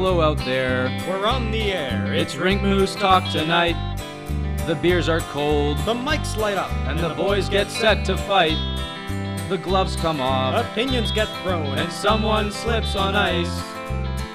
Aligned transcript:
hello 0.00 0.22
out 0.22 0.38
there. 0.46 0.88
We're 1.06 1.26
on 1.26 1.50
the 1.50 1.74
air. 1.74 2.14
It's 2.14 2.34
Rink 2.34 2.62
Moose 2.62 2.94
Talk 2.94 3.30
tonight. 3.30 3.76
The 4.66 4.74
beers 4.76 5.10
are 5.10 5.20
cold, 5.20 5.76
the 5.84 5.92
mics 5.92 6.38
light 6.38 6.56
up, 6.56 6.72
and 6.88 6.98
the 6.98 7.10
boys 7.10 7.50
get 7.50 7.70
set 7.70 8.06
to 8.06 8.16
fight. 8.16 8.56
The 9.50 9.58
gloves 9.58 9.96
come 9.96 10.18
off, 10.18 10.64
opinions 10.64 11.12
get 11.12 11.28
thrown, 11.42 11.76
and 11.76 11.92
someone 11.92 12.50
slips 12.50 12.96
on 12.96 13.14
ice. 13.14 13.60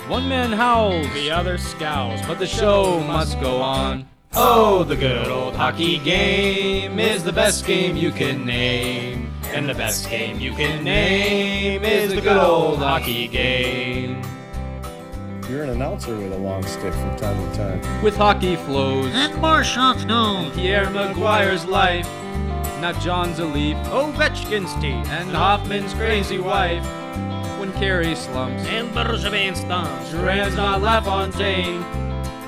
One 0.08 0.30
man 0.30 0.52
howls, 0.52 1.12
the 1.16 1.32
other 1.32 1.58
scowls, 1.58 2.22
but 2.28 2.38
the 2.38 2.46
show 2.46 3.00
must 3.00 3.42
go 3.42 3.58
on. 3.58 4.08
Oh, 4.34 4.84
the 4.84 4.96
good 4.96 5.30
old 5.30 5.56
hockey 5.56 5.98
game 5.98 7.00
is 7.00 7.24
the 7.24 7.34
best 7.34 7.66
game 7.66 7.96
you 7.96 8.12
can 8.12 8.46
name. 8.46 9.34
And 9.46 9.68
the 9.68 9.74
best 9.74 10.12
game 10.12 10.40
you 10.40 10.54
can 10.54 10.84
name 10.84 11.84
is 11.84 12.14
the 12.14 12.22
good 12.22 12.38
old 12.38 12.78
hockey 12.78 13.28
game. 13.28 14.22
You're 15.48 15.62
an 15.62 15.70
announcer 15.70 16.18
with 16.18 16.34
a 16.34 16.38
long 16.38 16.64
stick 16.66 16.92
from 16.92 17.16
time 17.18 17.52
to 17.52 17.56
time. 17.56 18.04
With 18.04 18.16
hockey 18.16 18.56
flows 18.56 19.14
and 19.14 19.40
more 19.40 19.64
shots 19.64 20.04
known. 20.04 20.52
Pierre 20.54 20.88
McGuire's 20.88 21.66
life, 21.66 22.08
not 22.82 23.00
John's 23.00 23.38
a 23.38 23.46
leaf. 23.46 23.78
Ovechkin's 23.90 24.74
teeth 24.82 25.08
and 25.12 25.30
Hoffman's 25.30 25.94
crazy 25.94 26.40
wife. 26.40 26.84
When 27.60 27.72
Carey 27.74 28.16
slumps 28.16 28.66
and 28.66 28.90
Bergevin 28.90 29.56
stumps, 29.56 30.10
Duran's 30.10 30.56
not 30.56 30.82
LaFontaine. 30.82 31.86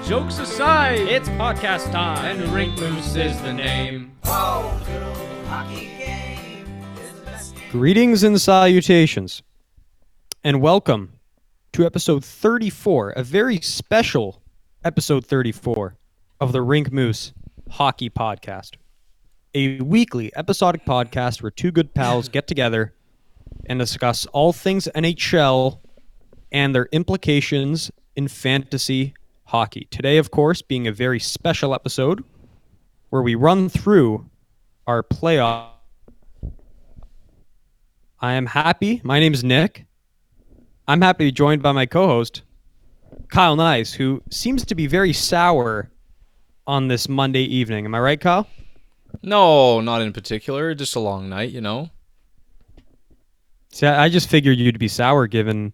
Jokes 0.04 0.40
aside, 0.40 1.02
it's 1.02 1.30
podcast 1.30 1.92
time, 1.92 2.42
and 2.42 2.52
Rink 2.52 2.80
Moose 2.80 3.16
is 3.16 3.40
the 3.44 3.54
name. 3.54 4.18
Oh, 4.26 4.82
good 4.88 5.04
old 5.04 5.46
hockey 5.46 5.92
game. 6.00 6.66
Greetings 7.70 8.24
and 8.24 8.42
salutations, 8.42 9.44
and 10.44 10.62
welcome 10.62 11.17
to 11.78 11.86
episode 11.86 12.26
34, 12.26 13.12
a 13.12 13.22
very 13.22 13.62
special 13.62 14.42
episode 14.84 15.24
34 15.24 15.96
of 16.40 16.52
the 16.52 16.64
Rink 16.64 16.92
Moose 16.92 17.34
Hockey 17.70 18.10
Podcast. 18.10 18.78
A 19.54 19.80
weekly 19.82 20.36
episodic 20.36 20.86
podcast 20.86 21.44
where 21.44 21.52
two 21.52 21.70
good 21.70 21.94
pals 21.94 22.30
get 22.30 22.48
together 22.48 22.96
and 23.68 23.78
discuss 23.78 24.26
all 24.34 24.54
things 24.54 24.88
NHL 24.96 25.78
and 26.52 26.74
their 26.74 26.90
implications 26.92 27.92
in 28.16 28.28
fantasy 28.28 29.14
hockey. 29.44 29.88
Today, 29.92 30.18
of 30.18 30.32
course, 30.32 30.64
being 30.64 30.88
a 30.88 30.92
very 30.92 31.20
special 31.20 31.76
episode 31.76 32.24
where 33.12 33.22
we 33.22 33.36
run 33.36 33.70
through 33.70 34.28
our 34.88 35.04
playoff. 35.04 35.68
I 38.20 38.34
am 38.34 38.48
happy. 38.48 39.00
My 39.04 39.20
name 39.20 39.36
is 39.36 39.44
Nick. 39.44 39.87
I'm 40.88 41.02
happy 41.02 41.26
to 41.26 41.28
be 41.28 41.32
joined 41.34 41.62
by 41.62 41.74
my 41.74 41.86
co-host, 41.86 42.44
Kyle 43.30 43.58
Nice, 43.58 43.94
who 43.94 44.24
seems 44.30 44.66
to 44.66 44.76
be 44.76 44.88
very 44.88 45.12
sour 45.12 45.90
on 46.66 46.88
this 46.88 47.10
Monday 47.10 47.44
evening. 47.44 47.86
Am 47.86 47.94
I 47.94 48.00
right, 48.00 48.20
Kyle? 48.20 48.48
No, 49.22 49.82
not 49.82 50.02
in 50.02 50.14
particular. 50.14 50.74
Just 50.76 50.96
a 50.96 51.00
long 51.00 51.28
night, 51.28 51.52
you 51.52 51.60
know. 51.60 51.90
See, 53.74 53.86
I 53.86 54.08
just 54.08 54.30
figured 54.30 54.58
you'd 54.58 54.80
be 54.80 54.88
sour 54.88 55.28
given, 55.28 55.74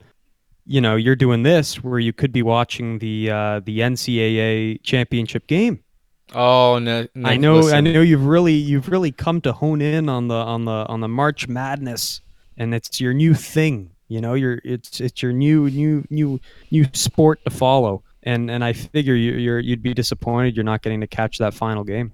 you 0.65 0.81
know, 0.81 0.95
you're 0.95 1.15
doing 1.15 1.43
this 1.43 1.83
where 1.83 1.99
you 1.99 2.11
could 2.11 2.31
be 2.31 2.41
watching 2.41 2.97
the 2.97 3.29
uh, 3.29 3.59
the 3.59 3.79
NCAA 3.79 4.81
championship 4.81 5.45
game. 5.45 5.83
Oh 6.33 6.79
no! 6.79 7.07
no 7.13 7.29
I 7.29 7.37
know, 7.37 7.57
listen. 7.57 7.75
I 7.75 7.81
know. 7.81 8.01
You've 8.01 8.25
really, 8.25 8.53
you've 8.53 8.89
really 8.89 9.11
come 9.11 9.41
to 9.41 9.53
hone 9.53 9.81
in 9.81 10.09
on 10.09 10.27
the 10.27 10.35
on 10.35 10.65
the 10.65 10.85
on 10.87 11.01
the 11.01 11.07
March 11.07 11.47
Madness, 11.47 12.21
and 12.57 12.73
it's 12.73 12.99
your 12.99 13.13
new 13.13 13.35
thing. 13.35 13.92
You 14.07 14.21
know, 14.21 14.33
you're 14.33 14.59
it's 14.63 14.99
it's 14.99 15.21
your 15.21 15.33
new 15.33 15.69
new 15.69 16.05
new 16.09 16.39
new 16.71 16.85
sport 16.93 17.43
to 17.45 17.49
follow. 17.49 18.03
And 18.23 18.49
and 18.49 18.63
I 18.63 18.73
figure 18.73 19.15
you, 19.15 19.33
you're 19.33 19.59
you'd 19.59 19.83
be 19.83 19.93
disappointed 19.93 20.55
you're 20.55 20.63
not 20.63 20.81
getting 20.81 21.01
to 21.01 21.07
catch 21.07 21.37
that 21.39 21.53
final 21.53 21.83
game. 21.83 22.13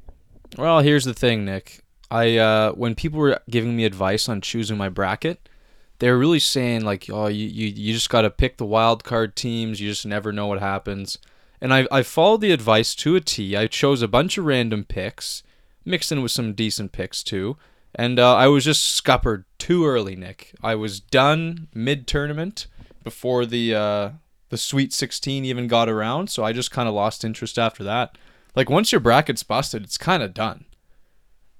Well, 0.57 0.79
here's 0.79 1.05
the 1.05 1.13
thing, 1.13 1.45
Nick. 1.45 1.83
I 2.09 2.37
uh, 2.37 2.71
when 2.71 2.95
people 2.95 3.19
were 3.19 3.39
giving 3.49 3.75
me 3.75 3.85
advice 3.85 4.27
on 4.27 4.41
choosing 4.41 4.77
my 4.77 4.89
bracket, 4.89 5.47
they 5.99 6.09
were 6.09 6.17
really 6.17 6.39
saying 6.39 6.83
like, 6.83 7.07
oh, 7.09 7.27
you 7.27 7.47
you, 7.47 7.67
you 7.67 7.93
just 7.93 8.09
got 8.09 8.21
to 8.21 8.29
pick 8.29 8.57
the 8.57 8.65
wild 8.65 9.03
card 9.03 9.35
teams. 9.35 9.79
You 9.79 9.89
just 9.89 10.05
never 10.05 10.31
know 10.31 10.47
what 10.47 10.59
happens. 10.59 11.17
And 11.61 11.73
I 11.73 11.87
I 11.91 12.01
followed 12.03 12.41
the 12.41 12.51
advice 12.51 12.95
to 12.95 13.15
a 13.15 13.21
T. 13.21 13.55
I 13.55 13.67
chose 13.67 14.01
a 14.01 14.07
bunch 14.07 14.37
of 14.37 14.45
random 14.45 14.85
picks, 14.85 15.43
mixed 15.85 16.11
in 16.11 16.23
with 16.23 16.31
some 16.31 16.53
decent 16.53 16.91
picks 16.91 17.21
too. 17.21 17.57
And 17.95 18.19
uh, 18.19 18.35
I 18.35 18.47
was 18.47 18.63
just 18.63 18.85
scuppered 18.85 19.45
too 19.57 19.85
early, 19.85 20.15
Nick. 20.15 20.53
I 20.61 20.75
was 20.75 20.99
done 20.99 21.67
mid 21.73 22.07
tournament 22.07 22.67
before 23.03 23.45
the 23.45 23.75
uh, 23.75 24.09
the 24.49 24.57
Sweet 24.57 24.93
16 24.93 25.45
even 25.45 25.67
got 25.67 25.89
around, 25.89 26.29
so 26.29 26.43
I 26.43 26.53
just 26.53 26.71
kind 26.71 26.87
of 26.87 26.95
lost 26.95 27.23
interest 27.23 27.57
after 27.57 27.83
that. 27.83 28.17
Like 28.55 28.69
once 28.69 28.91
your 28.91 29.01
bracket's 29.01 29.43
busted, 29.43 29.83
it's 29.83 29.97
kind 29.97 30.21
of 30.21 30.33
done. 30.33 30.65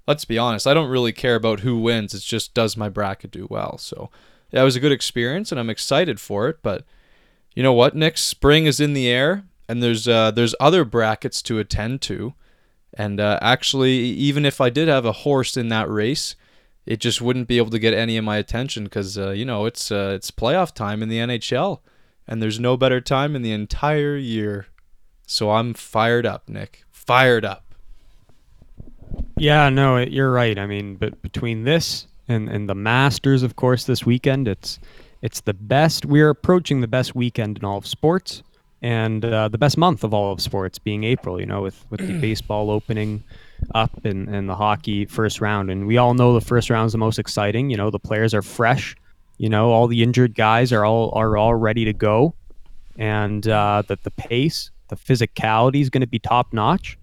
Let's 0.06 0.24
be 0.24 0.38
honest. 0.38 0.66
I 0.66 0.74
don't 0.74 0.90
really 0.90 1.12
care 1.12 1.36
about 1.36 1.60
who 1.60 1.78
wins. 1.78 2.14
It's 2.14 2.24
just 2.24 2.54
does 2.54 2.76
my 2.76 2.88
bracket 2.88 3.30
do 3.30 3.46
well. 3.48 3.78
So 3.78 4.10
it 4.50 4.62
was 4.62 4.76
a 4.76 4.80
good 4.80 4.92
experience, 4.92 5.52
and 5.52 5.60
I'm 5.60 5.70
excited 5.70 6.20
for 6.20 6.48
it. 6.48 6.58
But 6.62 6.84
you 7.54 7.62
know 7.62 7.72
what, 7.72 7.94
Nick? 7.94 8.18
Spring 8.18 8.66
is 8.66 8.80
in 8.80 8.92
the 8.92 9.08
air, 9.08 9.44
and 9.68 9.82
there's 9.82 10.08
uh, 10.08 10.30
there's 10.30 10.54
other 10.58 10.84
brackets 10.84 11.42
to 11.42 11.58
attend 11.58 12.02
to. 12.02 12.34
And 12.94 13.20
uh, 13.20 13.38
actually, 13.40 13.92
even 13.92 14.44
if 14.44 14.60
I 14.60 14.70
did 14.70 14.88
have 14.88 15.04
a 15.04 15.12
horse 15.12 15.56
in 15.56 15.68
that 15.68 15.88
race, 15.88 16.34
it 16.86 16.98
just 16.98 17.20
wouldn't 17.20 17.48
be 17.48 17.58
able 17.58 17.70
to 17.70 17.78
get 17.78 17.94
any 17.94 18.16
of 18.16 18.24
my 18.24 18.36
attention 18.36 18.84
because 18.84 19.16
uh, 19.16 19.30
you 19.30 19.44
know 19.44 19.66
it's 19.66 19.92
uh, 19.92 20.12
it's 20.14 20.30
playoff 20.30 20.74
time 20.74 21.02
in 21.02 21.08
the 21.08 21.18
NHL, 21.18 21.80
and 22.26 22.42
there's 22.42 22.58
no 22.58 22.76
better 22.76 23.00
time 23.00 23.36
in 23.36 23.42
the 23.42 23.52
entire 23.52 24.16
year. 24.16 24.66
So 25.26 25.52
I'm 25.52 25.74
fired 25.74 26.26
up, 26.26 26.48
Nick. 26.48 26.84
Fired 26.90 27.44
up. 27.44 27.74
Yeah, 29.36 29.68
no, 29.68 29.98
you're 29.98 30.32
right. 30.32 30.58
I 30.58 30.66
mean, 30.66 30.96
but 30.96 31.22
between 31.22 31.64
this 31.64 32.08
and 32.26 32.48
and 32.48 32.68
the 32.68 32.74
Masters, 32.74 33.42
of 33.42 33.54
course, 33.54 33.84
this 33.84 34.04
weekend, 34.04 34.48
it's 34.48 34.80
it's 35.22 35.42
the 35.42 35.54
best. 35.54 36.04
We're 36.04 36.30
approaching 36.30 36.80
the 36.80 36.88
best 36.88 37.14
weekend 37.14 37.58
in 37.58 37.64
all 37.64 37.78
of 37.78 37.86
sports 37.86 38.42
and 38.82 39.24
uh, 39.24 39.48
the 39.48 39.58
best 39.58 39.76
month 39.76 40.04
of 40.04 40.14
all 40.14 40.32
of 40.32 40.40
sports 40.40 40.78
being 40.78 41.04
April. 41.04 41.40
You 41.40 41.46
know, 41.46 41.62
with 41.62 41.84
with 41.90 42.00
the 42.06 42.18
baseball 42.20 42.70
opening 42.70 43.22
up 43.74 44.04
and 44.04 44.28
and 44.28 44.48
the 44.48 44.56
hockey 44.56 45.04
first 45.04 45.40
round, 45.40 45.70
and 45.70 45.86
we 45.86 45.98
all 45.98 46.14
know 46.14 46.34
the 46.34 46.40
first 46.40 46.70
round 46.70 46.86
is 46.86 46.92
the 46.92 46.98
most 46.98 47.18
exciting. 47.18 47.70
You 47.70 47.76
know, 47.76 47.90
the 47.90 47.98
players 47.98 48.34
are 48.34 48.42
fresh. 48.42 48.96
You 49.38 49.48
know, 49.48 49.70
all 49.70 49.86
the 49.86 50.02
injured 50.02 50.34
guys 50.34 50.72
are 50.72 50.84
all 50.84 51.12
are 51.14 51.36
all 51.36 51.54
ready 51.54 51.84
to 51.84 51.92
go, 51.92 52.34
and 52.96 53.46
uh, 53.46 53.82
that 53.88 54.02
the 54.04 54.10
pace, 54.10 54.70
the 54.88 54.96
physicality 54.96 55.80
is 55.80 55.90
going 55.90 56.02
to 56.02 56.06
be 56.06 56.18
top 56.18 56.52
notch, 56.52 56.98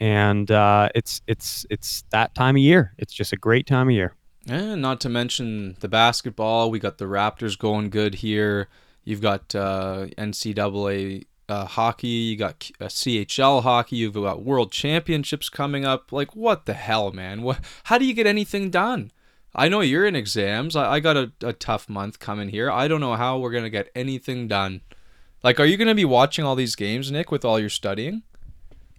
and 0.00 0.50
uh, 0.50 0.88
it's 0.94 1.22
it's 1.26 1.66
it's 1.70 2.04
that 2.10 2.34
time 2.34 2.56
of 2.56 2.60
year. 2.60 2.94
It's 2.98 3.12
just 3.12 3.32
a 3.32 3.36
great 3.36 3.66
time 3.66 3.88
of 3.88 3.94
year. 3.94 4.14
And 4.46 4.82
not 4.82 5.00
to 5.02 5.08
mention 5.08 5.76
the 5.80 5.88
basketball. 5.88 6.70
We 6.70 6.78
got 6.78 6.98
the 6.98 7.06
Raptors 7.06 7.58
going 7.58 7.88
good 7.88 8.16
here. 8.16 8.68
You've 9.04 9.20
got 9.20 9.54
uh, 9.54 10.06
NCAA 10.16 11.24
uh, 11.48 11.66
hockey. 11.66 12.08
You 12.08 12.36
got 12.36 12.70
uh, 12.80 12.86
CHL 12.86 13.62
hockey. 13.62 13.96
You've 13.96 14.14
got 14.14 14.42
World 14.42 14.72
Championships 14.72 15.48
coming 15.48 15.84
up. 15.84 16.12
Like, 16.12 16.34
what 16.34 16.66
the 16.66 16.74
hell, 16.74 17.12
man? 17.12 17.42
What? 17.42 17.60
How 17.84 17.98
do 17.98 18.04
you 18.04 18.14
get 18.14 18.26
anything 18.26 18.70
done? 18.70 19.10
I 19.54 19.68
know 19.68 19.80
you're 19.80 20.06
in 20.06 20.16
exams. 20.16 20.74
I, 20.74 20.94
I 20.94 21.00
got 21.00 21.16
a, 21.16 21.32
a 21.42 21.52
tough 21.52 21.88
month 21.88 22.18
coming 22.18 22.48
here. 22.48 22.70
I 22.70 22.88
don't 22.88 23.00
know 23.00 23.14
how 23.14 23.38
we're 23.38 23.52
gonna 23.52 23.70
get 23.70 23.90
anything 23.94 24.48
done. 24.48 24.80
Like, 25.42 25.60
are 25.60 25.64
you 25.64 25.76
gonna 25.76 25.94
be 25.94 26.04
watching 26.04 26.44
all 26.44 26.56
these 26.56 26.74
games, 26.74 27.12
Nick, 27.12 27.30
with 27.30 27.44
all 27.44 27.60
your 27.60 27.68
studying? 27.68 28.22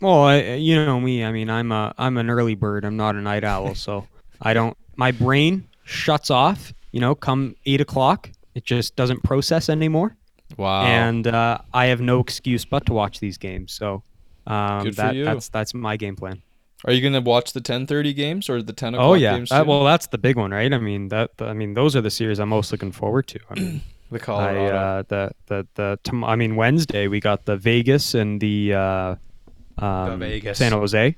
Well, 0.01 0.23
I, 0.23 0.53
you 0.53 0.75
know 0.75 0.99
me. 0.99 1.23
I 1.23 1.31
mean, 1.31 1.49
I'm 1.49 1.72
a 1.72 1.93
I'm 1.97 2.17
an 2.17 2.29
early 2.29 2.55
bird. 2.55 2.85
I'm 2.85 2.97
not 2.97 3.16
a 3.16 3.22
night 3.22 3.43
owl, 3.43 3.75
so 3.75 4.07
I 4.41 4.53
don't. 4.53 4.77
My 4.95 5.11
brain 5.11 5.67
shuts 5.83 6.29
off. 6.29 6.73
You 6.91 7.01
know, 7.01 7.16
come 7.16 7.58
eight 7.66 7.81
o'clock, 7.81 8.29
it 8.55 8.66
just 8.66 8.96
doesn't 8.96 9.22
process 9.23 9.69
anymore. 9.69 10.16
Wow. 10.57 10.84
And 10.85 11.28
uh, 11.28 11.59
I 11.73 11.85
have 11.87 12.02
no 12.02 12.19
excuse 12.19 12.66
but 12.66 12.85
to 12.87 12.93
watch 12.93 13.19
these 13.19 13.37
games. 13.37 13.73
So 13.73 14.03
um, 14.47 14.91
that, 14.91 15.16
you. 15.16 15.25
that's 15.25 15.49
that's 15.49 15.73
my 15.73 15.97
game 15.97 16.16
plan. 16.16 16.41
Are 16.85 16.91
you 16.93 17.02
gonna 17.02 17.22
watch 17.22 17.53
the 17.53 17.61
10:30 17.61 18.16
games 18.16 18.49
or 18.49 18.61
the 18.61 18.73
10 18.73 18.93
o'clock 18.93 19.07
Oh 19.09 19.13
yeah. 19.16 19.35
games? 19.37 19.52
Uh, 19.52 19.63
well, 19.66 19.84
that's 19.84 20.07
the 20.07 20.17
big 20.19 20.35
one, 20.37 20.52
right? 20.52 20.72
I 20.72 20.78
mean 20.78 21.07
that. 21.09 21.31
I 21.40 21.53
mean 21.53 21.73
those 21.73 21.96
are 21.96 22.02
the 22.02 22.11
series 22.11 22.40
I'm 22.40 22.49
most 22.49 22.72
looking 22.72 22.91
forward 22.91 23.28
to. 23.28 23.40
I 23.49 23.53
mean, 23.55 23.81
the 24.11 24.17
I, 24.17 24.19
Colorado. 24.19 24.75
uh, 24.75 25.03
the 25.08 25.31
the 25.47 25.67
the. 25.75 25.99
tom- 26.03 26.23
I 26.23 26.35
mean 26.35 26.55
Wednesday 26.55 27.08
we 27.08 27.19
got 27.19 27.46
the 27.46 27.58
Vegas 27.58 28.13
and 28.13 28.40
the, 28.40 28.73
uh, 28.73 29.16
um, 29.79 30.19
Vegas. 30.19 30.59
San 30.59 30.72
Jose. 30.73 31.16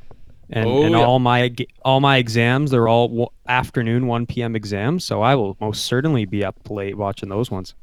And, 0.50 0.66
Oh, 0.66 0.84
and 0.84 0.92
yeah. 0.94 1.04
all 1.04 1.20
my 1.20 1.54
all 1.84 2.00
my 2.00 2.18
exams 2.18 2.72
they're 2.72 2.88
all 2.88 3.08
w- 3.10 3.28
afternoon 3.50 4.08
1 4.08 4.26
p.m. 4.28 4.56
exams 4.56 5.04
so 5.04 5.22
I 5.22 5.36
will 5.36 5.58
most 5.60 5.86
certainly 5.86 6.24
be 6.26 6.46
up 6.46 6.56
late 6.70 6.96
watching 6.98 7.28
those 7.30 7.52
ones. 7.52 7.74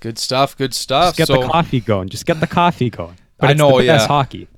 good 0.00 0.18
stuff. 0.18 0.56
Good 0.56 0.74
stuff. 0.74 1.16
Just 1.16 1.18
get 1.18 1.26
so, 1.28 1.42
the 1.42 1.48
coffee 1.48 1.80
going. 1.80 2.08
Just 2.08 2.26
get 2.26 2.40
the 2.40 2.46
coffee 2.48 2.90
going. 2.90 3.16
But 3.38 3.50
I 3.50 3.52
it's 3.52 3.58
know, 3.58 3.78
the 3.78 3.84
yeah. 3.84 4.06
hockey. 4.06 4.48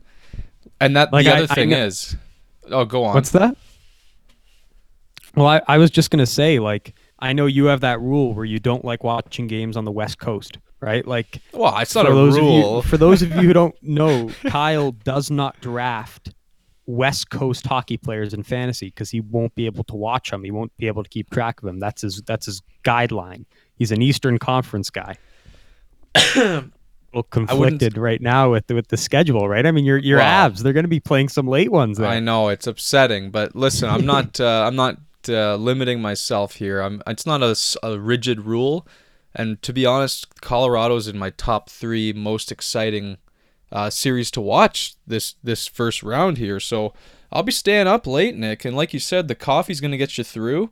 and 0.81 0.97
that 0.97 1.13
like, 1.13 1.27
the 1.27 1.35
other 1.37 1.47
I 1.51 1.55
thing 1.55 1.69
know- 1.71 1.85
is, 1.85 2.17
oh, 2.71 2.85
go 2.87 3.05
on. 3.05 3.15
What's 3.15 3.31
that? 3.31 3.57
Well, 5.35 5.47
I, 5.47 5.61
I 5.67 5.79
was 5.79 5.91
just 5.91 6.11
gonna 6.11 6.27
say, 6.27 6.59
like, 6.59 6.95
I 7.19 7.33
know 7.33 7.47
you 7.47 7.67
have 7.67 7.81
that 7.81 8.01
rule 8.01 8.35
where 8.35 8.45
you 8.45 8.59
don't 8.59 8.85
like 8.85 9.05
watching 9.05 9.47
games 9.47 9.77
on 9.77 9.85
the 9.85 9.93
West 9.93 10.19
Coast, 10.19 10.59
right? 10.81 11.07
Like 11.07 11.41
Well, 11.53 11.77
it's 11.79 11.95
not 11.95 12.07
a 12.07 12.11
rule. 12.13 12.77
You, 12.77 12.83
for 12.83 12.97
those 12.97 13.23
of 13.23 13.31
you 13.31 13.43
who 13.43 13.53
don't 13.53 13.75
know, 13.83 14.31
Kyle 14.47 14.93
does 14.93 15.31
not 15.31 15.61
draft 15.61 16.31
West 16.87 17.31
Coast 17.31 17.67
hockey 17.67 17.97
players 17.97 18.35
in 18.35 18.43
fantasy 18.43 18.87
because 18.87 19.11
he 19.11 19.21
won't 19.21 19.55
be 19.55 19.67
able 19.67 19.85
to 19.85 19.95
watch 19.95 20.31
them. 20.31 20.43
He 20.43 20.51
won't 20.51 20.77
be 20.77 20.87
able 20.87 21.03
to 21.03 21.09
keep 21.09 21.31
track 21.31 21.61
of 21.61 21.67
them. 21.67 21.79
That's 21.79 22.03
his 22.03 22.23
that's 22.23 22.47
his 22.47 22.63
guideline. 22.85 23.45
He's 23.77 23.93
an 23.93 24.03
Eastern 24.03 24.39
Conference 24.39 24.91
guy. 24.91 25.17
a 26.15 26.65
little 27.13 27.23
conflicted 27.25 27.97
right 27.97 28.21
now 28.21 28.51
with 28.51 28.67
the, 28.67 28.75
with 28.75 28.89
the 28.89 28.97
schedule, 28.97 29.49
right? 29.49 29.65
I 29.65 29.71
mean, 29.71 29.85
your 29.85 29.99
your 29.99 30.19
abs, 30.19 30.63
they're 30.63 30.73
going 30.73 30.85
to 30.85 30.89
be 30.89 31.01
playing 31.01 31.29
some 31.29 31.47
late 31.47 31.71
ones 31.71 31.99
there. 31.99 32.09
I 32.09 32.21
know 32.21 32.49
it's 32.49 32.67
upsetting, 32.67 33.31
but 33.31 33.55
listen, 33.55 33.89
I'm 33.89 34.07
not. 34.07 34.23
Uh, 34.43 34.67
I'm 34.67 34.75
not 34.75 34.99
uh, 35.29 35.57
limiting 35.57 36.01
myself 36.01 36.55
here. 36.55 36.81
I'm. 36.81 37.03
It's 37.07 37.27
not 37.27 37.43
a 37.43 37.99
rigid 38.01 38.41
rule, 38.41 38.87
and 39.35 39.61
to 39.63 39.73
be 39.73 39.87
honest, 39.87 40.41
Colorado's 40.41 41.07
in 41.07 41.19
my 41.19 41.31
top 41.31 41.71
three 41.71 42.13
most 42.13 42.51
exciting 42.51 43.19
uh, 43.73 43.91
series 43.91 44.31
to 44.33 44.41
watch 44.41 44.95
this 45.07 45.35
this 45.43 45.67
first 45.67 46.03
round 46.03 46.39
here. 46.39 46.61
So 46.61 46.93
I'll 47.33 47.43
be 47.43 47.53
staying 47.53 47.87
up 47.87 48.07
late, 48.07 48.37
Nick, 48.37 48.65
and 48.65 48.77
like 48.77 48.93
you 48.93 49.01
said, 49.01 49.27
the 49.29 49.35
coffee's 49.35 49.81
gonna 49.81 49.97
get 49.97 50.17
you 50.19 50.25
through, 50.25 50.71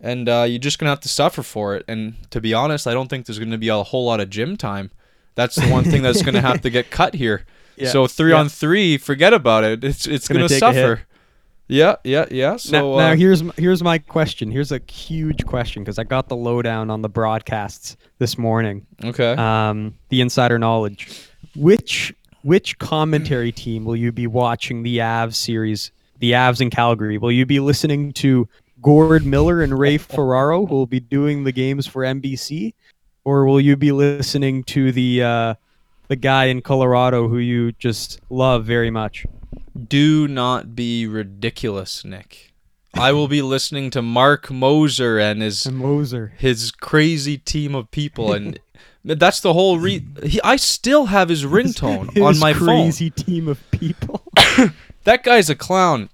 and 0.00 0.28
uh, 0.28 0.46
you're 0.48 0.58
just 0.60 0.78
gonna 0.78 0.90
have 0.90 1.00
to 1.00 1.08
suffer 1.08 1.42
for 1.42 1.74
it. 1.76 1.84
And 1.88 2.14
to 2.30 2.40
be 2.40 2.54
honest, 2.54 2.86
I 2.86 2.94
don't 2.94 3.08
think 3.08 3.26
there's 3.26 3.38
gonna 3.40 3.58
be 3.58 3.68
a 3.68 3.82
whole 3.82 4.06
lot 4.06 4.20
of 4.20 4.30
gym 4.30 4.56
time. 4.56 4.90
That's 5.34 5.56
the 5.56 5.68
one 5.68 5.84
thing 5.84 6.00
that's 6.02 6.22
gonna 6.22 6.40
have 6.40 6.60
to 6.62 6.70
get 6.70 6.90
cut 6.90 7.14
here. 7.14 7.44
Yeah, 7.78 7.90
So 7.90 8.06
three 8.06 8.30
yeah. 8.30 8.38
on 8.38 8.48
three, 8.48 8.96
forget 8.96 9.34
about 9.34 9.62
it. 9.62 9.84
It's 9.84 10.06
it's 10.06 10.28
Gonna 10.28 10.40
gonna, 10.40 10.48
take 10.48 10.62
a 10.62 10.72
hit. 10.72 10.80
suffer. 10.80 11.02
Yeah, 11.68 11.96
yeah, 12.04 12.24
yeah. 12.30 12.56
So 12.56 12.96
now, 12.96 13.12
uh, 13.12 13.16
here's 13.16 13.42
here's 13.58 13.82
my 13.82 13.98
question. 13.98 14.50
Here's 14.50 14.72
a 14.72 14.80
huge 14.90 15.44
question 15.44 15.82
because 15.84 15.98
I 15.98 16.04
got 16.04 16.30
the 16.30 16.36
lowdown 16.36 16.88
on 16.88 17.02
the 17.02 17.10
broadcasts 17.10 17.98
this 18.18 18.38
morning. 18.38 18.86
okay. 19.04 19.32
um, 19.32 19.94
the 20.08 20.22
insider 20.22 20.58
knowledge. 20.58 21.20
Which 21.54 22.14
which 22.46 22.78
commentary 22.78 23.50
team 23.64 23.84
will 23.84 23.96
you 23.96 24.12
be 24.12 24.26
watching 24.26 24.84
the 24.84 24.98
Avs 24.98 25.34
series, 25.34 25.90
the 26.20 26.30
Avs 26.30 26.60
in 26.60 26.70
Calgary? 26.70 27.18
Will 27.18 27.32
you 27.32 27.44
be 27.44 27.58
listening 27.58 28.12
to 28.14 28.48
Gord 28.80 29.26
Miller 29.26 29.62
and 29.62 29.76
Ray 29.76 29.98
Ferraro, 30.14 30.64
who 30.64 30.76
will 30.76 30.86
be 30.86 31.00
doing 31.00 31.42
the 31.42 31.50
games 31.50 31.88
for 31.88 32.02
NBC, 32.02 32.74
or 33.24 33.46
will 33.46 33.60
you 33.60 33.76
be 33.76 33.90
listening 33.90 34.62
to 34.64 34.92
the 34.92 35.22
uh, 35.24 35.54
the 36.06 36.14
guy 36.14 36.44
in 36.44 36.62
Colorado 36.62 37.26
who 37.26 37.38
you 37.38 37.72
just 37.72 38.20
love 38.30 38.64
very 38.64 38.90
much? 38.90 39.26
Do 39.88 40.28
not 40.28 40.76
be 40.76 41.06
ridiculous, 41.06 42.04
Nick. 42.04 42.52
I 42.94 43.12
will 43.12 43.28
be 43.28 43.42
listening 43.42 43.90
to 43.90 44.00
Mark 44.00 44.50
Moser 44.50 45.18
and 45.18 45.42
his 45.42 45.66
Moser. 45.70 46.32
his 46.38 46.70
crazy 46.70 47.36
team 47.36 47.74
of 47.74 47.90
people, 47.90 48.32
and 48.32 48.58
that's 49.14 49.40
the 49.40 49.52
whole 49.52 49.78
re. 49.78 50.04
He, 50.24 50.40
I 50.42 50.56
still 50.56 51.06
have 51.06 51.28
his 51.28 51.44
ringtone 51.56 52.08
on 52.20 52.32
His 52.34 52.40
my 52.40 52.52
phone. 52.52 52.66
crazy 52.66 53.10
team 53.10 53.48
of 53.48 53.58
people. 53.70 54.22
That 55.04 55.22
guy's 55.22 55.48
a 55.48 55.54
clown. 55.54 56.08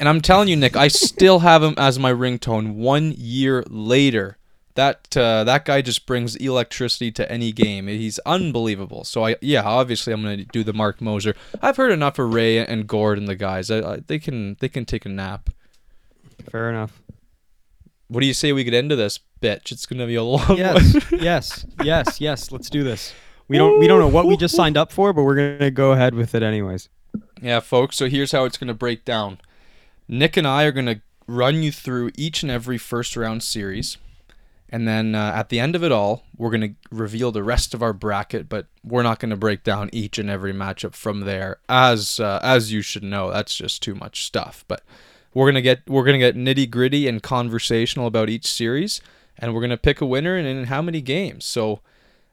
And 0.00 0.08
I'm 0.08 0.20
telling 0.20 0.48
you, 0.48 0.56
Nick, 0.56 0.76
I 0.76 0.88
still 0.88 1.38
have 1.38 1.62
him 1.62 1.74
as 1.78 2.00
my 2.00 2.12
ringtone 2.12 2.74
one 2.74 3.14
year 3.16 3.62
later. 3.68 4.38
That 4.74 5.16
uh, 5.16 5.44
that 5.44 5.64
guy 5.64 5.82
just 5.82 6.04
brings 6.04 6.34
electricity 6.34 7.12
to 7.12 7.30
any 7.30 7.52
game. 7.52 7.86
He's 7.86 8.18
unbelievable. 8.26 9.04
So 9.04 9.24
I 9.24 9.36
yeah, 9.40 9.62
obviously 9.62 10.12
I'm 10.12 10.20
gonna 10.22 10.38
do 10.46 10.64
the 10.64 10.72
Mark 10.72 11.00
Moser. 11.00 11.36
I've 11.62 11.76
heard 11.76 11.92
enough 11.92 12.18
of 12.18 12.34
Ray 12.34 12.58
and 12.58 12.88
Gord 12.88 13.18
and 13.18 13.28
the 13.28 13.36
guys. 13.36 13.70
I, 13.70 13.78
I, 13.92 13.96
they 14.04 14.18
can 14.18 14.56
they 14.58 14.68
can 14.68 14.84
take 14.84 15.06
a 15.06 15.08
nap. 15.08 15.50
Fair 16.50 16.70
enough. 16.70 17.00
What 18.08 18.20
do 18.20 18.26
you 18.26 18.34
say 18.34 18.52
we 18.52 18.64
get 18.64 18.74
into 18.74 18.96
this, 18.96 19.20
bitch? 19.44 19.72
It's 19.72 19.86
gonna 19.86 20.06
be 20.06 20.14
a 20.14 20.22
long 20.34 20.56
Yes, 20.56 20.94
one. 21.10 21.20
yes, 21.22 21.66
yes, 21.82 22.20
yes. 22.20 22.50
Let's 22.52 22.70
do 22.70 22.82
this. 22.82 23.12
We 23.48 23.58
don't 23.58 23.78
we 23.78 23.86
don't 23.86 23.98
know 24.00 24.08
what 24.08 24.26
we 24.26 24.36
just 24.36 24.54
signed 24.56 24.76
up 24.76 24.90
for, 24.92 25.12
but 25.12 25.22
we're 25.24 25.36
gonna 25.36 25.70
go 25.70 25.92
ahead 25.92 26.14
with 26.14 26.34
it 26.34 26.42
anyways. 26.42 26.88
Yeah, 27.42 27.60
folks, 27.60 27.96
so 27.96 28.08
here's 28.08 28.32
how 28.32 28.44
it's 28.44 28.56
going 28.56 28.68
to 28.68 28.74
break 28.74 29.04
down. 29.04 29.38
Nick 30.08 30.36
and 30.36 30.46
I 30.46 30.64
are 30.64 30.72
going 30.72 30.86
to 30.86 31.00
run 31.28 31.62
you 31.62 31.70
through 31.70 32.10
each 32.16 32.42
and 32.42 32.50
every 32.50 32.78
first 32.78 33.16
round 33.16 33.42
series. 33.42 33.98
And 34.70 34.88
then 34.88 35.14
uh, 35.14 35.32
at 35.36 35.48
the 35.50 35.60
end 35.60 35.76
of 35.76 35.84
it 35.84 35.92
all, 35.92 36.24
we're 36.36 36.50
going 36.50 36.60
to 36.62 36.74
reveal 36.90 37.30
the 37.30 37.42
rest 37.44 37.74
of 37.74 37.82
our 37.82 37.92
bracket, 37.92 38.48
but 38.48 38.66
we're 38.82 39.02
not 39.04 39.20
going 39.20 39.30
to 39.30 39.36
break 39.36 39.62
down 39.62 39.90
each 39.92 40.18
and 40.18 40.28
every 40.30 40.52
matchup 40.54 40.94
from 40.94 41.20
there 41.20 41.58
as 41.68 42.18
uh, 42.18 42.40
as 42.42 42.72
you 42.72 42.80
should 42.82 43.04
know. 43.04 43.30
That's 43.30 43.54
just 43.54 43.82
too 43.82 43.94
much 43.94 44.24
stuff. 44.24 44.64
But 44.66 44.82
we're 45.34 45.46
going 45.46 45.54
to 45.56 45.62
get 45.62 45.82
we're 45.86 46.04
to 46.06 46.18
get 46.18 46.34
nitty-gritty 46.36 47.06
and 47.06 47.22
conversational 47.22 48.06
about 48.08 48.28
each 48.30 48.46
series 48.46 49.00
and 49.38 49.54
we're 49.54 49.60
going 49.60 49.70
to 49.70 49.76
pick 49.76 50.00
a 50.00 50.06
winner 50.06 50.36
and 50.36 50.46
in 50.46 50.64
how 50.64 50.82
many 50.82 51.00
games. 51.00 51.44
So 51.44 51.80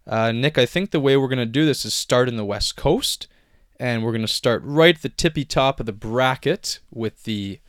uh, 0.07 0.31
Nick, 0.31 0.57
I 0.57 0.65
think 0.65 0.91
the 0.91 0.99
way 0.99 1.17
we're 1.17 1.27
going 1.27 1.39
to 1.39 1.45
do 1.45 1.65
this 1.65 1.85
is 1.85 1.93
start 1.93 2.27
in 2.27 2.37
the 2.37 2.45
West 2.45 2.75
Coast 2.75 3.27
and 3.81 4.03
we're 4.03 4.11
going 4.11 4.21
to 4.21 4.27
start 4.27 4.61
right 4.63 4.95
at 4.95 5.01
the 5.01 5.09
tippy 5.09 5.43
top 5.43 5.79
of 5.79 5.87
the 5.87 5.91
bracket 5.91 6.79
with 6.91 7.23
the 7.23 7.59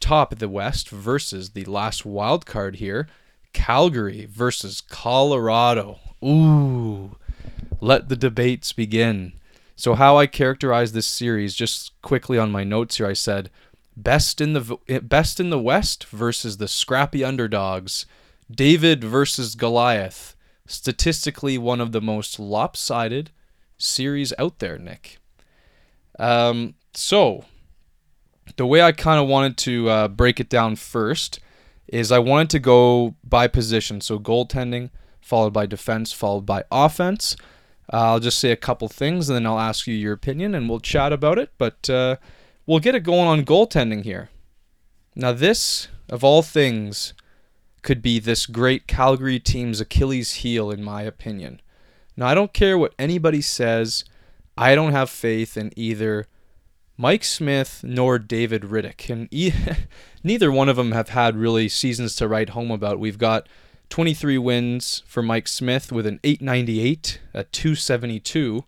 top 0.00 0.32
of 0.32 0.40
the 0.40 0.48
West 0.48 0.88
versus 0.90 1.50
the 1.50 1.64
last 1.64 2.04
wild 2.04 2.44
card 2.44 2.76
here, 2.76 3.06
Calgary 3.52 4.26
versus 4.28 4.80
Colorado. 4.80 6.00
Ooh, 6.24 7.16
let 7.80 8.08
the 8.08 8.16
debates 8.16 8.72
begin. 8.72 9.34
So 9.76 9.94
how 9.94 10.16
I 10.18 10.26
characterize 10.26 10.92
this 10.92 11.06
series, 11.06 11.54
just 11.54 11.92
quickly 12.02 12.36
on 12.36 12.50
my 12.50 12.64
notes 12.64 12.96
here, 12.96 13.06
I 13.06 13.12
said 13.12 13.48
best 13.96 14.40
in 14.40 14.54
the 14.54 14.78
best 15.02 15.38
in 15.38 15.50
the 15.50 15.58
West 15.58 16.04
versus 16.06 16.56
the 16.56 16.66
scrappy 16.66 17.22
underdogs, 17.22 18.06
David 18.50 19.02
versus 19.02 19.54
Goliath. 19.54 20.36
Statistically, 20.66 21.58
one 21.58 21.80
of 21.80 21.92
the 21.92 22.00
most 22.00 22.38
lopsided 22.38 23.30
series 23.76 24.32
out 24.38 24.60
there, 24.60 24.78
Nick. 24.78 25.18
Um, 26.18 26.74
so, 26.94 27.44
the 28.56 28.66
way 28.66 28.80
I 28.82 28.92
kind 28.92 29.20
of 29.20 29.28
wanted 29.28 29.56
to 29.58 29.88
uh, 29.90 30.08
break 30.08 30.40
it 30.40 30.48
down 30.48 30.76
first 30.76 31.40
is 31.86 32.10
I 32.10 32.18
wanted 32.18 32.50
to 32.50 32.58
go 32.60 33.16
by 33.22 33.46
position. 33.46 34.00
So, 34.00 34.18
goaltending, 34.18 34.90
followed 35.20 35.52
by 35.52 35.66
defense, 35.66 36.12
followed 36.12 36.46
by 36.46 36.64
offense. 36.70 37.36
Uh, 37.92 38.12
I'll 38.12 38.20
just 38.20 38.38
say 38.38 38.50
a 38.50 38.56
couple 38.56 38.88
things 38.88 39.28
and 39.28 39.36
then 39.36 39.46
I'll 39.46 39.60
ask 39.60 39.86
you 39.86 39.94
your 39.94 40.14
opinion 40.14 40.54
and 40.54 40.68
we'll 40.68 40.80
chat 40.80 41.12
about 41.12 41.38
it. 41.38 41.50
But 41.58 41.90
uh, 41.90 42.16
we'll 42.66 42.78
get 42.78 42.94
it 42.94 43.00
going 43.00 43.28
on 43.28 43.44
goaltending 43.44 44.04
here. 44.04 44.30
Now, 45.14 45.32
this, 45.32 45.88
of 46.08 46.24
all 46.24 46.42
things, 46.42 47.14
could 47.84 48.02
be 48.02 48.18
this 48.18 48.46
great 48.46 48.88
Calgary 48.88 49.38
team's 49.38 49.80
Achilles 49.80 50.36
heel, 50.36 50.70
in 50.70 50.82
my 50.82 51.02
opinion. 51.02 51.60
Now, 52.16 52.26
I 52.26 52.34
don't 52.34 52.52
care 52.52 52.76
what 52.76 52.94
anybody 52.98 53.42
says. 53.42 54.04
I 54.56 54.74
don't 54.74 54.92
have 54.92 55.10
faith 55.10 55.56
in 55.56 55.70
either 55.76 56.26
Mike 56.96 57.24
Smith 57.24 57.82
nor 57.84 58.18
David 58.18 58.62
Rittich, 58.62 59.10
and 59.10 59.28
e- 59.30 59.52
neither 60.24 60.50
one 60.50 60.68
of 60.68 60.76
them 60.76 60.92
have 60.92 61.10
had 61.10 61.36
really 61.36 61.68
seasons 61.68 62.16
to 62.16 62.26
write 62.26 62.50
home 62.50 62.70
about. 62.70 62.98
We've 62.98 63.18
got 63.18 63.48
23 63.90 64.38
wins 64.38 65.02
for 65.06 65.22
Mike 65.22 65.46
Smith 65.46 65.92
with 65.92 66.06
an 66.06 66.20
898, 66.24 67.20
a 67.34 67.44
272, 67.44 68.64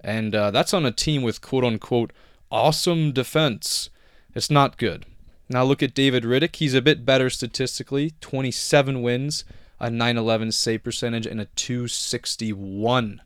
and 0.00 0.34
uh, 0.34 0.50
that's 0.50 0.72
on 0.72 0.86
a 0.86 0.92
team 0.92 1.22
with 1.22 1.42
quote 1.42 1.64
unquote 1.64 2.12
awesome 2.50 3.12
defense. 3.12 3.90
It's 4.34 4.50
not 4.50 4.78
good. 4.78 5.04
Now 5.48 5.62
look 5.64 5.82
at 5.82 5.94
David 5.94 6.24
Rittich. 6.24 6.56
He's 6.56 6.74
a 6.74 6.82
bit 6.82 7.04
better 7.04 7.30
statistically 7.30 8.12
27 8.20 9.02
wins, 9.02 9.44
a 9.78 9.90
911 9.90 10.52
save 10.52 10.82
percentage, 10.82 11.26
and 11.26 11.40
a 11.40 11.46
261. 11.46 13.22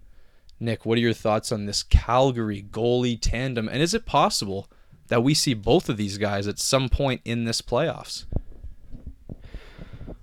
Nick, 0.63 0.85
what 0.85 0.99
are 0.99 1.01
your 1.01 1.15
thoughts 1.15 1.51
on 1.51 1.65
this 1.65 1.83
Calgary 1.83 2.63
goalie 2.71 3.19
tandem? 3.19 3.69
And 3.69 3.81
is 3.81 3.95
it 3.95 4.05
possible 4.05 4.69
that 5.09 5.23
we 5.23 5.33
see 5.33 5.55
both 5.55 5.89
of 5.89 5.97
these 5.97 6.19
guys 6.19 6.47
at 6.47 6.59
some 6.59 6.91
point 6.91 7.23
in 7.25 7.45
this 7.45 7.63
playoffs? 7.63 8.27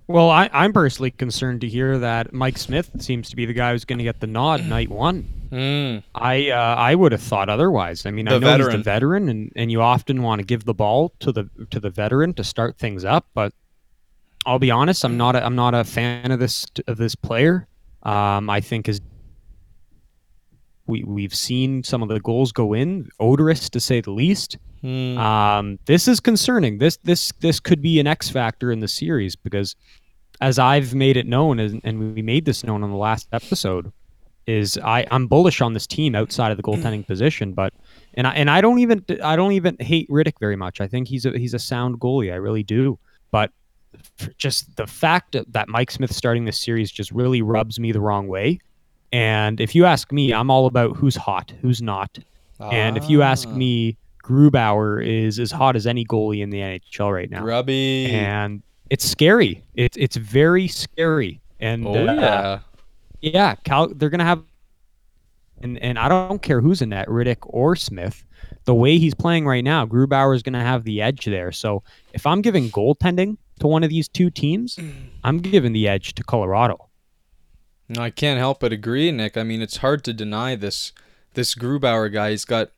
Well, 0.06 0.30
I, 0.30 0.48
I'm 0.52 0.72
personally 0.72 1.10
concerned 1.10 1.60
to 1.62 1.68
hear 1.68 1.98
that 1.98 2.32
Mike 2.32 2.56
Smith 2.56 3.02
seems 3.02 3.28
to 3.30 3.36
be 3.36 3.44
the 3.44 3.52
guy 3.52 3.72
who's 3.72 3.84
going 3.84 3.98
to 3.98 4.04
get 4.04 4.20
the 4.20 4.26
nod 4.26 4.64
night 4.66 4.88
one. 4.88 5.37
Mm. 5.50 6.02
I 6.14 6.50
uh, 6.50 6.74
I 6.76 6.94
would 6.94 7.12
have 7.12 7.22
thought 7.22 7.48
otherwise. 7.48 8.04
I 8.06 8.10
mean, 8.10 8.28
I 8.28 8.32
The 8.34 8.40
know 8.40 8.46
he's 8.48 8.58
veteran. 8.58 8.76
the 8.78 8.82
veteran, 8.82 9.28
and, 9.28 9.52
and 9.56 9.70
you 9.72 9.80
often 9.82 10.22
want 10.22 10.40
to 10.40 10.44
give 10.44 10.64
the 10.64 10.74
ball 10.74 11.12
to 11.20 11.32
the 11.32 11.48
to 11.70 11.80
the 11.80 11.90
veteran 11.90 12.34
to 12.34 12.44
start 12.44 12.78
things 12.78 13.04
up. 13.04 13.26
But 13.34 13.52
I'll 14.46 14.58
be 14.58 14.70
honest, 14.70 15.04
I'm 15.04 15.16
not 15.16 15.36
a, 15.36 15.44
I'm 15.44 15.56
not 15.56 15.74
a 15.74 15.84
fan 15.84 16.30
of 16.30 16.38
this 16.40 16.66
of 16.86 16.96
this 16.96 17.14
player. 17.14 17.66
Um, 18.02 18.48
I 18.50 18.60
think 18.60 18.86
his 18.86 19.00
we 20.86 21.04
we've 21.04 21.34
seen 21.34 21.82
some 21.84 22.02
of 22.02 22.08
the 22.08 22.20
goals 22.20 22.52
go 22.52 22.72
in, 22.72 23.08
odorous 23.20 23.68
to 23.70 23.80
say 23.80 24.00
the 24.00 24.10
least. 24.10 24.56
Hmm. 24.80 25.18
Um, 25.18 25.78
this 25.86 26.06
is 26.08 26.20
concerning. 26.20 26.78
This 26.78 26.98
this 26.98 27.32
this 27.40 27.60
could 27.60 27.82
be 27.82 27.98
an 28.00 28.06
X 28.06 28.28
factor 28.30 28.70
in 28.70 28.80
the 28.80 28.88
series 28.88 29.34
because, 29.36 29.74
as 30.40 30.58
I've 30.58 30.94
made 30.94 31.16
it 31.16 31.26
known, 31.26 31.58
and, 31.58 31.80
and 31.84 32.14
we 32.14 32.22
made 32.22 32.44
this 32.44 32.62
known 32.64 32.82
on 32.84 32.90
the 32.90 32.96
last 32.96 33.28
episode, 33.32 33.92
is 34.48 34.78
I 34.78 35.06
I'm 35.10 35.26
bullish 35.28 35.60
on 35.60 35.74
this 35.74 35.86
team 35.86 36.14
outside 36.14 36.50
of 36.50 36.56
the 36.56 36.62
goaltending 36.62 37.06
position, 37.06 37.52
but 37.52 37.72
and 38.14 38.26
I 38.26 38.32
and 38.34 38.50
I 38.50 38.60
don't 38.60 38.78
even 38.78 39.04
I 39.22 39.36
don't 39.36 39.52
even 39.52 39.76
hate 39.78 40.08
Rittich 40.08 40.38
very 40.40 40.56
much. 40.56 40.80
I 40.80 40.86
think 40.88 41.06
he's 41.08 41.26
a 41.26 41.38
he's 41.38 41.54
a 41.54 41.58
sound 41.58 42.00
goalie. 42.00 42.32
I 42.32 42.36
really 42.36 42.62
do, 42.62 42.98
but 43.30 43.50
just 44.36 44.76
the 44.76 44.86
fact 44.86 45.36
that- 45.52 45.68
Mike 45.68 45.90
Smith 45.90 46.12
starting 46.12 46.44
this 46.44 46.60
series 46.60 46.90
just 46.90 47.10
really 47.12 47.42
rubs 47.42 47.78
me 47.80 47.92
the 47.92 48.00
wrong 48.00 48.28
way. 48.28 48.58
And 49.12 49.60
if 49.60 49.74
you 49.74 49.84
ask 49.86 50.12
me, 50.12 50.32
I'm 50.32 50.50
all 50.50 50.66
about 50.66 50.96
who's 50.96 51.16
hot, 51.16 51.52
who's 51.62 51.80
not. 51.80 52.18
And 52.60 52.96
if 52.96 53.08
you 53.08 53.22
ask 53.22 53.48
Ah. 53.48 53.52
me, 53.52 53.96
Grubauer 54.22 55.04
is 55.04 55.38
as 55.38 55.50
hot 55.50 55.74
as 55.76 55.86
any 55.86 56.04
goalie 56.04 56.42
in 56.42 56.50
the 56.50 56.58
NHL 56.60 57.12
right 57.12 57.30
now. 57.30 57.42
Grubby. 57.42 58.06
And 58.10 58.62
it's 58.90 59.04
scary. 59.04 59.62
It's 59.74 59.96
it's 59.96 60.16
very 60.16 60.68
scary. 60.68 61.40
And 61.60 61.86
oh 61.86 61.94
uh, 62.08 62.12
yeah. 62.14 62.58
Yeah, 63.20 63.54
Cal, 63.64 63.88
they're 63.88 64.10
gonna 64.10 64.24
have, 64.24 64.42
and 65.60 65.78
and 65.78 65.98
I 65.98 66.08
don't 66.08 66.42
care 66.42 66.60
who's 66.60 66.82
in 66.82 66.90
that, 66.90 67.08
Rittich 67.08 67.38
or 67.42 67.76
Smith. 67.76 68.24
The 68.64 68.74
way 68.74 68.98
he's 68.98 69.14
playing 69.14 69.46
right 69.46 69.64
now, 69.64 69.86
Grubauer 69.86 70.34
is 70.34 70.42
gonna 70.42 70.62
have 70.62 70.84
the 70.84 71.02
edge 71.02 71.24
there. 71.24 71.52
So 71.52 71.82
if 72.12 72.26
I'm 72.26 72.42
giving 72.42 72.70
goaltending 72.70 73.36
to 73.60 73.66
one 73.66 73.82
of 73.82 73.90
these 73.90 74.08
two 74.08 74.30
teams, 74.30 74.78
I'm 75.24 75.38
giving 75.38 75.72
the 75.72 75.88
edge 75.88 76.14
to 76.14 76.22
Colorado. 76.22 76.88
No, 77.88 78.02
I 78.02 78.10
can't 78.10 78.38
help 78.38 78.60
but 78.60 78.72
agree, 78.72 79.10
Nick. 79.10 79.36
I 79.36 79.42
mean, 79.42 79.62
it's 79.62 79.78
hard 79.78 80.04
to 80.04 80.12
deny 80.12 80.54
this. 80.54 80.92
This 81.34 81.54
Grubauer 81.54 82.12
guy, 82.12 82.30
he's 82.30 82.44
got 82.44 82.70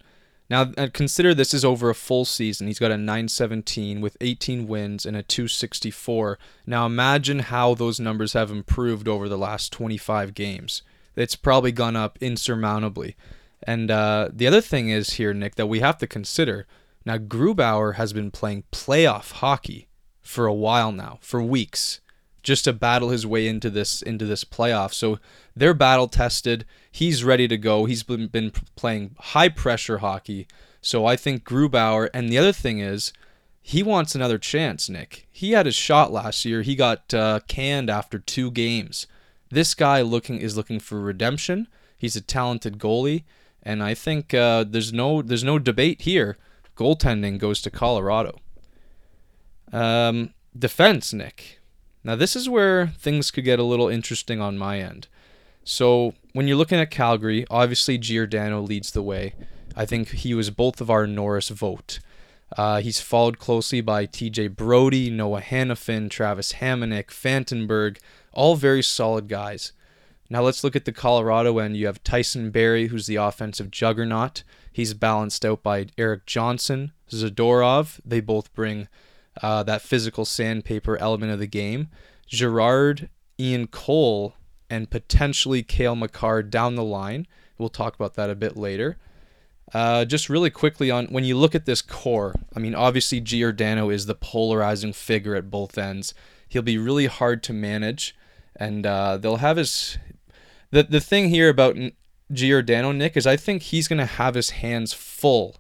now. 0.51 0.73
uh, 0.77 0.89
Consider 0.93 1.33
this 1.33 1.55
is 1.55 1.65
over 1.65 1.89
a 1.89 1.95
full 1.95 2.25
season. 2.25 2.67
He's 2.67 2.79
got 2.79 2.91
a 2.91 2.97
917 2.97 4.01
with 4.01 4.17
18 4.21 4.67
wins 4.67 5.07
and 5.07 5.17
a 5.17 5.23
264. 5.23 6.39
Now 6.67 6.85
imagine 6.87 7.39
how 7.39 7.75
those 7.75 8.01
numbers 8.01 8.35
have 8.35 8.51
improved 8.51 9.09
over 9.09 9.29
the 9.29 9.39
last 9.39 9.73
25 9.73 10.35
games. 10.35 10.83
It's 11.17 11.37
probably 11.37 11.73
gone 11.73 11.97
up 11.97 12.19
insurmountably. 12.21 13.17
And 13.63 13.91
uh, 13.91 14.29
the 14.33 14.47
other 14.47 14.61
thing 14.61 14.91
is 14.91 15.15
here, 15.15 15.33
Nick, 15.33 15.55
that 15.55 15.67
we 15.69 15.81
have 15.81 15.99
to 15.99 16.07
consider. 16.07 16.67
Now 17.07 17.19
Grubauer 17.19 17.95
has 17.95 18.13
been 18.13 18.31
playing 18.31 18.65
playoff 18.73 19.33
hockey 19.33 19.89
for 20.21 20.47
a 20.47 20.55
while 20.55 20.93
now, 20.93 21.19
for 21.21 21.43
weeks 21.43 22.01
just 22.43 22.65
to 22.65 22.73
battle 22.73 23.11
his 23.11 23.27
way 23.27 23.47
into 23.47 23.71
this 23.71 24.03
into 24.03 24.25
this 24.25 24.45
playoff. 24.45 24.93
So 24.93 25.19
they're 25.55 25.75
battle 25.75 26.09
tested. 26.09 26.65
He's 26.91 27.25
ready 27.25 27.47
to 27.49 27.57
go. 27.57 27.85
He's 27.85 28.03
been, 28.03 28.29
been 28.29 28.53
playing 28.77 29.17
high 29.19 29.49
pressure 29.49 29.99
hockey. 29.99 30.47
So 30.81 31.07
I 31.07 31.17
think 31.17 31.45
Grubauer. 31.45 32.09
And 32.15 32.29
the 32.29 32.39
other 32.39 32.53
thing 32.53 32.81
is, 32.81 33.13
he 33.63 33.83
wants 33.83 34.15
another 34.15 34.39
chance. 34.39 34.89
Nick. 34.89 35.27
He 35.31 35.53
had 35.53 35.67
his 35.67 35.77
shot 35.77 36.13
last 36.13 36.45
year. 36.45 36.63
He 36.63 36.75
got 36.75 37.13
uh, 37.13 37.41
canned 37.47 37.91
after 37.91 38.19
two 38.19 38.51
games. 38.51 39.07
This 39.51 39.75
guy 39.75 40.01
looking 40.01 40.39
is 40.39 40.57
looking 40.57 40.81
for 40.81 41.01
redemption. 41.01 41.69
He's 41.97 42.17
a 42.17 42.21
talented 42.21 42.79
goalie, 42.79 43.25
and 43.63 43.83
I 43.83 43.95
think 43.95 44.33
uh, 44.33 44.65
there's 44.65 44.93
no 44.93 45.21
there's 45.21 45.45
no 45.45 45.59
debate 45.59 46.03
here. 46.03 46.39
Goaltending 46.77 47.39
goes 47.39 47.61
to 47.63 47.71
Colorado. 47.71 48.39
Um, 49.73 50.33
defense, 50.59 51.13
Nick. 51.13 51.60
Now, 52.03 52.17
this 52.17 52.35
is 52.35 52.49
where 52.49 52.89
things 52.89 53.31
could 53.31 53.45
get 53.45 53.59
a 53.59 53.65
little 53.65 53.89
interesting 53.89 54.41
on 54.41 54.59
my 54.59 54.81
end. 54.81 55.09
So, 55.65 56.15
when 56.33 56.49
you're 56.49 56.57
looking 56.57 56.79
at 56.79 56.91
Calgary, 56.91 57.45
obviously 57.51 57.99
Giordano 57.99 58.61
leads 58.61 58.93
the 58.93 59.03
way. 59.03 59.35
I 59.77 59.85
think 59.85 60.09
he 60.11 60.35
was 60.35 60.51
both 60.51 60.81
of 60.81 60.91
our 60.91 61.07
Norris 61.07 61.49
vote. 61.51 62.01
Uh, 62.57 62.81
he's 62.81 63.01
followed 63.01 63.39
closely 63.39 63.81
by 63.81 64.07
TJ 64.07 64.57
Brodie, 64.57 65.11
Noah 65.11 65.41
Hanifin, 65.41 66.11
Travis 66.11 66.55
Hamonic, 66.55 67.07
Fantenberg, 67.07 67.99
all 68.33 68.57
very 68.57 68.83
solid 68.83 69.29
guys. 69.29 69.73
Now 70.29 70.43
let's 70.43 70.63
look 70.65 70.77
at 70.77 70.85
the 70.85 70.93
Colorado 70.93 71.59
end. 71.59 71.77
You 71.77 71.87
have 71.87 72.03
Tyson 72.03 72.51
Barrie, 72.51 72.89
who's 72.89 73.07
the 73.07 73.17
offensive 73.17 73.71
juggernaut. 73.71 74.43
He's 74.73 74.95
balanced 74.95 75.45
out 75.45 75.63
by 75.63 75.87
Erik 75.99 76.27
Johnson, 76.27 76.93
Zadorov. 77.11 78.01
They 78.05 78.21
both 78.21 78.53
bring 78.55 78.89
uh, 79.43 79.63
that 79.65 79.83
physical 79.83 80.25
sandpaper 80.25 80.97
element 80.99 81.33
of 81.33 81.39
the 81.39 81.47
game. 81.47 81.89
Girard, 82.27 83.09
Ian 83.39 83.67
Cole, 83.67 84.35
and 84.69 84.91
potentially 84.91 85.63
Cale 85.63 85.97
Makar 85.97 86.43
down 86.43 86.77
the 86.77 86.85
line. 86.85 87.27
We'll 87.59 87.69
talk 87.69 87.95
about 87.95 88.15
that 88.15 88.31
a 88.31 88.35
bit 88.35 88.57
later. 88.57 88.97
Uh, 89.73 90.05
just 90.05 90.29
really 90.29 90.51
quickly 90.51 90.91
on 90.91 91.07
when 91.07 91.25
you 91.25 91.37
look 91.37 91.55
at 91.55 91.67
this 91.67 91.83
core, 91.83 92.35
I 92.57 92.59
mean, 92.59 92.75
obviously 92.75 93.21
Giordano 93.21 93.91
is 93.91 94.07
the 94.07 94.15
polarizing 94.15 94.93
figure 94.93 95.37
at 95.37 95.51
both 95.51 95.79
ends. 95.79 96.13
He'll 96.49 96.63
be 96.63 96.79
really 96.79 97.07
hard 97.07 97.43
to 97.45 97.53
manage, 97.53 98.17
and 98.57 98.85
uh, 98.85 99.17
they'll 99.17 99.37
have 99.37 99.57
his. 99.57 99.99
The 100.73 100.83
the 100.83 101.01
thing 101.01 101.29
here 101.29 101.49
about 101.49 101.77
Giordano, 102.33 102.91
Nick, 102.91 103.17
is 103.17 103.27
I 103.27 103.37
think 103.37 103.63
he's 103.63 103.87
gonna 103.87 104.07
have 104.07 104.35
his 104.35 104.51
hands 104.51 104.93
full 104.93 105.57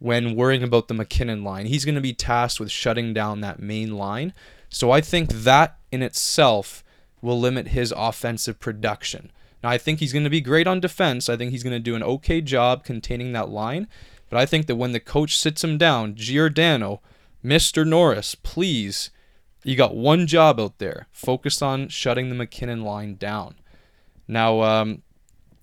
when 0.00 0.34
worrying 0.34 0.64
about 0.64 0.88
the 0.88 0.94
MacKinnon 0.94 1.44
line. 1.44 1.66
He's 1.66 1.84
gonna 1.84 2.00
be 2.00 2.12
tasked 2.12 2.58
with 2.58 2.72
shutting 2.72 3.14
down 3.14 3.40
that 3.40 3.60
main 3.60 3.96
line. 3.96 4.34
So 4.68 4.90
I 4.90 5.00
think 5.00 5.30
that 5.30 5.78
in 5.92 6.02
itself 6.02 6.82
will 7.22 7.38
limit 7.38 7.68
his 7.68 7.92
offensive 7.96 8.58
production. 8.60 9.30
Now, 9.62 9.70
I 9.70 9.78
think 9.78 10.00
he's 10.00 10.12
going 10.12 10.24
to 10.24 10.30
be 10.30 10.40
great 10.40 10.66
on 10.66 10.80
defense. 10.80 11.28
I 11.28 11.36
think 11.36 11.50
he's 11.50 11.62
going 11.62 11.74
to 11.74 11.80
do 11.80 11.94
an 11.94 12.02
okay 12.02 12.40
job 12.40 12.84
containing 12.84 13.32
that 13.32 13.50
line. 13.50 13.88
But 14.30 14.38
I 14.38 14.46
think 14.46 14.66
that 14.66 14.76
when 14.76 14.92
the 14.92 15.00
coach 15.00 15.36
sits 15.36 15.62
him 15.62 15.76
down, 15.76 16.14
Giordano, 16.14 17.02
Mr. 17.44 17.86
Norris, 17.86 18.34
please, 18.34 19.10
you 19.64 19.76
got 19.76 19.96
one 19.96 20.26
job 20.26 20.58
out 20.60 20.78
there. 20.78 21.08
Focus 21.10 21.60
on 21.60 21.88
shutting 21.88 22.28
the 22.28 22.34
MacKinnon 22.34 22.82
line 22.82 23.16
down. 23.16 23.56
Now, 24.28 24.62
um, 24.62 25.02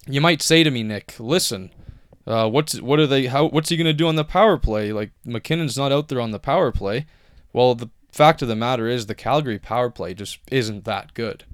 you 0.06 0.22
might 0.22 0.42
say 0.42 0.64
to 0.64 0.70
me, 0.70 0.84
Nick, 0.84 1.16
listen, 1.18 1.72
uh, 2.28 2.50
what's 2.50 2.80
what 2.82 3.00
are 3.00 3.08
they? 3.08 3.28
How 3.28 3.48
what's 3.48 3.70
he 3.70 3.78
gonna 3.78 3.94
do 3.94 4.08
on 4.08 4.16
the 4.16 4.26
power 4.26 4.58
play? 4.58 4.92
Like 4.92 5.12
MacKinnon's 5.26 5.78
not 5.78 5.94
out 5.94 6.10
there 6.10 6.20
on 6.20 6.32
the 6.32 6.40
power 6.40 6.72
play. 6.74 7.06
Well, 7.54 7.74
the 7.74 7.90
fact 8.12 8.42
of 8.42 8.50
the 8.50 8.56
matter 8.56 8.88
is 8.88 9.06
the 9.06 9.16
Calgary 9.16 9.60
power 9.60 9.90
play 9.90 10.14
just 10.14 10.40
isn't 10.52 10.84
that 10.84 11.14
good. 11.14 11.46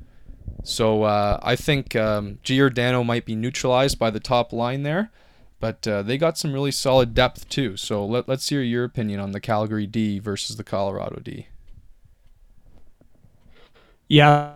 So 0.63 1.03
uh, 1.03 1.39
I 1.43 1.55
think 1.55 1.95
um, 1.95 2.39
Giordano 2.41 3.03
might 3.03 3.25
be 3.25 3.35
neutralized 3.35 3.99
by 3.99 4.09
the 4.09 4.19
top 4.19 4.51
line 4.51 4.83
there, 4.83 5.11
but 5.59 5.87
uh, 5.87 6.01
they 6.01 6.17
got 6.17 6.37
some 6.37 6.53
really 6.53 6.71
solid 6.71 7.13
depth 7.13 7.49
too. 7.49 7.77
So 7.77 8.05
let, 8.05 8.27
let's 8.27 8.47
hear 8.49 8.61
your 8.61 8.83
opinion 8.83 9.19
on 9.19 9.31
the 9.31 9.39
Calgary 9.39 9.85
D 9.85 10.19
versus 10.19 10.55
the 10.55 10.63
Colorado 10.63 11.19
D. 11.21 11.47
Yeah, 14.07 14.53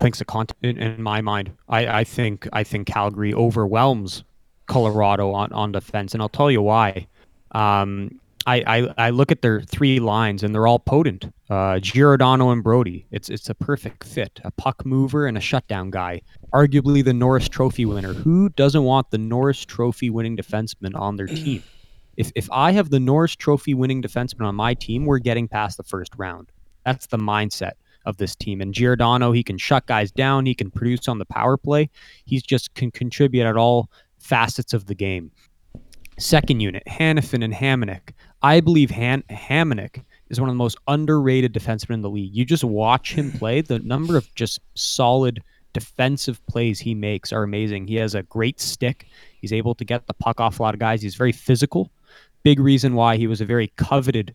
thanks 0.00 0.18
to 0.18 0.24
content 0.24 0.58
in, 0.62 0.78
in 0.78 1.02
my 1.02 1.20
mind. 1.20 1.52
I, 1.68 2.00
I 2.00 2.04
think 2.04 2.46
I 2.52 2.62
think 2.62 2.86
Calgary 2.86 3.32
overwhelms 3.32 4.24
Colorado 4.66 5.32
on, 5.32 5.52
on 5.52 5.72
defense, 5.72 6.14
and 6.14 6.22
I'll 6.22 6.28
tell 6.28 6.50
you 6.50 6.62
why. 6.62 7.06
Um, 7.52 8.20
I, 8.46 8.62
I, 8.66 9.06
I 9.06 9.10
look 9.10 9.30
at 9.30 9.42
their 9.42 9.60
three 9.60 10.00
lines 10.00 10.42
and 10.42 10.54
they're 10.54 10.66
all 10.66 10.78
potent. 10.78 11.32
Uh, 11.48 11.78
Giordano 11.78 12.50
and 12.50 12.62
Brodie. 12.62 13.06
It's 13.10 13.28
it's 13.28 13.48
a 13.48 13.54
perfect 13.54 14.04
fit. 14.04 14.40
A 14.44 14.50
puck 14.50 14.84
mover 14.84 15.26
and 15.26 15.36
a 15.36 15.40
shutdown 15.40 15.90
guy. 15.90 16.22
Arguably 16.52 17.04
the 17.04 17.12
Norris 17.12 17.48
Trophy 17.48 17.84
winner. 17.84 18.12
Who 18.12 18.48
doesn't 18.48 18.84
want 18.84 19.10
the 19.10 19.18
Norris 19.18 19.64
Trophy 19.64 20.10
winning 20.10 20.36
defenseman 20.36 20.98
on 20.98 21.16
their 21.16 21.26
team? 21.26 21.62
If 22.16 22.32
if 22.34 22.48
I 22.50 22.72
have 22.72 22.90
the 22.90 23.00
Norris 23.00 23.36
Trophy 23.36 23.74
winning 23.74 24.02
defenseman 24.02 24.46
on 24.46 24.54
my 24.54 24.74
team, 24.74 25.06
we're 25.06 25.18
getting 25.18 25.46
past 25.46 25.76
the 25.76 25.84
first 25.84 26.12
round. 26.16 26.50
That's 26.84 27.06
the 27.06 27.18
mindset 27.18 27.72
of 28.04 28.16
this 28.16 28.34
team. 28.34 28.60
And 28.60 28.74
Giordano, 28.74 29.32
he 29.32 29.42
can 29.42 29.58
shut 29.58 29.86
guys 29.86 30.10
down. 30.10 30.46
He 30.46 30.54
can 30.54 30.70
produce 30.70 31.06
on 31.06 31.18
the 31.18 31.24
power 31.24 31.56
play. 31.56 31.88
He's 32.24 32.42
just 32.42 32.74
can 32.74 32.90
contribute 32.90 33.46
at 33.46 33.56
all 33.56 33.90
facets 34.22 34.72
of 34.72 34.86
the 34.86 34.94
game. 34.94 35.30
Second 36.18 36.60
unit, 36.60 36.82
Hanifin 36.88 37.42
and 37.42 37.54
Hamonic. 37.54 38.12
I 38.42 38.60
believe 38.60 38.90
Han- 38.90 39.24
Hamonic 39.30 40.02
is 40.28 40.40
one 40.40 40.48
of 40.48 40.54
the 40.54 40.58
most 40.58 40.78
underrated 40.88 41.52
defensemen 41.52 41.94
in 41.94 42.02
the 42.02 42.10
league. 42.10 42.34
You 42.34 42.44
just 42.44 42.64
watch 42.64 43.14
him 43.14 43.32
play, 43.38 43.60
the 43.60 43.78
number 43.80 44.16
of 44.16 44.32
just 44.34 44.60
solid 44.74 45.42
defensive 45.72 46.44
plays 46.46 46.78
he 46.78 46.94
makes 46.94 47.32
are 47.32 47.42
amazing. 47.42 47.86
He 47.86 47.96
has 47.96 48.14
a 48.14 48.22
great 48.24 48.60
stick. 48.60 49.06
He's 49.40 49.52
able 49.52 49.74
to 49.74 49.84
get 49.84 50.06
the 50.06 50.14
puck 50.14 50.40
off 50.40 50.60
a 50.60 50.62
lot 50.62 50.74
of 50.74 50.80
guys. 50.80 51.02
He's 51.02 51.14
very 51.14 51.32
physical. 51.32 51.90
Big 52.42 52.60
reason 52.60 52.94
why 52.94 53.16
he 53.16 53.26
was 53.26 53.40
a 53.40 53.44
very 53.44 53.72
coveted 53.76 54.34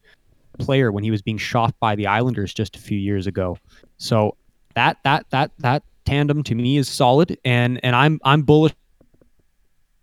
player 0.60 0.92
when 0.92 1.04
he 1.04 1.12
was 1.12 1.22
being 1.22 1.38
shot 1.38 1.76
by 1.80 1.96
the 1.96 2.08
Islanders 2.08 2.54
just 2.54 2.76
a 2.76 2.80
few 2.80 2.98
years 2.98 3.28
ago. 3.28 3.58
So 3.98 4.36
that 4.76 4.98
that 5.04 5.26
that 5.30 5.52
that 5.60 5.84
tandem 6.06 6.42
to 6.44 6.56
me 6.56 6.78
is 6.78 6.88
solid 6.88 7.38
and 7.44 7.80
and 7.84 7.96
I'm 7.96 8.20
I'm 8.24 8.44
bullish 8.44 8.74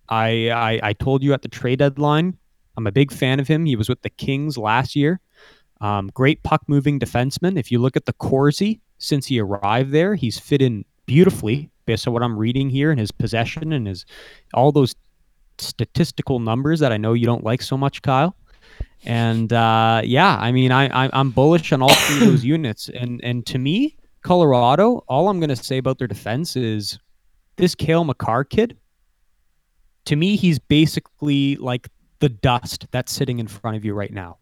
I, 0.08 0.50
I 0.50 0.80
I 0.82 0.92
told 0.92 1.23
you 1.23 1.32
at 1.32 1.42
the 1.42 1.49
trade 1.49 1.78
deadline, 1.78 2.37
I'm 2.76 2.87
a 2.87 2.92
big 2.92 3.12
fan 3.12 3.40
of 3.40 3.49
him. 3.49 3.64
He 3.66 3.76
was 3.76 3.88
with 3.88 4.02
the 4.02 4.11
Kings 4.11 4.58
last 4.58 4.96
year. 4.96 5.20
Um, 5.80 6.11
great 6.14 6.42
puck 6.42 6.62
moving 6.66 6.99
defenseman. 6.99 7.58
If 7.58 7.70
you 7.70 7.78
look 7.78 7.96
at 7.96 8.06
the 8.06 8.12
Corsi 8.14 8.80
since 8.99 9.26
he 9.26 9.40
arrived 9.40 9.92
there, 9.92 10.14
he's 10.14 10.38
fit 10.38 10.62
in 10.62 10.84
beautifully 11.06 11.70
based 11.87 12.06
on 12.06 12.14
what 12.14 12.23
I'm 12.23 12.38
reading 12.38 12.70
here 12.70 12.90
and 12.90 12.99
his 12.99 13.11
possession 13.11 13.73
and 13.73 13.87
his 13.87 14.06
all 14.54 14.73
those 14.73 14.94
statistical 15.58 16.40
numbers 16.40 16.80
that 16.80 16.92
I 16.92 16.96
know 16.96 17.12
you 17.12 17.26
don't 17.26 17.44
like 17.44 17.62
so 17.62 17.76
much, 17.76 18.02
Kyle. 18.02 18.37
And 19.04 19.52
uh, 19.52 20.02
yeah, 20.04 20.37
I 20.40 20.52
mean, 20.52 20.73
I, 20.73 21.04
I 21.04 21.11
I'm 21.12 21.30
bullish 21.30 21.73
on 21.73 21.82
all 21.82 21.94
three 21.94 22.23
of 22.23 22.32
those 22.32 22.44
units. 22.56 22.88
And 22.88 23.20
and 23.23 23.44
to 23.46 23.58
me, 23.58 23.96
Colorado, 24.23 25.04
all 25.08 25.28
I'm 25.28 25.38
going 25.38 25.50
to 25.50 25.56
say 25.56 25.78
about 25.78 25.99
their 25.99 26.08
defense 26.08 26.56
is 26.56 26.99
this 27.56 27.75
Cale 27.75 28.04
Makar 28.04 28.44
kid 28.44 28.76
to 30.06 30.16
me, 30.16 30.37
he's 30.37 30.58
basically 30.58 31.56
like 31.56 31.88
the 32.20 32.28
dust 32.28 32.87
that's 32.90 33.12
sitting 33.12 33.38
in 33.38 33.46
front 33.46 33.76
of 33.76 33.84
you 33.84 33.94
right 33.94 34.12
now. 34.12 34.38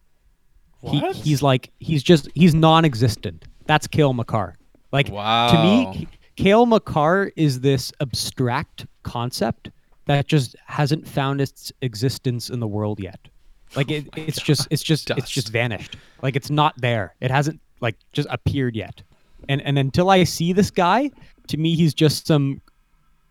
He, 0.84 1.00
he's 1.12 1.42
like 1.42 1.70
he's 1.78 2.02
just 2.02 2.28
he's 2.34 2.54
non-existent. 2.54 3.44
That's 3.66 3.86
Cale 3.86 4.12
Makar. 4.12 4.56
Like 4.90 5.06
to 5.06 5.62
me, 5.62 6.08
Cale 6.36 6.66
Makar 6.66 7.30
is 7.36 7.60
this 7.60 7.92
abstract 8.00 8.86
concept 9.04 9.70
that 10.06 10.26
just 10.26 10.56
hasn't 10.66 11.06
found 11.06 11.40
its 11.40 11.72
existence 11.82 12.50
in 12.50 12.58
the 12.58 12.66
world 12.66 12.98
yet. 12.98 13.28
Like 13.76 13.90
it, 13.90 14.08
it's 14.16 14.42
just 14.42 14.66
it's 14.70 14.82
just 14.82 15.10
it's 15.10 15.30
just 15.30 15.48
vanished. 15.50 15.96
Like 16.20 16.36
it's 16.36 16.50
not 16.50 16.74
there. 16.80 17.14
It 17.20 17.30
hasn't 17.30 17.60
like 17.80 17.96
just 18.12 18.28
appeared 18.30 18.74
yet. 18.74 19.02
And 19.48 19.62
and 19.62 19.78
until 19.78 20.10
I 20.10 20.24
see 20.24 20.52
this 20.52 20.70
guy, 20.70 21.10
to 21.46 21.56
me 21.56 21.74
he's 21.74 21.94
just 21.94 22.26
some 22.26 22.60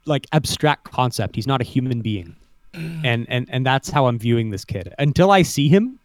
like 0.05 0.27
abstract 0.31 0.91
concept. 0.91 1.35
He's 1.35 1.47
not 1.47 1.61
a 1.61 1.65
human 1.65 2.01
being. 2.01 2.35
And 3.03 3.25
and 3.27 3.47
and 3.49 3.65
that's 3.65 3.89
how 3.89 4.05
I'm 4.05 4.17
viewing 4.17 4.51
this 4.51 4.63
kid. 4.63 4.93
Until 4.97 5.31
I 5.31 5.41
see 5.41 5.67
him, 5.67 5.99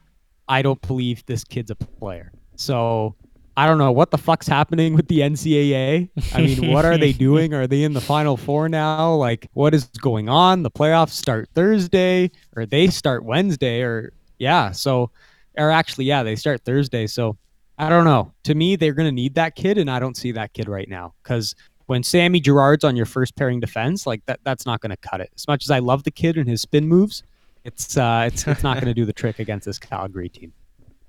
I 0.48 0.62
don't 0.62 0.80
believe 0.80 1.24
this 1.26 1.44
kid's 1.44 1.70
a 1.70 1.76
player. 1.76 2.32
So 2.56 3.14
I 3.56 3.66
don't 3.66 3.78
know 3.78 3.92
what 3.92 4.10
the 4.10 4.18
fuck's 4.18 4.46
happening 4.46 4.94
with 4.94 5.08
the 5.08 5.20
NCAA. 5.20 6.10
I 6.34 6.42
mean, 6.42 6.72
what 6.72 6.84
are 6.84 6.98
they 6.98 7.12
doing? 7.26 7.54
Are 7.54 7.66
they 7.66 7.84
in 7.84 7.94
the 7.94 8.00
Final 8.00 8.36
Four 8.36 8.68
now? 8.68 9.14
Like, 9.14 9.48
what 9.54 9.74
is 9.74 9.86
going 9.86 10.28
on? 10.28 10.62
The 10.62 10.70
playoffs 10.70 11.10
start 11.10 11.48
Thursday, 11.54 12.30
or 12.54 12.66
they 12.66 12.88
start 12.88 13.24
Wednesday, 13.24 13.80
or 13.80 14.12
yeah. 14.38 14.72
So, 14.72 15.10
or 15.56 15.70
actually, 15.70 16.04
yeah, 16.04 16.22
they 16.22 16.36
start 16.36 16.64
Thursday. 16.64 17.06
So, 17.06 17.38
I 17.78 17.88
don't 17.88 18.04
know. 18.04 18.32
To 18.44 18.54
me, 18.54 18.76
they're 18.76 18.92
gonna 18.92 19.12
need 19.12 19.36
that 19.36 19.54
kid, 19.54 19.78
and 19.78 19.90
I 19.90 20.00
don't 20.00 20.16
see 20.16 20.32
that 20.32 20.52
kid 20.52 20.68
right 20.68 20.88
now 20.88 21.14
because 21.22 21.54
when 21.86 22.02
Sammy 22.02 22.40
Girard's 22.40 22.84
on 22.84 22.96
your 22.96 23.06
first 23.06 23.36
pairing 23.36 23.60
defense, 23.60 24.06
like 24.06 24.24
that, 24.26 24.40
that's 24.44 24.66
not 24.66 24.80
gonna 24.80 24.96
cut 24.96 25.20
it. 25.20 25.30
As 25.34 25.46
much 25.48 25.64
as 25.64 25.70
I 25.70 25.78
love 25.78 26.04
the 26.04 26.10
kid 26.10 26.36
and 26.36 26.48
his 26.48 26.60
spin 26.60 26.86
moves, 26.88 27.22
it's 27.64 27.96
uh, 27.96 28.24
it's 28.26 28.46
it's 28.46 28.62
not 28.62 28.78
gonna 28.78 28.94
do 28.94 29.04
the 29.04 29.12
trick 29.14 29.38
against 29.38 29.66
this 29.66 29.78
Calgary 29.78 30.28
team. 30.28 30.52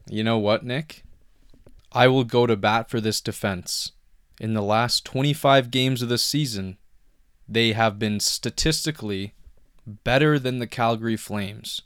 You 0.10 0.24
know 0.24 0.38
what, 0.38 0.64
Nick? 0.64 1.04
I 1.92 2.08
will 2.08 2.24
go 2.24 2.46
to 2.46 2.56
bat 2.56 2.90
for 2.90 3.02
this 3.02 3.22
defense. 3.22 3.92
In 4.40 4.54
the 4.54 4.62
last 4.62 5.04
25 5.06 5.72
games 5.72 6.02
of 6.02 6.10
the 6.10 6.18
season, 6.18 6.78
they 7.48 7.74
have 7.74 7.98
been 7.98 8.20
statistically 8.20 9.34
better 9.86 10.38
than 10.38 10.60
the 10.60 10.68
Calgary 10.68 11.18
Flames. 11.18 11.82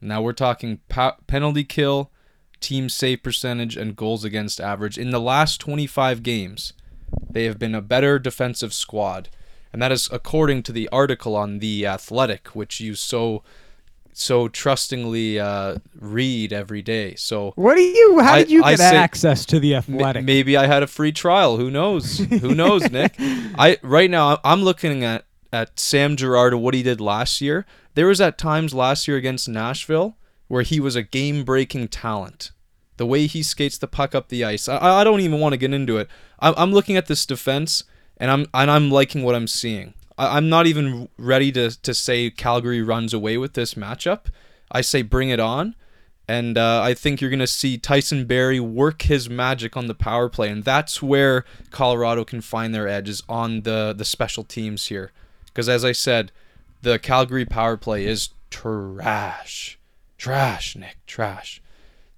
Now 0.00 0.22
we're 0.22 0.32
talking 0.32 0.80
pa- 0.88 1.16
penalty 1.26 1.64
kill, 1.64 2.10
team 2.60 2.88
save 2.88 3.22
percentage, 3.22 3.76
and 3.76 3.96
goals 3.96 4.24
against 4.24 4.60
average. 4.60 4.98
In 4.98 5.10
the 5.10 5.20
last 5.20 5.60
25 5.60 6.22
games, 6.22 6.72
they 7.30 7.44
have 7.44 7.58
been 7.58 7.74
a 7.74 7.82
better 7.82 8.18
defensive 8.18 8.72
squad. 8.74 9.28
And 9.72 9.82
that 9.82 9.92
is 9.92 10.08
according 10.10 10.62
to 10.64 10.72
the 10.72 10.88
article 10.90 11.36
on 11.36 11.58
The 11.58 11.86
Athletic, 11.86 12.48
which 12.48 12.80
you 12.80 12.94
so 12.94 13.42
so 14.18 14.48
trustingly 14.48 15.38
uh, 15.38 15.76
read 15.94 16.50
every 16.50 16.80
day. 16.80 17.14
So 17.16 17.52
What 17.56 17.74
do 17.76 17.82
you? 17.82 18.18
How 18.20 18.36
did 18.36 18.50
you 18.50 18.64
I 18.64 18.72
get 18.72 18.78
say- 18.78 18.96
access 18.96 19.44
to 19.46 19.60
the 19.60 19.74
M- 19.74 19.78
athletic? 19.80 20.24
maybe 20.24 20.56
I 20.56 20.66
had 20.66 20.82
a 20.82 20.86
free 20.86 21.12
trial. 21.12 21.58
Who 21.58 21.70
knows? 21.70 22.18
Who 22.18 22.54
knows, 22.54 22.90
Nick? 22.90 23.14
I 23.18 23.76
right 23.82 24.10
now 24.10 24.38
I'm 24.42 24.62
looking 24.62 25.04
at 25.04 25.26
at 25.52 25.78
Sam 25.78 26.16
Girard 26.16 26.54
and 26.54 26.62
what 26.62 26.72
he 26.74 26.82
did 26.82 27.00
last 27.00 27.40
year. 27.42 27.66
There 27.94 28.06
was 28.06 28.20
at 28.20 28.38
times 28.38 28.72
last 28.74 29.06
year 29.06 29.16
against 29.18 29.48
Nashville 29.48 30.16
where 30.48 30.62
he 30.62 30.80
was 30.80 30.96
a 30.96 31.02
game-breaking 31.02 31.88
talent. 31.88 32.52
The 32.96 33.06
way 33.06 33.26
he 33.26 33.42
skates 33.42 33.78
the 33.78 33.86
puck 33.86 34.14
up 34.14 34.28
the 34.28 34.44
ice, 34.44 34.68
I, 34.68 35.00
I 35.00 35.04
don't 35.04 35.20
even 35.20 35.40
want 35.40 35.52
to 35.52 35.58
get 35.58 35.72
into 35.72 35.98
it. 35.98 36.08
I'm, 36.40 36.54
I'm 36.56 36.72
looking 36.72 36.96
at 36.96 37.06
this 37.06 37.26
defense 37.26 37.84
and 38.16 38.30
I'm 38.30 38.46
and 38.54 38.70
I'm 38.70 38.90
liking 38.90 39.22
what 39.22 39.34
I'm 39.34 39.46
seeing. 39.46 39.94
I, 40.16 40.36
I'm 40.36 40.48
not 40.48 40.66
even 40.66 41.08
ready 41.18 41.52
to 41.52 41.70
to 41.70 41.94
say 41.94 42.30
Calgary 42.30 42.82
runs 42.82 43.12
away 43.12 43.36
with 43.36 43.54
this 43.54 43.74
matchup. 43.74 44.26
I 44.70 44.80
say 44.80 45.02
bring 45.02 45.30
it 45.30 45.40
on. 45.40 45.74
And 46.28 46.58
uh, 46.58 46.82
I 46.82 46.94
think 46.94 47.20
you're 47.20 47.30
going 47.30 47.38
to 47.38 47.46
see 47.46 47.78
Tyson 47.78 48.24
Barrie 48.24 48.58
work 48.58 49.02
his 49.02 49.30
magic 49.30 49.76
on 49.76 49.86
the 49.86 49.94
power 49.94 50.28
play. 50.28 50.48
And 50.48 50.64
that's 50.64 51.00
where 51.00 51.44
Colorado 51.70 52.24
can 52.24 52.40
find 52.40 52.74
their 52.74 52.88
edges 52.88 53.22
on 53.28 53.62
the, 53.62 53.94
the 53.96 54.04
special 54.04 54.42
teams 54.42 54.86
here. 54.86 55.12
Because 55.46 55.68
as 55.68 55.84
I 55.84 55.92
said, 55.92 56.32
the 56.82 56.98
Calgary 56.98 57.44
power 57.44 57.76
play 57.76 58.04
is 58.04 58.30
trash. 58.50 59.78
Trash, 60.18 60.74
Nick. 60.74 60.96
Trash. 61.06 61.62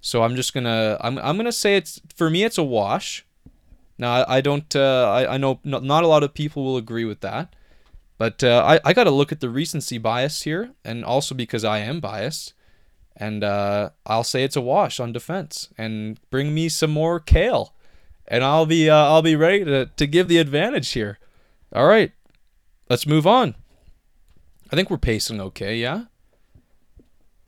So 0.01 0.23
I'm 0.23 0.35
just 0.35 0.53
gonna 0.53 0.97
I'm, 1.01 1.17
I'm 1.17 1.37
gonna 1.37 1.51
say 1.51 1.75
it's 1.75 2.01
for 2.15 2.29
me 2.29 2.43
it's 2.43 2.57
a 2.57 2.63
wash. 2.63 3.25
Now 3.97 4.13
I, 4.13 4.37
I 4.37 4.41
don't 4.41 4.75
uh, 4.75 5.09
I, 5.11 5.33
I 5.33 5.37
know 5.37 5.59
not, 5.63 5.83
not 5.83 6.03
a 6.03 6.07
lot 6.07 6.23
of 6.23 6.33
people 6.33 6.63
will 6.63 6.77
agree 6.77 7.05
with 7.05 7.19
that, 7.21 7.53
but 8.17 8.43
uh, 8.43 8.63
I 8.65 8.79
I 8.89 8.93
got 8.93 9.05
to 9.05 9.11
look 9.11 9.31
at 9.31 9.41
the 9.41 9.49
recency 9.49 9.97
bias 9.97 10.43
here, 10.43 10.71
and 10.85 11.03
also 11.03 11.35
because 11.35 11.65
I 11.65 11.79
am 11.79 11.99
biased, 11.99 12.53
and 13.15 13.43
uh, 13.43 13.89
I'll 14.05 14.23
say 14.23 14.43
it's 14.43 14.55
a 14.55 14.61
wash 14.61 14.99
on 14.99 15.11
defense, 15.11 15.69
and 15.77 16.19
bring 16.29 16.53
me 16.53 16.69
some 16.69 16.91
more 16.91 17.19
kale, 17.19 17.73
and 18.27 18.43
I'll 18.43 18.65
be 18.65 18.89
uh, 18.89 18.95
I'll 18.95 19.21
be 19.21 19.35
ready 19.35 19.65
to 19.65 19.87
to 19.87 20.07
give 20.07 20.29
the 20.29 20.37
advantage 20.37 20.91
here. 20.91 21.19
All 21.73 21.87
right, 21.87 22.13
let's 22.89 23.05
move 23.05 23.27
on. 23.27 23.55
I 24.71 24.75
think 24.75 24.89
we're 24.89 24.97
pacing 24.97 25.41
okay, 25.41 25.75
yeah. 25.75 26.05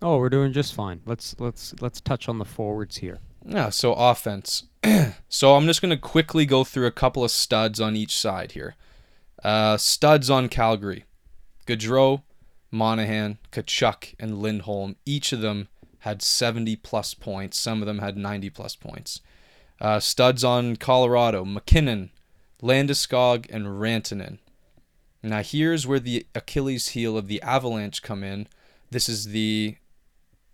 Oh, 0.02 0.18
we're 0.18 0.30
doing 0.30 0.52
just 0.52 0.74
fine. 0.74 1.02
Let's 1.06 1.40
let's 1.40 1.76
let's 1.80 2.02
touch 2.02 2.28
on 2.28 2.40
the 2.40 2.46
forwards 2.46 2.98
here. 2.98 3.20
Yeah, 3.46 3.70
so 3.70 3.94
offense. 3.94 4.64
so 5.30 5.56
I'm 5.56 5.66
just 5.66 5.82
going 5.82 5.92
to 5.92 5.98
quickly 5.98 6.46
go 6.46 6.64
through 6.64 6.88
a 6.88 6.92
couple 6.92 7.24
of 7.24 7.32
studs 7.32 7.80
on 7.80 7.96
each 7.96 8.18
side 8.18 8.54
here. 8.54 8.76
Uh, 9.44 9.78
studs 9.78 10.30
on 10.30 10.50
Calgary. 10.50 11.06
Gaudreau, 11.68 12.24
Monahan, 12.72 13.38
Tkachuk, 13.52 14.16
and 14.20 14.40
Lindholm. 14.40 14.96
Each 15.06 15.34
of 15.34 15.42
them 15.42 15.68
had 16.00 16.22
70 16.22 16.76
plus 16.78 17.14
points. 17.14 17.58
Some 17.58 17.82
of 17.82 17.88
them 17.88 18.00
had 18.00 18.18
90 18.18 18.50
plus 18.52 18.76
points. 18.76 19.22
Uh, 19.80 20.00
studs 20.00 20.44
on 20.44 20.76
Colorado. 20.76 21.46
MacKinnon, 21.46 22.12
Landeskog, 22.62 23.48
and 23.52 23.66
Rantanen. 23.66 24.40
Now 25.24 25.44
here's 25.44 25.86
where 25.86 26.00
the 26.00 26.26
Achilles 26.34 26.90
heel 26.90 27.18
of 27.18 27.28
the 27.28 27.42
Avalanche 27.42 28.02
come 28.02 28.24
in. 28.24 28.48
This 28.90 29.08
is 29.08 29.26
the 29.26 29.78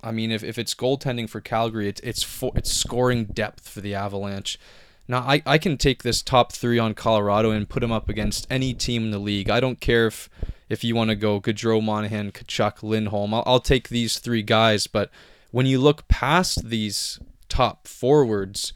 I 0.01 0.11
mean, 0.11 0.31
if, 0.31 0.43
if 0.43 0.57
it's 0.57 0.73
goaltending 0.73 1.29
for 1.29 1.41
Calgary, 1.41 1.87
it's 1.87 2.01
it's 2.01 2.23
for, 2.23 2.51
it's 2.55 2.71
scoring 2.71 3.25
depth 3.25 3.67
for 3.67 3.81
the 3.81 3.95
Avalanche. 3.95 4.59
Now, 5.07 5.19
I, 5.19 5.41
I 5.45 5.57
can 5.57 5.77
take 5.77 6.03
this 6.03 6.21
top 6.21 6.51
three 6.51 6.77
on 6.77 6.93
Colorado 6.93 7.51
and 7.51 7.69
put 7.69 7.79
them 7.79 7.91
up 7.91 8.09
against 8.09 8.45
any 8.49 8.73
team 8.73 9.05
in 9.05 9.11
the 9.11 9.19
league. 9.19 9.49
I 9.49 9.59
don't 9.59 9.79
care 9.79 10.07
if 10.07 10.29
if 10.69 10.83
you 10.83 10.95
want 10.95 11.09
to 11.09 11.15
go 11.15 11.39
Gaudreau, 11.39 11.81
Monahan, 11.81 12.31
Tkachuk, 12.31 12.83
Lindholm. 12.83 13.33
I'll, 13.33 13.43
I'll 13.45 13.59
take 13.59 13.87
these 13.89 14.19
three 14.19 14.43
guys. 14.43 14.85
But 14.85 15.09
when 15.51 15.65
you 15.65 15.79
look 15.79 16.07
past 16.09 16.67
these 16.69 17.19
top 17.47 17.87
forwards, 17.87 18.73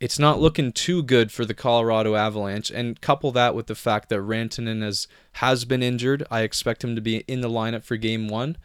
it's 0.00 0.18
not 0.18 0.38
looking 0.38 0.70
too 0.70 1.02
good 1.02 1.32
for 1.32 1.46
the 1.46 1.54
Colorado 1.54 2.14
Avalanche. 2.14 2.70
And 2.70 3.00
couple 3.00 3.32
that 3.32 3.54
with 3.54 3.68
the 3.68 3.74
fact 3.74 4.10
that 4.10 4.20
Rantanen 4.20 4.82
has 4.82 5.08
has 5.32 5.64
been 5.64 5.82
injured. 5.82 6.26
I 6.30 6.42
expect 6.42 6.84
him 6.84 6.94
to 6.94 7.00
be 7.00 7.18
in 7.26 7.40
the 7.40 7.48
lineup 7.48 7.84
for 7.84 7.96
Game 7.96 8.28
One 8.28 8.58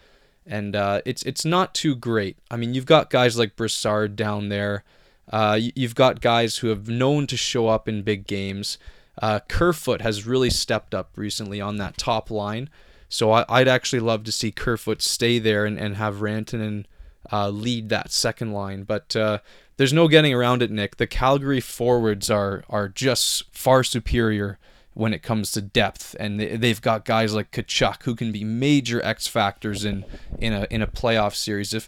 and 0.50 0.76
uh, 0.76 1.02
it's 1.06 1.24
it's 1.24 1.46
not 1.46 1.74
too 1.74 1.96
great. 1.96 2.38
I 2.52 2.58
mean, 2.58 2.74
you've 2.74 2.86
got 2.86 3.10
guys 3.10 3.38
like 3.38 3.56
Brassard 3.56 4.16
down 4.16 4.50
there. 4.50 4.84
Uh, 5.32 5.60
you've 5.76 5.96
got 5.96 6.22
guys 6.22 6.58
who 6.58 6.68
have 6.68 6.90
known 6.90 7.28
to 7.28 7.38
show 7.38 7.68
up 7.68 7.88
in 7.88 8.02
big 8.02 8.26
games. 8.26 8.78
Uh, 9.22 9.40
Kerfoot 9.48 10.02
has 10.02 10.26
really 10.26 10.50
stepped 10.50 10.96
up 10.96 11.12
recently 11.16 11.62
on 11.62 11.78
that 11.78 11.98
top 11.98 12.32
line, 12.32 12.70
so 13.08 13.32
I, 13.32 13.46
I'd 13.48 13.68
actually 13.68 14.00
love 14.00 14.24
to 14.24 14.32
see 14.32 14.52
Kerfoot 14.52 15.02
stay 15.02 15.38
there 15.38 15.66
and, 15.66 15.78
and 15.78 15.98
have 15.98 16.16
Rantanen 16.16 16.86
uh, 17.32 17.50
lead 17.50 17.90
that 17.90 18.12
second 18.12 18.54
line. 18.54 18.84
But 18.84 19.16
uh, 19.16 19.40
there's 19.78 19.94
no 19.94 20.08
getting 20.08 20.34
around 20.34 20.64
it, 20.64 20.72
Nick. 20.72 20.98
The 20.98 21.08
Calgary 21.08 21.62
forwards 21.62 22.32
are 22.32 22.64
are 22.70 22.90
just 22.90 23.44
far 23.56 23.84
superior 23.84 24.58
when 24.94 25.14
it 25.14 25.24
comes 25.24 25.52
to 25.52 25.62
depth, 25.62 26.16
and 26.20 26.40
they, 26.40 26.58
they've 26.58 26.82
got 26.82 27.06
guys 27.06 27.34
like 27.34 27.52
Tkachuk 27.52 28.04
who 28.04 28.16
can 28.16 28.32
be 28.32 28.44
major 28.44 29.04
X 29.06 29.28
factors 29.28 29.86
in 29.86 30.06
in 30.40 30.54
a 30.54 30.68
in 30.70 30.82
a 30.82 30.88
playoff 30.88 31.36
series. 31.36 31.74
If 31.74 31.88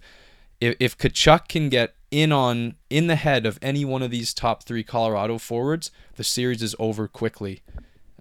if, 0.59 0.75
if 0.79 0.97
Tkachuk 0.97 1.47
can 1.47 1.69
get 1.69 1.95
in 2.11 2.31
on 2.31 2.75
in 2.89 3.07
the 3.07 3.15
head 3.15 3.45
of 3.45 3.57
any 3.61 3.83
one 3.85 4.01
of 4.01 4.11
these 4.11 4.33
top 4.33 4.63
three 4.63 4.83
Colorado 4.83 5.37
forwards, 5.37 5.91
the 6.15 6.23
series 6.23 6.61
is 6.61 6.75
over 6.79 7.07
quickly. 7.07 7.61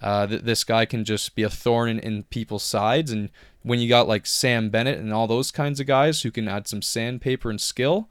Uh, 0.01 0.27
th- 0.27 0.43
this 0.43 0.65
guy 0.65 0.87
can 0.87 1.05
just 1.05 1.35
be 1.35 1.43
a 1.43 1.51
thorn 1.51 1.91
in, 1.91 1.99
in 1.99 2.23
people's 2.25 2.63
sides, 2.63 3.13
and 3.13 3.29
when 3.63 3.79
you 3.79 3.89
got 3.89 4.09
like 4.09 4.25
Sam 4.27 4.71
Bennett 4.71 4.99
and 4.99 5.13
all 5.13 5.27
those 5.27 5.51
kinds 5.51 5.79
of 5.79 5.87
guys 5.87 6.23
who 6.23 6.31
can 6.31 6.49
add 6.49 6.67
some 6.67 6.81
sandpaper 6.81 7.51
and 7.51 7.61
skill, 7.61 8.09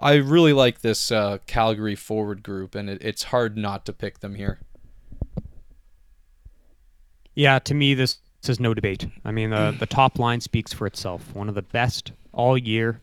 I 0.00 0.14
really 0.14 0.52
like 0.52 0.82
this 0.82 1.10
uh, 1.10 1.38
Calgary 1.46 1.94
forward 1.94 2.42
group, 2.42 2.74
and 2.74 2.90
it, 2.90 3.02
it's 3.02 3.24
hard 3.24 3.56
not 3.56 3.86
to 3.86 3.92
pick 3.92 4.20
them 4.20 4.34
here. 4.34 4.60
Yeah, 7.34 7.58
to 7.60 7.74
me, 7.74 7.94
this, 7.94 8.18
this 8.42 8.50
is 8.50 8.60
no 8.60 8.74
debate. 8.74 9.06
I 9.24 9.30
mean, 9.30 9.50
the 9.50 9.74
the 9.78 9.86
top 9.86 10.18
line 10.18 10.40
speaks 10.40 10.72
for 10.72 10.86
itself. 10.86 11.34
One 11.34 11.48
of 11.48 11.54
the 11.54 11.62
best 11.62 12.12
all 12.32 12.58
year, 12.58 13.00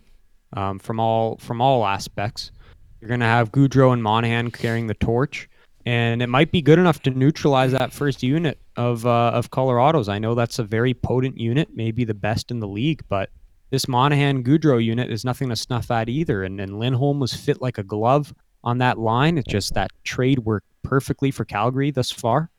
um, 0.54 0.80
from 0.80 1.00
all 1.00 1.38
from 1.38 1.62
all 1.62 1.86
aspects. 1.86 2.52
You're 3.00 3.10
gonna 3.10 3.26
have 3.26 3.52
Gaudreau 3.52 3.94
and 3.94 4.04
Monahan 4.04 4.52
carrying 4.52 4.88
the 4.88 4.94
torch, 4.96 5.50
and 5.86 6.22
it 6.22 6.28
might 6.28 6.52
be 6.52 6.62
good 6.62 6.78
enough 6.80 7.02
to 7.04 7.12
neutralize 7.12 7.72
that 7.72 7.94
first 7.94 8.22
unit 8.22 8.60
of 8.76 9.06
uh, 9.06 9.32
of 9.34 9.52
Colorado's. 9.52 10.10
I 10.10 10.20
know 10.20 10.36
that's 10.36 10.60
a 10.60 10.63
very 10.63 10.94
potent 10.94 11.39
unit, 11.39 11.70
maybe 11.74 12.04
the 12.04 12.13
best 12.13 12.52
in 12.52 12.60
the 12.60 12.68
league, 12.68 13.02
but 13.08 13.30
this 13.70 13.88
Monahan 13.88 14.44
Gaudreau 14.44 14.84
unit 14.84 15.12
is 15.12 15.24
nothing 15.24 15.50
to 15.50 15.56
snuff 15.56 15.89
at 15.92 16.10
either. 16.10 16.44
And 16.44 16.60
and 16.60 16.80
Lindholm 16.80 17.20
was 17.20 17.34
fit 17.34 17.62
like 17.62 17.78
a 17.78 17.84
glove 17.84 18.34
on 18.63 18.80
that 18.80 19.00
line. 19.00 19.38
It's 19.38 19.52
just 19.52 19.74
that 19.76 19.92
trade 20.04 20.39
worked 20.39 20.68
perfectly 20.84 21.32
for 21.32 21.46
Calgary 21.46 21.92
thus 21.92 22.12
far. 22.12 22.50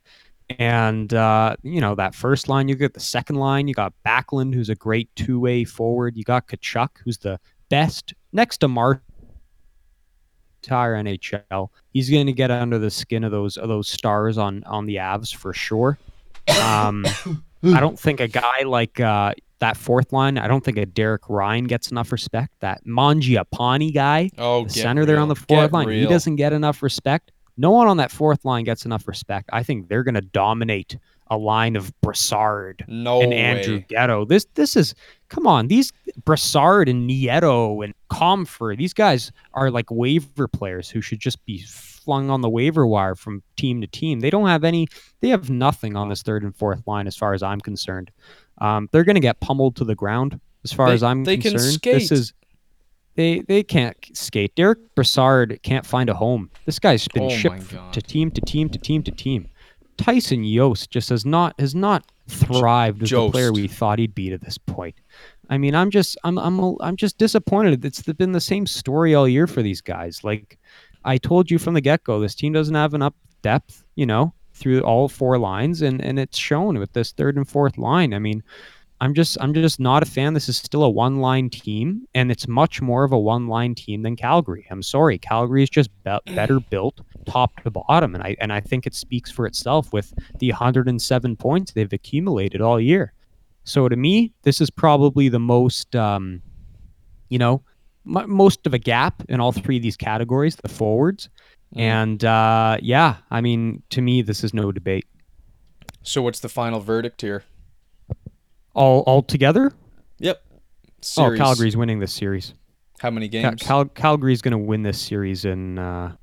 And 0.58 1.12
uh, 1.14 1.56
you 1.62 1.80
know 1.80 1.94
that 1.94 2.14
first 2.14 2.48
line, 2.48 2.68
you 2.68 2.74
get 2.74 2.94
the 2.94 3.00
second 3.00 3.36
line. 3.36 3.68
You 3.68 3.74
got 3.74 3.92
Backlund, 4.06 4.54
who's 4.54 4.68
a 4.68 4.74
great 4.74 5.08
two-way 5.16 5.64
forward. 5.64 6.16
You 6.16 6.24
got 6.24 6.48
Tkachuk, 6.48 6.88
who's 7.04 7.18
the 7.18 7.38
best 7.68 8.14
next 8.32 8.58
to 8.58 8.68
Mark 8.68 9.02
entire 10.62 10.94
NHL. 10.94 11.68
He's 11.92 12.10
going 12.10 12.26
to 12.26 12.32
get 12.32 12.50
under 12.50 12.78
the 12.78 12.90
skin 12.90 13.24
of 13.24 13.30
those 13.30 13.56
of 13.56 13.68
those 13.68 13.88
stars 13.88 14.38
on 14.38 14.64
on 14.64 14.86
the 14.86 14.96
Avs 14.96 15.34
for 15.34 15.52
sure. 15.52 15.98
Um, 16.62 17.04
I 17.64 17.80
don't 17.80 17.98
think 17.98 18.20
a 18.20 18.28
guy 18.28 18.62
like 18.64 19.00
uh, 19.00 19.34
that 19.60 19.76
fourth 19.76 20.12
line. 20.12 20.38
I 20.38 20.48
don't 20.48 20.64
think 20.64 20.78
a 20.78 20.86
Derek 20.86 21.28
Ryan 21.28 21.64
gets 21.64 21.90
enough 21.90 22.12
respect. 22.12 22.54
That 22.60 22.84
Mangiapane 22.86 23.94
guy, 23.94 24.30
Oh, 24.38 24.64
the 24.64 24.70
center 24.70 25.04
there 25.04 25.18
on 25.18 25.28
the 25.28 25.34
fourth 25.34 25.48
Get 25.48 25.72
line, 25.72 25.90
he 25.90 26.06
doesn't 26.06 26.36
get 26.36 26.52
enough 26.52 26.82
respect. 26.82 27.32
No 27.56 27.70
one 27.70 27.88
on 27.88 27.96
that 27.98 28.10
fourth 28.10 28.44
line 28.44 28.64
gets 28.64 28.84
enough 28.84 29.06
respect. 29.08 29.50
I 29.52 29.62
think 29.62 29.88
they're 29.88 30.02
going 30.04 30.14
to 30.14 30.20
dominate 30.20 30.96
a 31.32 31.36
line 31.36 31.76
of 31.76 31.92
Brassard 32.00 32.84
No 32.88 33.20
and 33.20 33.30
way. 33.30 33.36
Andrew 33.38 33.80
Ghetto. 33.88 34.24
This 34.24 34.46
this 34.54 34.76
is 34.76 34.94
come 35.28 35.46
on. 35.46 35.68
These 35.68 35.92
Brassard 36.24 36.88
and 36.88 37.08
Nieto 37.08 37.84
and 37.84 37.94
Compher, 38.10 38.76
these 38.76 38.92
guys 38.92 39.30
are 39.54 39.70
like 39.70 39.90
waiver 39.90 40.48
players 40.48 40.90
who 40.90 41.00
should 41.00 41.20
just 41.20 41.44
be 41.46 41.62
flung 41.68 42.30
on 42.30 42.40
the 42.40 42.48
waiver 42.50 42.84
wire 42.86 43.14
from 43.14 43.42
team 43.56 43.80
to 43.80 43.86
team. 43.86 44.20
They 44.20 44.30
don't 44.30 44.48
have 44.48 44.64
any. 44.64 44.88
They 45.20 45.28
have 45.28 45.50
nothing 45.50 45.94
on 45.96 46.08
this 46.08 46.22
third 46.22 46.42
and 46.42 46.54
fourth 46.56 46.84
line, 46.88 47.06
as 47.06 47.16
far 47.16 47.32
as 47.32 47.42
I'm 47.44 47.60
concerned. 47.60 48.10
Um, 48.58 48.88
they're 48.90 49.04
going 49.04 49.14
to 49.14 49.20
get 49.20 49.38
pummeled 49.40 49.76
to 49.76 49.84
the 49.84 49.94
ground, 49.94 50.40
as 50.64 50.72
far 50.72 50.88
They- 50.88 50.94
as 50.94 51.02
I'm 51.04 51.22
they 51.24 51.36
can 51.36 51.52
concerned. 51.52 51.74
skate. 51.74 51.94
This 51.94 52.10
is. 52.12 52.32
They, 53.16 53.40
they 53.40 53.62
can't 53.62 53.96
skate. 54.14 54.54
Derick 54.54 54.78
Brassard 54.94 55.60
can't 55.62 55.84
find 55.84 56.08
a 56.08 56.14
home. 56.14 56.50
This 56.64 56.78
guy's 56.78 57.06
been 57.08 57.24
Oh 57.24 57.28
shipped 57.28 57.74
to 57.92 58.00
team 58.00 58.30
to 58.30 58.40
team 58.40 58.68
to 58.70 58.78
team 58.78 59.02
to 59.02 59.10
team. 59.10 59.48
Tyson 59.96 60.44
Jost 60.44 60.90
just 60.90 61.10
has 61.10 61.26
not 61.26 61.54
has 61.58 61.74
not 61.74 62.10
thrived 62.28 63.02
as 63.02 63.10
the 63.10 63.30
player 63.30 63.52
we 63.52 63.68
thought 63.68 63.98
he'd 63.98 64.14
be 64.14 64.30
to 64.30 64.38
this 64.38 64.56
point. 64.56 64.94
I 65.50 65.58
mean, 65.58 65.74
I'm 65.74 65.90
just 65.90 66.16
I'm 66.24 66.38
I'm 66.38 66.76
I'm 66.80 66.96
just 66.96 67.18
disappointed. 67.18 67.84
It's 67.84 68.02
been 68.02 68.32
the 68.32 68.40
same 68.40 68.66
story 68.66 69.14
all 69.14 69.28
year 69.28 69.46
for 69.46 69.62
these 69.62 69.80
guys. 69.80 70.22
Like 70.24 70.58
I 71.04 71.18
told 71.18 71.50
you 71.50 71.58
from 71.58 71.74
the 71.74 71.80
get 71.80 72.04
go, 72.04 72.20
this 72.20 72.34
team 72.34 72.52
doesn't 72.52 72.74
have 72.74 72.94
enough 72.94 73.14
depth. 73.42 73.84
You 73.96 74.06
know, 74.06 74.32
through 74.54 74.80
all 74.82 75.08
four 75.08 75.38
lines, 75.38 75.82
and 75.82 76.00
and 76.00 76.18
it's 76.18 76.38
shown 76.38 76.78
with 76.78 76.92
this 76.92 77.12
third 77.12 77.36
and 77.36 77.48
fourth 77.48 77.76
line. 77.76 78.14
I 78.14 78.18
mean, 78.20 78.42
I'm 79.02 79.14
just 79.14 79.38
I'm 79.40 79.54
just 79.54 79.80
not 79.80 80.02
a 80.02 80.06
fan. 80.06 80.34
This 80.34 80.48
is 80.48 80.58
still 80.58 80.82
a 80.84 80.90
one 80.90 81.20
line 81.20 81.48
team, 81.48 82.06
and 82.14 82.30
it's 82.30 82.46
much 82.46 82.82
more 82.82 83.02
of 83.04 83.12
a 83.12 83.18
one 83.18 83.46
line 83.48 83.74
team 83.74 84.02
than 84.02 84.14
Calgary. 84.16 84.66
I'm 84.70 84.82
sorry, 84.82 85.18
Calgary 85.18 85.62
is 85.62 85.70
just 85.70 85.90
be- 86.04 86.18
better 86.34 86.60
built 86.70 87.00
top 87.26 87.62
to 87.62 87.70
bottom, 87.70 88.14
and 88.14 88.22
I 88.22 88.36
and 88.40 88.52
I 88.52 88.60
think 88.60 88.86
it 88.86 88.94
speaks 88.94 89.30
for 89.30 89.46
itself 89.46 89.92
with 89.92 90.12
the 90.38 90.50
107 90.50 91.36
points 91.36 91.72
they've 91.72 91.92
accumulated 91.92 92.60
all 92.60 92.78
year. 92.80 93.12
So 93.64 93.88
to 93.88 93.96
me, 93.96 94.32
this 94.42 94.60
is 94.60 94.70
probably 94.70 95.28
the 95.28 95.38
most, 95.38 95.94
um, 95.94 96.42
you 97.28 97.38
know, 97.38 97.62
m- 98.06 98.30
most 98.30 98.66
of 98.66 98.74
a 98.74 98.78
gap 98.78 99.22
in 99.28 99.38
all 99.40 99.52
three 99.52 99.76
of 99.76 99.82
these 99.82 99.96
categories, 99.96 100.56
the 100.56 100.68
forwards, 100.68 101.28
Mm. 101.76 101.80
and 101.80 102.24
uh, 102.24 102.78
yeah, 102.82 103.16
I 103.30 103.40
mean, 103.40 103.82
to 103.90 104.02
me, 104.02 104.22
this 104.22 104.42
is 104.42 104.52
no 104.52 104.72
debate. 104.72 105.06
So 106.02 106.20
what's 106.22 106.40
the 106.40 106.48
final 106.48 106.80
verdict 106.80 107.20
here? 107.20 107.44
All 108.74 109.00
all 109.00 109.22
together, 109.22 109.72
Yep. 110.18 110.42
oh, 111.18 111.36
Calgary's 111.36 111.76
winning 111.76 111.98
this 111.98 112.12
series. 112.12 112.54
How 113.00 113.10
many 113.10 113.28
games? 113.28 113.62
Cal- 113.62 113.86
Calgary's 113.86 114.42
going 114.42 114.52
to 114.52 114.58
win 114.58 114.82
this 114.82 115.00
series 115.00 115.44
in. 115.44 115.78
Uh, 115.78 116.14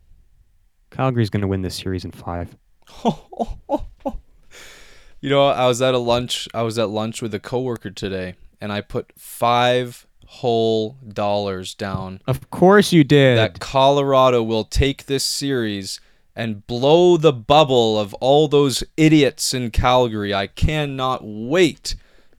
Calgary's 0.91 1.29
going 1.29 1.41
to 1.41 1.47
win 1.47 1.61
this 1.61 1.75
series 1.75 2.05
in 2.05 2.11
five. 2.11 2.55
you 5.21 5.29
know, 5.29 5.47
I 5.47 5.67
was 5.67 5.81
at 5.81 5.93
a 5.93 5.97
lunch. 5.99 6.47
I 6.53 6.61
was 6.61 6.77
at 6.79 6.89
lunch 6.89 7.21
with 7.21 7.33
a 7.33 7.39
coworker 7.39 7.89
today, 7.91 8.35
and 8.61 8.71
I 8.71 8.81
put 8.81 9.11
five 9.17 10.05
whole 10.27 10.97
dollars 11.07 11.73
down 11.73 12.21
Of 12.27 12.49
course 12.49 12.91
you 12.91 13.03
did. 13.05 13.37
that 13.37 13.59
Colorado 13.61 14.43
will 14.43 14.65
take 14.65 15.05
this 15.05 15.23
series 15.23 16.01
and 16.35 16.67
blow 16.67 17.15
the 17.17 17.31
bubble 17.33 17.97
of 17.97 18.13
all 18.15 18.47
those 18.49 18.83
idiots 18.97 19.53
in 19.53 19.71
Calgary. 19.71 20.33
I 20.33 20.47
cannot 20.47 21.21
wait. 21.23 21.95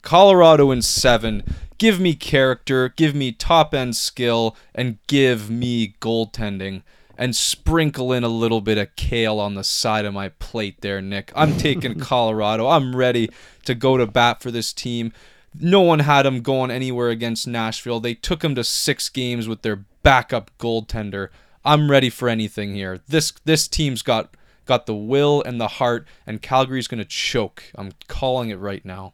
Colorado 0.09 0.71
in 0.71 0.81
seven. 0.81 1.43
Give 1.77 1.99
me 1.99 2.15
character, 2.15 2.89
give 2.89 3.13
me 3.13 3.31
top 3.31 3.75
end 3.75 3.95
skill, 3.95 4.57
and 4.73 4.97
give 5.05 5.51
me 5.51 5.93
goaltending. 6.01 6.81
And 7.15 7.35
sprinkle 7.35 8.11
in 8.11 8.23
a 8.23 8.27
little 8.27 8.59
bit 8.59 8.79
of 8.79 8.95
kale 8.95 9.39
on 9.39 9.53
the 9.53 9.63
side 9.63 10.05
of 10.05 10.15
my 10.15 10.29
plate 10.29 10.81
there, 10.81 10.99
Nick. 10.99 11.31
I'm 11.35 11.57
taking 11.57 11.99
Colorado. 11.99 12.69
I'm 12.69 12.95
ready 12.95 13.29
to 13.65 13.75
go 13.75 13.97
to 13.97 14.07
bat 14.07 14.41
for 14.41 14.49
this 14.49 14.73
team. 14.73 15.13
No 15.53 15.81
one 15.81 15.99
had 15.99 16.23
them 16.23 16.41
going 16.41 16.71
anywhere 16.71 17.09
against 17.09 17.47
Nashville. 17.47 17.99
They 17.99 18.15
took 18.15 18.39
them 18.39 18.55
to 18.55 18.63
six 18.63 19.09
games 19.09 19.47
with 19.47 19.61
their 19.61 19.85
backup 20.01 20.49
goaltender. 20.57 21.27
I'm 21.63 21.91
ready 21.91 22.09
for 22.09 22.27
anything 22.27 22.73
here. 22.73 22.99
This 23.07 23.31
this 23.45 23.67
team's 23.67 24.01
got 24.01 24.33
got 24.65 24.87
the 24.87 24.95
will 24.95 25.43
and 25.43 25.61
the 25.61 25.67
heart, 25.67 26.07
and 26.25 26.41
Calgary's 26.41 26.87
gonna 26.87 27.05
choke. 27.05 27.65
I'm 27.75 27.91
calling 28.07 28.49
it 28.49 28.57
right 28.57 28.83
now. 28.83 29.13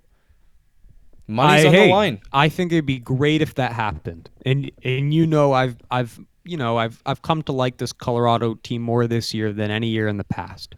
Money's 1.28 1.66
I, 1.66 1.68
on 1.68 1.74
hey, 1.74 1.88
the 1.88 1.94
line. 1.94 2.22
I 2.34 2.50
think 2.50 2.72
it'd 2.72 2.86
be 2.86 3.00
great 3.00 3.42
if 3.42 3.56
that 3.56 3.74
happened. 3.74 4.30
And 4.46 4.72
and 4.84 5.14
you 5.14 5.26
know 5.26 5.54
I've 5.54 5.78
I've 5.92 6.20
you 6.44 6.58
know 6.58 6.78
I've 6.78 7.02
I've 7.06 7.22
come 7.22 7.42
to 7.44 7.52
like 7.52 7.78
this 7.78 7.92
Colorado 7.92 8.56
team 8.56 8.82
more 8.82 9.08
this 9.08 9.34
year 9.34 9.52
than 9.52 9.72
any 9.72 9.88
year 9.88 10.08
in 10.08 10.18
the 10.18 10.24
past. 10.24 10.76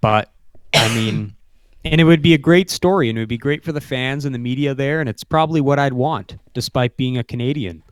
But 0.00 0.30
I 0.74 0.94
mean 0.94 1.34
and 1.84 2.00
it 2.00 2.04
would 2.04 2.22
be 2.22 2.34
a 2.34 2.38
great 2.38 2.70
story 2.70 3.08
and 3.08 3.18
it 3.18 3.22
would 3.22 3.28
be 3.28 3.38
great 3.38 3.64
for 3.64 3.72
the 3.72 3.80
fans 3.80 4.24
and 4.24 4.34
the 4.34 4.38
media 4.38 4.74
there 4.74 5.00
and 5.00 5.08
it's 5.08 5.24
probably 5.24 5.60
what 5.60 5.78
I'd 5.78 5.94
want 5.94 6.36
despite 6.54 6.96
being 6.96 7.18
a 7.18 7.24
Canadian. 7.24 7.82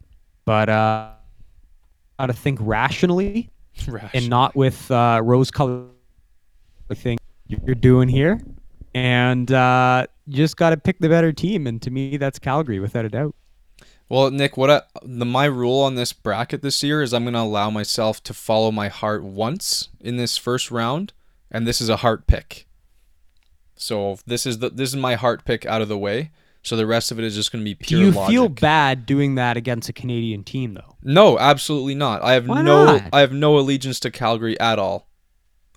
But 0.45 0.69
uh 0.69 1.11
got 2.19 2.27
to 2.27 2.33
think 2.33 2.59
rationally 2.63 3.51
and 4.15 4.29
not 4.29 4.57
with 4.57 4.91
uh, 4.91 5.21
rose 5.23 5.51
colored 5.51 5.91
thing 6.95 7.19
you're 7.47 7.75
doing 7.75 8.09
here. 8.09 8.41
And 8.97 9.53
uh, 9.53 10.07
you 10.27 10.39
just 10.39 10.57
got 10.57 10.71
to 10.71 10.79
pick 10.79 11.01
the 11.01 11.11
better 11.11 11.31
team. 11.31 11.67
And 11.67 11.83
to 11.83 11.91
me, 11.91 12.17
that's 12.17 12.39
Calgary 12.39 12.81
without 12.81 13.05
a 13.05 13.11
doubt. 13.11 13.35
Well, 14.09 14.31
Nick, 14.31 14.57
what 14.57 14.71
I, 14.71 14.83
the 15.03 15.27
my 15.27 15.45
rule 15.45 15.83
on 15.83 15.97
this 15.97 16.15
bracket 16.15 16.63
this 16.63 16.83
year 16.83 17.03
is 17.03 17.13
I'm 17.13 17.25
going 17.25 17.35
to 17.35 17.41
allow 17.41 17.69
myself 17.69 18.23
to 18.23 18.33
follow 18.33 18.71
my 18.73 18.89
heart 18.89 19.23
once 19.23 19.91
in 20.01 20.17
this 20.17 20.39
first 20.39 20.71
round, 20.71 21.13
and 21.51 21.67
this 21.67 21.83
is 21.83 21.91
a 21.91 21.97
heart 21.97 22.27
pick. 22.27 22.67
So 23.75 24.19
this 24.27 24.47
is 24.47 24.61
the 24.61 24.71
this 24.71 24.89
is 24.89 24.97
my 24.97 25.17
heart 25.17 25.45
pick 25.45 25.67
out 25.67 25.83
of 25.83 25.89
the 25.89 25.99
way. 25.99 26.31
So 26.63 26.75
the 26.75 26.87
rest 26.87 27.13
of 27.13 27.19
it 27.19 27.25
is 27.25 27.35
just 27.35 27.53
going 27.53 27.63
to 27.63 27.69
be 27.69 27.75
pure. 27.75 28.01
Do 28.01 28.07
you 28.07 28.13
logic. 28.13 28.33
feel 28.33 28.49
bad 28.49 29.05
doing 29.05 29.35
that 29.35 29.59
against 29.59 29.91
a 29.91 29.93
Canadian 29.93 30.43
team, 30.43 30.73
though? 30.73 30.97
No, 31.03 31.39
absolutely 31.39 31.95
not. 31.95 32.23
I 32.23 32.33
have 32.33 32.49
Why 32.49 32.63
no 32.63 32.87
not? 32.87 33.11
I 33.13 33.21
have 33.21 33.33
no 33.33 33.59
allegiance 33.59 34.01
to 34.01 34.11
Calgary 34.11 34.59
at 34.59 34.79
all. 34.79 35.07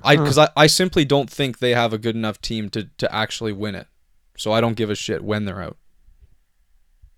I 0.03 0.15
Huh. 0.15 0.23
because 0.23 0.37
I, 0.37 0.49
I 0.55 0.67
simply 0.67 1.05
don't 1.05 1.29
think 1.29 1.59
they 1.59 1.73
have 1.73 1.93
a 1.93 1.97
good 1.97 2.15
enough 2.15 2.41
team 2.41 2.69
to, 2.69 2.85
to 2.97 3.13
actually 3.13 3.53
win 3.53 3.75
it. 3.75 3.87
So 4.37 4.51
I 4.51 4.61
don't 4.61 4.75
give 4.75 4.89
a 4.89 4.95
shit 4.95 5.23
when 5.23 5.45
they're 5.45 5.61
out. 5.61 5.77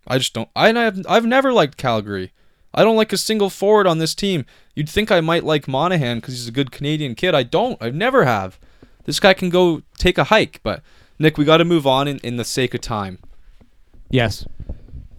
I 0.08 0.17
just 0.17 0.34
don't 0.34 0.50
I 0.56 0.70
have 0.70 1.06
I've 1.08 1.26
never 1.26 1.54
liked 1.54 1.78
Calgary. 1.78 2.34
I 2.74 2.84
don't 2.84 2.96
like 2.96 3.13
a 3.13 3.17
single 3.17 3.50
forward 3.50 3.86
on 3.86 3.98
this 4.00 4.15
team. 4.15 4.46
You'd 4.76 4.89
think 4.89 5.12
I 5.12 5.22
might 5.22 5.44
like 5.44 5.67
Monahan 5.67 6.17
because 6.17 6.36
he's 6.36 6.48
a 6.48 6.54
good 6.54 6.72
Canadian 6.72 7.15
kid. 7.15 7.36
I 7.36 7.44
don't. 7.44 7.78
I 7.82 7.89
never 7.89 8.24
have. 8.26 8.60
This 9.04 9.20
guy 9.20 9.34
can 9.34 9.50
go 9.50 9.82
take 9.98 10.17
a 10.17 10.26
hike, 10.26 10.62
but 10.63 10.82
Nick, 11.20 11.38
we 11.38 11.46
got 11.46 11.58
to 11.58 11.65
move 11.65 11.86
on 11.86 12.08
in, 12.08 12.17
in 12.20 12.38
the 12.38 12.46
sake 12.46 12.74
of 12.74 12.82
time. 12.82 13.20
Yes. 14.10 14.46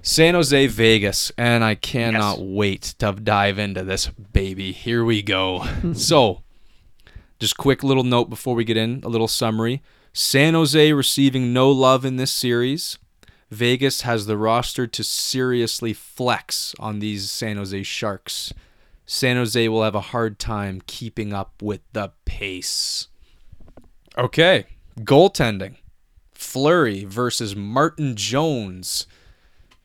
San 0.00 0.34
Jose, 0.34 0.66
Vegas, 0.66 1.30
and 1.38 1.62
I 1.62 1.76
cannot 1.76 2.40
wait 2.40 2.82
to 2.98 3.12
dive 3.12 3.58
into 3.58 3.84
this 3.84 4.08
baby. 4.08 4.72
Here 4.72 5.04
we 5.04 5.22
go. 5.22 5.64
so, 5.94 6.41
just 7.42 7.56
quick 7.56 7.82
little 7.82 8.04
note 8.04 8.30
before 8.30 8.54
we 8.54 8.62
get 8.62 8.76
in, 8.76 9.00
a 9.02 9.08
little 9.08 9.26
summary. 9.26 9.82
San 10.12 10.54
Jose 10.54 10.92
receiving 10.92 11.52
no 11.52 11.72
love 11.72 12.04
in 12.04 12.14
this 12.14 12.30
series. 12.30 12.98
Vegas 13.50 14.02
has 14.02 14.26
the 14.26 14.38
roster 14.38 14.86
to 14.86 15.02
seriously 15.02 15.92
flex 15.92 16.72
on 16.78 17.00
these 17.00 17.32
San 17.32 17.56
Jose 17.56 17.82
Sharks. 17.82 18.54
San 19.06 19.34
Jose 19.34 19.68
will 19.68 19.82
have 19.82 19.96
a 19.96 20.12
hard 20.12 20.38
time 20.38 20.82
keeping 20.86 21.32
up 21.32 21.60
with 21.60 21.80
the 21.92 22.12
pace. 22.24 23.08
Okay, 24.16 24.66
goaltending. 25.00 25.74
Fleury 26.32 27.04
versus 27.04 27.56
Martin 27.56 28.14
Jones. 28.14 29.08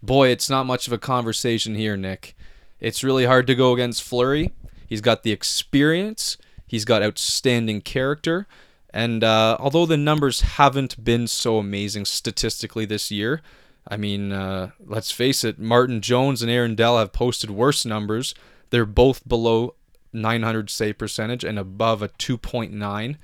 Boy, 0.04 0.28
it's 0.28 0.48
not 0.48 0.68
much 0.68 0.86
of 0.86 0.94
a 0.94 1.00
conversation 1.00 1.74
here, 1.74 1.98
Nick. 1.98 2.36
It's 2.80 3.04
really 3.04 3.26
hard 3.26 3.48
to 3.48 3.56
go 3.56 3.74
against 3.74 4.04
Fleury. 4.04 4.52
He's 4.86 5.02
got 5.02 5.24
the 5.24 5.32
experience, 5.32 6.38
he's 6.68 6.86
got 6.86 7.02
outstanding 7.02 7.82
character, 7.82 8.48
and 8.92 9.24
uh, 9.24 9.58
although 9.60 9.86
the 9.86 9.98
numbers 9.98 10.42
haven't 10.42 11.04
been 11.04 11.28
so 11.28 11.58
amazing 11.58 12.06
statistically 12.06 12.86
this 12.86 13.12
year, 13.12 13.42
I 13.88 13.98
mean, 13.98 14.32
uh, 14.32 14.72
let's 14.86 15.12
face 15.12 15.44
it, 15.44 15.60
Martin 15.60 16.02
Jones 16.02 16.42
and 16.42 16.52
Aaron 16.52 16.76
Dell 16.76 16.98
have 16.98 17.14
posted 17.14 17.50
worse 17.50 17.86
numbers. 17.86 18.36
They're 18.70 18.86
both 18.86 19.28
below 19.28 19.76
900 20.12 20.70
save 20.70 20.98
percentage 20.98 21.44
and 21.44 21.58
above 21.58 22.02
a 22.02 22.10
2.9. 22.10 23.16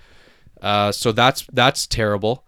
Uh, 0.62 0.91
so 0.91 1.12
that's 1.12 1.45
that's 1.51 1.86
terrible. 1.86 2.45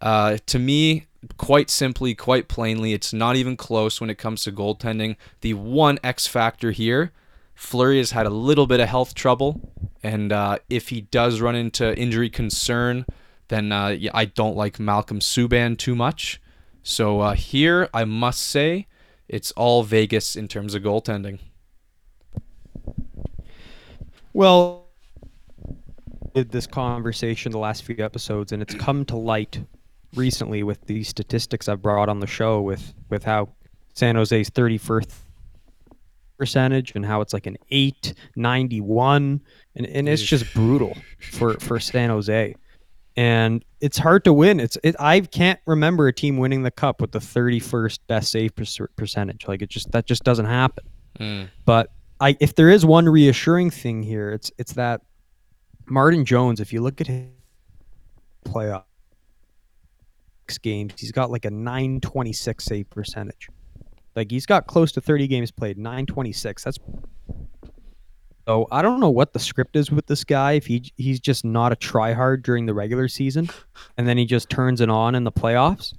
Uh, 0.00 0.38
to 0.46 0.58
me, 0.58 1.06
quite 1.36 1.70
simply, 1.70 2.14
quite 2.14 2.48
plainly, 2.48 2.92
it's 2.92 3.12
not 3.12 3.36
even 3.36 3.56
close 3.56 4.00
when 4.00 4.10
it 4.10 4.18
comes 4.18 4.42
to 4.42 4.52
goaltending. 4.52 5.16
The 5.42 5.54
one 5.54 6.00
X 6.02 6.26
factor 6.26 6.72
here, 6.72 7.12
Fleury 7.54 7.98
has 7.98 8.10
had 8.10 8.26
a 8.26 8.30
little 8.30 8.66
bit 8.66 8.80
of 8.80 8.88
health 8.88 9.14
trouble, 9.14 9.72
and 10.02 10.32
uh, 10.32 10.58
if 10.68 10.88
he 10.88 11.02
does 11.02 11.40
run 11.40 11.54
into 11.54 11.96
injury 11.98 12.30
concern, 12.30 13.06
then 13.48 13.72
uh, 13.72 13.96
I 14.14 14.24
don't 14.24 14.56
like 14.56 14.80
Malcolm 14.80 15.20
Subban 15.20 15.76
too 15.76 15.94
much. 15.94 16.40
So 16.82 17.20
uh, 17.20 17.34
here, 17.34 17.88
I 17.94 18.04
must 18.04 18.42
say, 18.42 18.86
it's 19.28 19.52
all 19.52 19.82
Vegas 19.82 20.36
in 20.36 20.48
terms 20.48 20.74
of 20.74 20.82
goaltending. 20.82 21.38
Well, 24.32 24.88
did 26.34 26.50
this 26.50 26.66
conversation 26.66 27.52
the 27.52 27.58
last 27.58 27.84
few 27.84 27.96
episodes, 27.98 28.52
and 28.52 28.62
it's 28.62 28.74
come 28.74 29.04
to 29.06 29.16
light 29.16 29.60
recently 30.14 30.62
with 30.62 30.86
these 30.86 31.08
statistics 31.08 31.68
I've 31.68 31.82
brought 31.82 32.08
on 32.08 32.20
the 32.20 32.26
show 32.26 32.60
with 32.60 32.94
with 33.08 33.24
how 33.24 33.50
San 33.94 34.16
Jose's 34.16 34.50
31st 34.50 35.10
percentage 36.42 36.90
and 36.96 37.06
how 37.06 37.20
it's 37.20 37.32
like 37.32 37.46
an 37.46 37.56
891 37.70 39.40
and, 39.76 39.86
and 39.86 40.08
it's 40.08 40.20
just 40.20 40.52
brutal 40.52 40.96
for 41.30 41.54
for 41.60 41.78
San 41.78 42.10
Jose. 42.10 42.56
And 43.16 43.64
it's 43.80 43.96
hard 43.96 44.24
to 44.24 44.32
win. 44.32 44.58
It's 44.58 44.76
it 44.82 44.96
I 44.98 45.20
can't 45.20 45.60
remember 45.66 46.08
a 46.08 46.12
team 46.12 46.38
winning 46.38 46.64
the 46.64 46.72
cup 46.72 47.00
with 47.00 47.12
the 47.12 47.20
31st 47.20 48.00
best 48.08 48.32
save 48.32 48.56
per- 48.56 48.88
percentage. 48.96 49.46
Like 49.46 49.62
it 49.62 49.68
just 49.68 49.92
that 49.92 50.04
just 50.06 50.24
doesn't 50.24 50.46
happen. 50.46 50.84
Mm. 51.20 51.48
but 51.64 51.92
I 52.20 52.36
if 52.40 52.56
there 52.56 52.70
is 52.70 52.84
one 52.84 53.08
reassuring 53.08 53.70
thing 53.70 54.02
here, 54.02 54.32
it's 54.32 54.50
it's 54.58 54.72
that 54.72 55.02
Martin 55.86 56.24
Jones, 56.24 56.58
if 56.58 56.72
you 56.72 56.80
look 56.80 57.00
at 57.00 57.06
his 57.06 57.28
playoff 58.46 58.82
games, 60.62 60.94
he's 60.98 61.12
got 61.12 61.30
like 61.30 61.44
a 61.44 61.50
926 61.50 62.64
save 62.64 62.90
percentage. 62.90 63.48
Like 64.14 64.30
he's 64.30 64.46
got 64.46 64.66
close 64.66 64.92
to 64.92 65.00
30 65.00 65.26
games 65.26 65.50
played, 65.50 65.78
926. 65.78 66.64
That's 66.64 66.78
so 68.46 68.66
I 68.72 68.82
don't 68.82 68.98
know 68.98 69.10
what 69.10 69.32
the 69.32 69.38
script 69.38 69.76
is 69.76 69.90
with 69.90 70.06
this 70.06 70.24
guy. 70.24 70.52
If 70.52 70.66
he 70.66 70.92
he's 70.96 71.20
just 71.20 71.44
not 71.44 71.72
a 71.72 71.76
tryhard 71.76 72.42
during 72.42 72.66
the 72.66 72.74
regular 72.74 73.08
season, 73.08 73.48
and 73.96 74.08
then 74.08 74.18
he 74.18 74.24
just 74.24 74.50
turns 74.50 74.80
it 74.80 74.90
on 74.90 75.14
in 75.14 75.24
the 75.24 75.32
playoffs, 75.32 75.94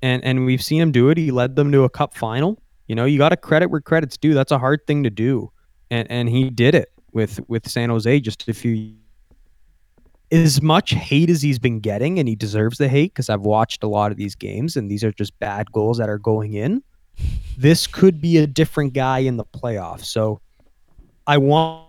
and 0.00 0.24
and 0.24 0.46
we've 0.46 0.62
seen 0.62 0.80
him 0.80 0.92
do 0.92 1.08
it. 1.10 1.18
He 1.18 1.30
led 1.30 1.56
them 1.56 1.72
to 1.72 1.84
a 1.84 1.90
cup 1.90 2.16
final. 2.16 2.62
You 2.86 2.94
know, 2.94 3.04
you 3.04 3.18
got 3.18 3.30
to 3.30 3.36
credit 3.36 3.70
where 3.70 3.80
credit's 3.80 4.16
due. 4.16 4.34
That's 4.34 4.52
a 4.52 4.58
hard 4.58 4.86
thing 4.86 5.02
to 5.02 5.10
do, 5.10 5.50
and 5.90 6.08
and 6.10 6.28
he 6.28 6.48
did 6.48 6.74
it 6.74 6.90
with 7.12 7.40
with 7.48 7.68
San 7.68 7.90
Jose 7.90 8.20
just 8.20 8.48
a 8.48 8.54
few. 8.54 8.94
As 10.32 10.62
much 10.62 10.92
hate 10.92 11.28
as 11.28 11.42
he's 11.42 11.58
been 11.58 11.80
getting, 11.80 12.20
and 12.20 12.28
he 12.28 12.36
deserves 12.36 12.78
the 12.78 12.88
hate 12.88 13.12
because 13.12 13.28
I've 13.28 13.40
watched 13.40 13.82
a 13.82 13.88
lot 13.88 14.12
of 14.12 14.16
these 14.16 14.36
games, 14.36 14.76
and 14.76 14.88
these 14.88 15.02
are 15.02 15.10
just 15.10 15.36
bad 15.40 15.72
goals 15.72 15.98
that 15.98 16.08
are 16.08 16.18
going 16.18 16.52
in. 16.54 16.84
This 17.60 17.86
could 17.86 18.20
be 18.20 18.38
a 18.38 18.46
different 18.46 18.94
guy 18.94 19.18
in 19.18 19.36
the 19.36 19.44
playoffs. 19.44 20.06
So, 20.06 20.40
I 21.26 21.36
want 21.36 21.88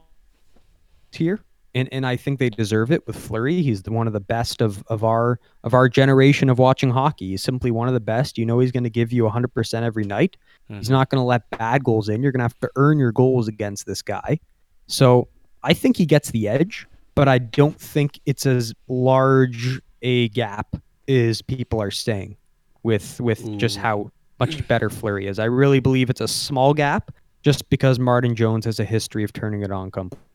here, 1.11 1.39
and 1.73 1.87
and 1.91 2.05
I 2.05 2.17
think 2.17 2.39
they 2.39 2.49
deserve 2.49 2.91
it 2.91 3.07
with 3.07 3.15
Fleury. 3.15 3.61
He's 3.61 3.81
the, 3.83 3.91
one 3.91 4.05
of 4.05 4.13
the 4.13 4.19
best 4.19 4.61
of 4.61 4.83
of 4.87 5.03
our 5.03 5.39
of 5.63 5.73
our 5.73 5.87
generation 5.87 6.49
of 6.49 6.59
watching 6.59 6.89
hockey. 6.89 7.29
He's 7.29 7.41
simply 7.43 7.71
one 7.71 7.87
of 7.87 7.93
the 7.93 8.01
best. 8.01 8.37
You 8.37 8.45
know, 8.45 8.59
he's 8.59 8.71
going 8.71 8.83
to 8.83 8.89
give 8.89 9.13
you 9.13 9.23
100% 9.23 9.83
every 9.83 10.03
night. 10.03 10.35
He's 10.67 10.85
mm-hmm. 10.85 10.93
not 10.93 11.09
going 11.09 11.21
to 11.21 11.25
let 11.25 11.49
bad 11.51 11.83
goals 11.83 12.09
in. 12.09 12.21
You're 12.21 12.31
going 12.33 12.39
to 12.39 12.45
have 12.45 12.59
to 12.59 12.69
earn 12.75 12.99
your 12.99 13.11
goals 13.11 13.47
against 13.47 13.85
this 13.85 14.01
guy. 14.01 14.39
So 14.87 15.29
I 15.63 15.73
think 15.73 15.95
he 15.95 16.05
gets 16.05 16.31
the 16.31 16.47
edge, 16.49 16.85
but 17.15 17.27
I 17.27 17.37
don't 17.37 17.79
think 17.79 18.19
it's 18.25 18.45
as 18.45 18.73
large 18.87 19.81
a 20.01 20.27
gap 20.29 20.75
as 21.07 21.41
people 21.41 21.81
are 21.81 21.91
saying 21.91 22.35
with 22.83 23.21
with 23.21 23.57
just 23.57 23.77
how 23.77 24.11
much 24.41 24.67
better 24.67 24.89
Fleury 24.89 25.27
is. 25.27 25.37
I 25.37 25.45
really 25.45 25.79
believe 25.79 26.09
it's 26.09 26.19
a 26.19 26.27
small 26.27 26.73
gap 26.73 27.11
just 27.43 27.69
because 27.69 27.99
Martin 27.99 28.35
Jones 28.35 28.65
has 28.65 28.79
a 28.79 28.85
history 28.85 29.23
of 29.23 29.31
turning 29.31 29.61
it 29.61 29.71
on 29.71 29.91
completely. 29.91 30.27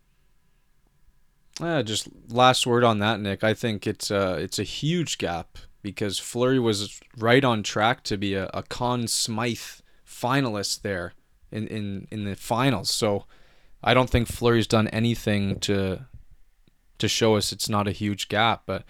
Uh, 1.61 1.83
just 1.83 2.09
last 2.29 2.67
word 2.67 2.85
on 2.85 3.01
that, 3.01 3.19
Nick. 3.19 3.43
I 3.43 3.53
think 3.55 3.87
it's 3.87 4.11
a 4.11 4.35
it's 4.35 4.59
a 4.59 4.63
huge 4.63 5.19
gap 5.19 5.59
because 5.83 6.19
Fleury 6.19 6.59
was 6.59 7.01
right 7.17 7.45
on 7.45 7.63
track 7.63 8.03
to 8.05 8.17
be 8.17 8.35
a, 8.35 8.51
a 8.53 8.63
Conn 8.63 9.09
Smythe 9.09 9.81
finalist 10.07 10.83
there 10.83 11.15
in, 11.51 11.67
in, 11.69 12.09
in 12.11 12.25
the 12.25 12.37
finals. 12.37 12.91
So 12.91 13.25
I 13.83 13.95
don't 13.95 14.11
think 14.11 14.29
Fleury's 14.29 14.67
done 14.67 14.89
anything 14.89 15.59
to 15.61 16.07
to 16.99 17.09
show 17.09 17.37
us 17.37 17.53
it's 17.53 17.69
not 17.69 17.89
a 17.89 17.93
huge 17.93 18.29
gap. 18.29 18.63
But 18.67 18.85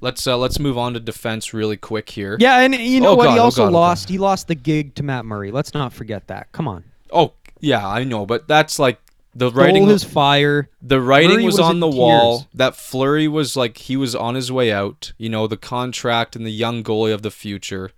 let's 0.00 0.26
uh, 0.26 0.36
let's 0.36 0.58
move 0.58 0.78
on 0.78 0.94
to 0.94 1.00
defense 1.00 1.52
really 1.54 1.76
quick 1.76 2.10
here. 2.10 2.36
Yeah, 2.40 2.60
and 2.60 2.74
you 2.74 3.00
know 3.00 3.10
Oh, 3.10 3.14
what? 3.16 3.24
God, 3.24 3.32
he 3.34 3.38
oh, 3.38 3.44
also 3.44 3.62
oh, 3.62 3.66
God. 3.66 3.72
lost. 3.72 4.08
He 4.08 4.18
lost 4.18 4.48
the 4.48 4.54
gig 4.54 4.94
to 4.96 5.02
Matt 5.02 5.24
Murray. 5.24 5.50
Let's 5.50 5.74
not 5.74 5.92
forget 5.92 6.26
that. 6.28 6.50
Come 6.52 6.68
on. 6.68 6.84
Oh 7.12 7.32
yeah, 7.60 7.86
I 7.86 8.04
know, 8.04 8.26
but 8.26 8.46
that's 8.48 8.78
like 8.78 9.00
the 9.34 9.50
Stole 9.50 9.62
writing 9.62 9.86
his 9.86 10.04
fire. 10.04 10.68
The 10.82 11.00
writing 11.00 11.30
Murray 11.36 11.44
was, 11.44 11.54
was 11.58 11.60
on 11.60 11.80
the 11.80 11.88
wall. 11.88 12.46
That 12.54 12.76
Fleury 12.76 13.28
was 13.28 13.56
like 13.56 13.78
he 13.78 13.96
was 13.96 14.14
on 14.14 14.34
his 14.34 14.50
way 14.50 14.72
out. 14.72 15.12
You 15.18 15.28
know, 15.28 15.46
the 15.46 15.56
contract 15.56 16.36
and 16.36 16.44
the 16.46 16.50
young 16.50 16.82
goalie 16.82 17.12
of 17.14 17.22
the 17.22 17.30
future. 17.30 17.90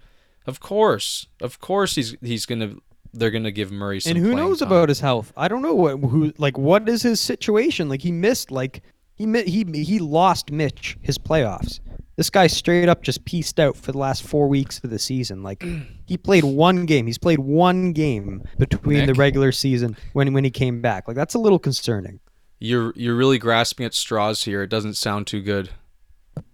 Of 0.46 0.60
course, 0.60 1.26
of 1.40 1.60
course, 1.60 1.94
he's 1.94 2.16
he's 2.22 2.46
gonna. 2.46 2.74
They're 3.12 3.32
gonna 3.32 3.50
give 3.50 3.72
Murray 3.72 3.98
some. 3.98 4.14
and 4.16 4.24
who 4.24 4.36
knows 4.36 4.60
time. 4.60 4.68
about 4.68 4.88
his 4.88 5.00
health? 5.00 5.32
I 5.36 5.48
don't 5.48 5.62
know 5.62 5.74
what 5.74 5.98
who 5.98 6.32
like 6.38 6.56
what 6.56 6.88
is 6.88 7.02
his 7.02 7.20
situation? 7.20 7.88
Like 7.88 8.02
he 8.02 8.12
missed 8.12 8.52
like 8.52 8.82
he 9.16 9.26
he 9.42 9.64
he 9.82 9.98
lost 9.98 10.52
Mitch 10.52 10.96
his 11.02 11.18
playoffs. 11.18 11.80
This 12.16 12.29
guy 12.29 12.49
straight 12.49 12.88
up 12.88 13.03
just 13.03 13.25
pieced 13.25 13.59
out 13.59 13.77
for 13.77 13.92
the 13.92 13.99
last 13.99 14.23
4 14.23 14.46
weeks 14.49 14.79
of 14.85 14.90
the 14.90 14.99
season. 14.99 15.42
Like 15.42 15.64
he 16.07 16.16
played 16.18 16.44
one 16.44 16.85
game. 16.87 17.07
He's 17.07 17.18
played 17.18 17.38
one 17.38 17.92
game 17.92 18.42
between 18.59 19.07
the 19.07 19.14
regular 19.14 19.53
season 19.53 19.96
when 20.12 20.33
when 20.33 20.44
he 20.44 20.51
came 20.51 20.81
back. 20.83 21.09
Like 21.09 21.16
that's 21.16 21.35
a 21.35 21.38
little 21.38 21.59
concerning. 21.59 22.20
You're 22.59 22.92
you're 22.94 23.16
really 23.16 23.38
grasping 23.38 23.87
at 23.87 23.94
straws 23.94 24.44
here. 24.44 24.62
It 24.62 24.68
doesn't 24.70 24.94
sound 24.94 25.27
too 25.27 25.40
good. 25.40 25.70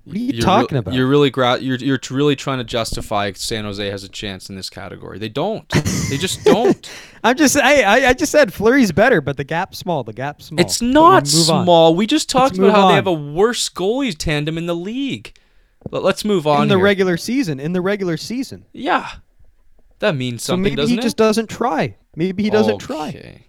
What 0.04 0.14
are 0.16 0.20
you 0.20 0.32
You're 0.34 0.42
talking 0.42 0.76
re- 0.76 0.78
about? 0.78 0.94
You're 0.94 1.08
really 1.08 1.30
gra- 1.30 1.58
you're 1.58 1.78
you're 1.78 1.98
really 2.12 2.36
trying 2.36 2.58
to 2.58 2.64
justify 2.64 3.32
San 3.32 3.64
Jose 3.64 3.84
has 3.90 4.04
a 4.04 4.08
chance 4.08 4.48
in 4.48 4.54
this 4.54 4.70
category. 4.70 5.18
They 5.18 5.28
don't. 5.28 5.68
they 6.10 6.16
just 6.16 6.44
don't. 6.44 6.88
I'm 7.24 7.36
just 7.36 7.56
I, 7.56 7.82
I 7.82 8.08
I 8.10 8.12
just 8.12 8.30
said 8.30 8.54
Fleury's 8.54 8.92
better, 8.92 9.20
but 9.20 9.36
the 9.36 9.42
gap's 9.42 9.78
small. 9.78 10.04
The 10.04 10.12
gap's 10.12 10.46
small. 10.46 10.60
It's 10.60 10.78
But 10.78 10.86
we 10.86 10.92
not 10.92 11.22
on. 11.22 11.26
small. 11.26 11.96
We 11.96 12.06
just 12.06 12.30
talked 12.30 12.56
about 12.56 12.70
how 12.72 12.88
they 12.88 12.94
have 12.94 13.08
a 13.08 13.12
worse 13.12 13.68
goalie 13.68 14.16
tandem 14.16 14.56
in 14.56 14.66
the 14.66 14.76
league. 14.76 15.36
Let- 15.90 16.02
Let's 16.02 16.24
move 16.24 16.46
on. 16.46 16.62
in 16.62 16.68
the 16.68 16.76
here. 16.76 16.84
regular 16.84 17.16
season. 17.16 17.60
In 17.60 17.72
the 17.72 17.80
regular 17.80 18.16
season. 18.16 18.64
Yeah. 18.72 19.10
That 20.00 20.14
means 20.16 20.42
So 20.42 20.52
something, 20.52 20.62
maybe 20.64 20.76
doesn't 20.76 20.92
he 20.94 20.98
it? 20.98 21.02
just 21.02 21.16
doesn't 21.16 21.48
try. 21.48 21.96
Maybe 22.14 22.42
he 22.42 22.50
doesn't 22.50 22.78
try. 22.78 23.08
Okay. 23.08 23.42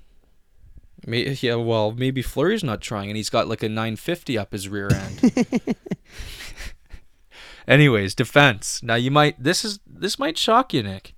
May- 1.06 1.38
yeah, 1.42 1.56
well, 1.56 1.92
maybe 1.92 2.22
Fleury's 2.22 2.64
not 2.64 2.82
trying, 2.82 3.10
and 3.10 3.18
he's 3.18 3.30
got 3.30 3.48
like 3.48 3.64
a 3.64 3.70
950 3.70 4.38
up 4.38 4.52
his 4.52 4.68
rear 4.68 4.90
end. 4.92 5.22
Anyways, 7.68 8.16
defense. 8.16 8.82
Now 8.82 8.96
you 8.96 9.12
might 9.12 9.42
this 9.42 9.66
is 9.66 9.80
this 9.86 10.18
might 10.18 10.38
shock 10.38 10.74
you, 10.74 10.84
Nick. 10.84 11.14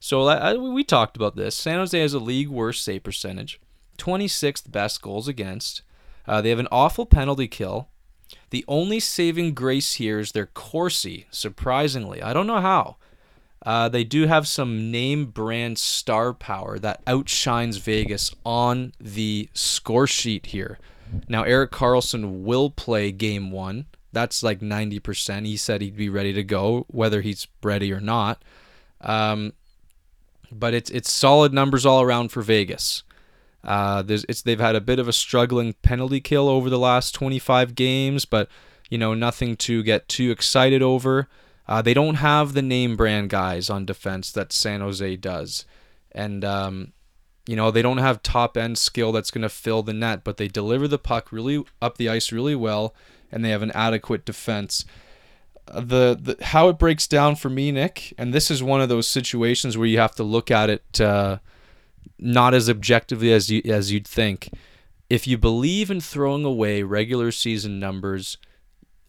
So 0.00 0.26
I, 0.28 0.54
we 0.54 0.84
talked 0.84 1.16
about 1.16 1.34
this. 1.34 1.56
San 1.56 1.78
Jose 1.78 1.98
has 1.98 2.12
a 2.12 2.18
league 2.18 2.48
worst 2.50 2.84
save 2.84 3.02
percentage, 3.04 3.58
26th 3.96 4.70
best 4.70 5.00
goals 5.00 5.28
against. 5.28 5.80
Uh, 6.26 6.42
they 6.42 6.50
have 6.50 6.58
an 6.58 6.68
awful 6.70 7.06
penalty 7.06 7.48
kill. 7.48 7.88
The 8.54 8.64
only 8.68 9.00
saving 9.00 9.54
grace 9.54 9.94
here 9.94 10.20
is 10.20 10.30
their 10.30 10.46
Corsi. 10.46 11.26
Surprisingly, 11.32 12.22
I 12.22 12.32
don't 12.32 12.46
know 12.46 12.60
how. 12.60 12.98
Uh, 13.66 13.88
they 13.88 14.04
do 14.04 14.28
have 14.28 14.46
some 14.46 14.92
name 14.92 15.26
brand 15.26 15.76
star 15.76 16.32
power 16.32 16.78
that 16.78 17.02
outshines 17.04 17.78
Vegas 17.78 18.32
on 18.46 18.92
the 19.00 19.48
score 19.54 20.06
sheet 20.06 20.46
here. 20.46 20.78
Now, 21.28 21.42
Erik 21.42 21.72
Karlsson 21.72 22.44
will 22.44 22.70
play 22.70 23.10
game 23.10 23.50
one. 23.50 23.86
That's 24.12 24.44
like 24.44 24.60
90%. 24.60 25.46
He 25.46 25.56
said 25.56 25.80
he'd 25.80 25.96
be 25.96 26.08
ready 26.08 26.32
to 26.32 26.44
go, 26.44 26.86
whether 26.86 27.22
he's 27.22 27.48
ready 27.60 27.92
or 27.92 28.00
not. 28.00 28.40
Um, 29.00 29.54
but 30.52 30.74
it's 30.74 30.90
it's 30.90 31.10
solid 31.10 31.52
numbers 31.52 31.84
all 31.84 32.02
around 32.02 32.28
for 32.28 32.40
Vegas. 32.40 33.02
Uh, 33.64 34.02
they've 34.02 34.60
had 34.60 34.76
a 34.76 34.80
bit 34.80 34.98
of 34.98 35.08
a 35.08 35.12
struggling 35.12 35.72
penalty 35.82 36.20
kill 36.20 36.48
over 36.48 36.68
the 36.68 36.78
last 36.78 37.14
25 37.14 37.74
games, 37.74 38.24
but 38.24 38.48
you 38.90 38.98
know 38.98 39.14
nothing 39.14 39.56
to 39.56 39.82
get 39.82 40.08
too 40.08 40.30
excited 40.30 40.82
over. 40.82 41.28
Uh, 41.66 41.80
they 41.80 41.94
don't 41.94 42.16
have 42.16 42.52
the 42.52 42.62
name 42.62 42.94
brand 42.94 43.30
guys 43.30 43.70
on 43.70 43.86
defense 43.86 44.30
that 44.32 44.52
San 44.52 44.80
Jose 44.80 45.16
does, 45.16 45.64
and 46.12 46.44
um, 46.44 46.92
you 47.46 47.56
know 47.56 47.70
they 47.70 47.80
don't 47.82 47.98
have 47.98 48.22
top 48.22 48.56
end 48.56 48.76
skill 48.76 49.12
that's 49.12 49.30
going 49.30 49.42
to 49.42 49.48
fill 49.48 49.82
the 49.82 49.94
net, 49.94 50.24
but 50.24 50.36
they 50.36 50.46
deliver 50.48 50.86
the 50.86 50.98
puck 50.98 51.32
really 51.32 51.64
up 51.80 51.96
the 51.96 52.10
ice 52.10 52.30
really 52.32 52.54
well, 52.54 52.94
and 53.32 53.42
they 53.42 53.50
have 53.50 53.62
an 53.62 53.72
adequate 53.72 54.26
defense. 54.26 54.84
Uh, 55.66 55.80
The, 55.80 56.36
the 56.36 56.44
how 56.44 56.68
it 56.68 56.78
breaks 56.78 57.06
down 57.08 57.36
for 57.36 57.48
me, 57.48 57.72
Nick, 57.72 58.12
and 58.18 58.34
this 58.34 58.50
is 58.50 58.62
one 58.62 58.82
of 58.82 58.90
those 58.90 59.08
situations 59.08 59.78
where 59.78 59.86
you 59.86 59.98
have 59.98 60.14
to 60.16 60.22
look 60.22 60.50
at 60.50 60.68
it 60.68 61.00
uh, 61.00 61.38
not 62.18 62.54
as 62.54 62.68
objectively 62.68 63.32
as 63.32 63.50
you 63.50 63.62
as 63.64 63.92
you'd 63.92 64.08
think. 64.08 64.50
If 65.10 65.26
you 65.26 65.36
believe 65.36 65.90
in 65.90 66.00
throwing 66.00 66.44
away 66.44 66.82
regular 66.82 67.30
season 67.30 67.78
numbers, 67.78 68.38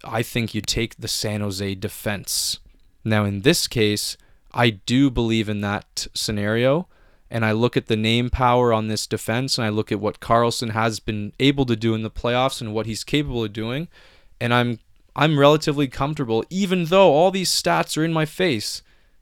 I 0.03 0.21
think 0.21 0.53
you 0.53 0.61
take 0.61 0.97
the 0.97 1.07
San 1.07 1.41
Jose 1.41 1.75
defense. 1.75 2.59
Now, 3.03 3.23
in 3.23 3.41
this 3.41 3.67
case, 3.67 4.17
I 4.53 4.69
do 4.71 5.09
believe 5.09 5.49
in 5.49 5.61
that 5.61 6.07
scenario. 6.13 6.87
And 7.29 7.43
I 7.43 7.53
look 7.53 7.75
at 7.75 7.87
the 7.87 7.97
name 7.97 8.29
power 8.29 8.71
on 8.71 8.87
this 8.87 9.07
defense, 9.07 9.57
and 9.57 9.65
I 9.65 9.69
look 9.69 9.91
at 9.91 9.99
what 9.99 10.19
Karlsson 10.19 10.71
has 10.71 10.99
been 10.99 11.33
able 11.39 11.65
to 11.65 11.75
do 11.75 11.95
in 11.95 12.03
the 12.03 12.11
playoffs 12.11 12.61
and 12.61 12.73
what 12.73 12.85
he's 12.85 13.03
capable 13.03 13.43
of 13.43 13.51
doing, 13.51 13.87
and 14.39 14.53
I'm 14.53 14.79
I'm 15.15 15.39
relatively 15.39 15.87
comfortable, 15.87 16.43
even 16.49 16.85
though 16.85 17.11
all 17.11 17.31
these 17.31 17.49
stats 17.49 17.97
are 17.97 18.03
in 18.03 18.13
my 18.13 18.25
face, 18.25 18.81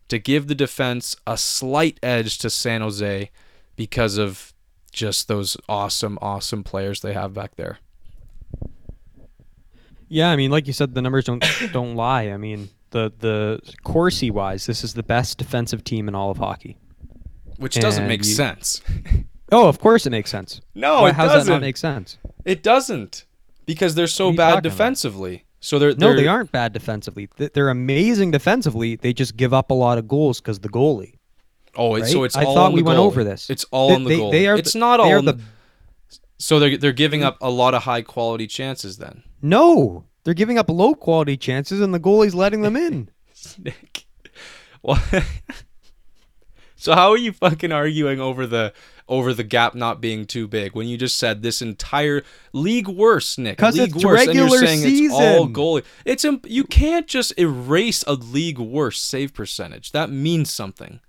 to 0.10 0.20
give 0.20 0.48
the 0.48 0.56
defense 0.56 1.16
a 1.26 1.38
slight 1.38 2.00
edge 2.04 2.38
to 2.40 2.50
San 2.50 2.82
Jose 2.82 3.30
because 3.76 4.18
of 4.18 4.54
just 4.92 5.28
those 5.28 5.58
awesome, 5.68 6.18
awesome 6.22 6.64
players 6.64 7.02
they 7.02 7.14
have 7.14 7.34
back 7.34 7.56
there. 7.56 7.80
Yeah, 10.08 10.30
I 10.30 10.36
mean, 10.36 10.52
like 10.52 10.68
you 10.68 10.74
said, 10.74 10.94
the 10.94 11.02
numbers 11.02 11.26
don't 11.26 11.44
don't 11.74 11.96
lie. 11.96 12.30
I 12.30 12.38
mean, 12.38 12.70
the 12.92 13.12
the 13.18 13.60
Corsi 13.84 14.30
wise, 14.32 14.66
this 14.66 14.84
is 14.84 14.94
the 14.94 15.04
best 15.04 15.38
defensive 15.38 15.84
team 15.84 16.08
in 16.08 16.16
all 16.16 16.30
of 16.30 16.38
hockey. 16.38 16.78
Which 17.58 17.76
doesn't 17.80 18.04
And 18.04 18.10
make 18.10 18.20
you- 18.26 18.34
sense. 18.34 18.82
Oh, 19.52 19.68
of 19.68 19.78
course 19.78 20.08
it 20.08 20.10
makes 20.10 20.32
sense. 20.32 20.62
No, 20.74 21.02
Why- 21.02 21.10
it 21.10 21.16
how's 21.16 21.30
that 21.30 21.36
doesn't. 21.40 21.54
not 21.54 21.62
make 21.62 21.78
sense? 21.78 22.18
It 22.44 22.64
doesn't. 22.64 23.26
Because 23.68 23.94
they're 23.94 24.08
so 24.08 24.26
What 24.26 24.30
are 24.30 24.32
you 24.32 24.38
bad 24.38 24.44
talking 24.46 24.58
about? 24.58 24.64
defensively. 24.64 25.46
So 25.60 25.78
they're, 25.78 25.90
No, 25.92 26.08
they're 26.08 26.16
they 26.16 26.28
aren't 26.28 26.52
bad 26.52 26.74
defensively. 26.74 27.30
They're 27.38 27.70
amazing 27.70 28.32
defensively. 28.32 28.96
They 28.96 29.14
just 29.14 29.38
give 29.38 29.54
up 29.54 29.70
a 29.70 29.76
lot 29.76 30.00
of 30.00 30.08
goals 30.08 30.42
because 30.42 30.60
the 30.62 30.70
goalie. 30.70 31.20
Oh, 31.76 31.96
it's, 31.96 32.12
so 32.12 32.20
right? 32.20 32.26
it's 32.26 32.36
I 32.38 32.44
all 32.46 32.54
thought 32.56 32.68
on 32.68 32.74
we 32.74 32.84
went 32.84 33.00
goalie. 33.00 33.06
over 33.06 33.24
this. 33.24 33.50
It's 33.50 33.64
all 33.72 33.90
They- 33.90 33.96
on 33.96 34.04
the 34.04 34.10
they- 34.10 34.18
goal. 34.18 34.32
they 34.32 34.48
are 34.48 34.56
it's 34.58 34.74
the- 34.74 34.80
not 34.80 35.00
all 35.00 35.22
the-. 35.22 35.40
So 36.40 36.60
they're 36.60 36.78
they're 36.78 36.92
giving 36.92 37.24
up 37.24 37.38
a 37.42 37.50
lot 37.50 37.74
of 37.74 37.84
high 37.84 38.02
quality 38.02 38.48
chances 38.48 38.98
then. 38.98 39.24
No, 39.42 40.06
they're 40.24 40.34
giving 40.34 40.58
up 40.58 40.70
low 40.70 40.94
quality 40.94 41.38
chances, 41.38 41.80
and 41.82 41.94
the 41.94 42.00
goalie's 42.00 42.36
letting 42.36 42.62
them 42.62 42.76
in. 42.76 43.10
Nick. 43.58 44.06
Well, 44.82 45.02
so 46.76 46.94
how 46.94 47.12
are 47.12 47.18
you 47.18 47.32
fucking 47.32 47.72
arguing 47.72 48.20
over 48.20 48.46
the 48.46 48.74
over 49.08 49.34
the 49.34 49.44
gap 49.44 49.76
not 49.76 50.00
being 50.02 50.26
too 50.26 50.48
big 50.48 50.74
when 50.76 50.88
you 50.88 50.98
just 50.98 51.18
said 51.18 51.42
this 51.42 51.62
entire 51.62 52.24
league 52.54 52.88
worse, 52.88 53.38
Nick? 53.38 53.58
'Cause 53.58 53.78
league 53.78 53.96
it's 53.96 54.04
worse, 54.06 54.26
and 54.28 54.34
you're 54.36 54.46
regular 54.46 54.66
saying 54.68 54.82
it's 55.04 55.14
all 55.14 55.20
season. 55.48 55.54
goalie. 55.54 55.84
It's 56.06 56.26
imp- 56.26 56.50
you 56.50 56.64
can't 56.66 57.08
just 57.08 57.38
erase 57.38 58.04
a 58.08 58.14
league 58.14 58.60
worse 58.60 59.02
save 59.02 59.34
percentage. 59.34 59.92
That 59.92 60.10
means 60.10 60.52
something. 60.52 61.00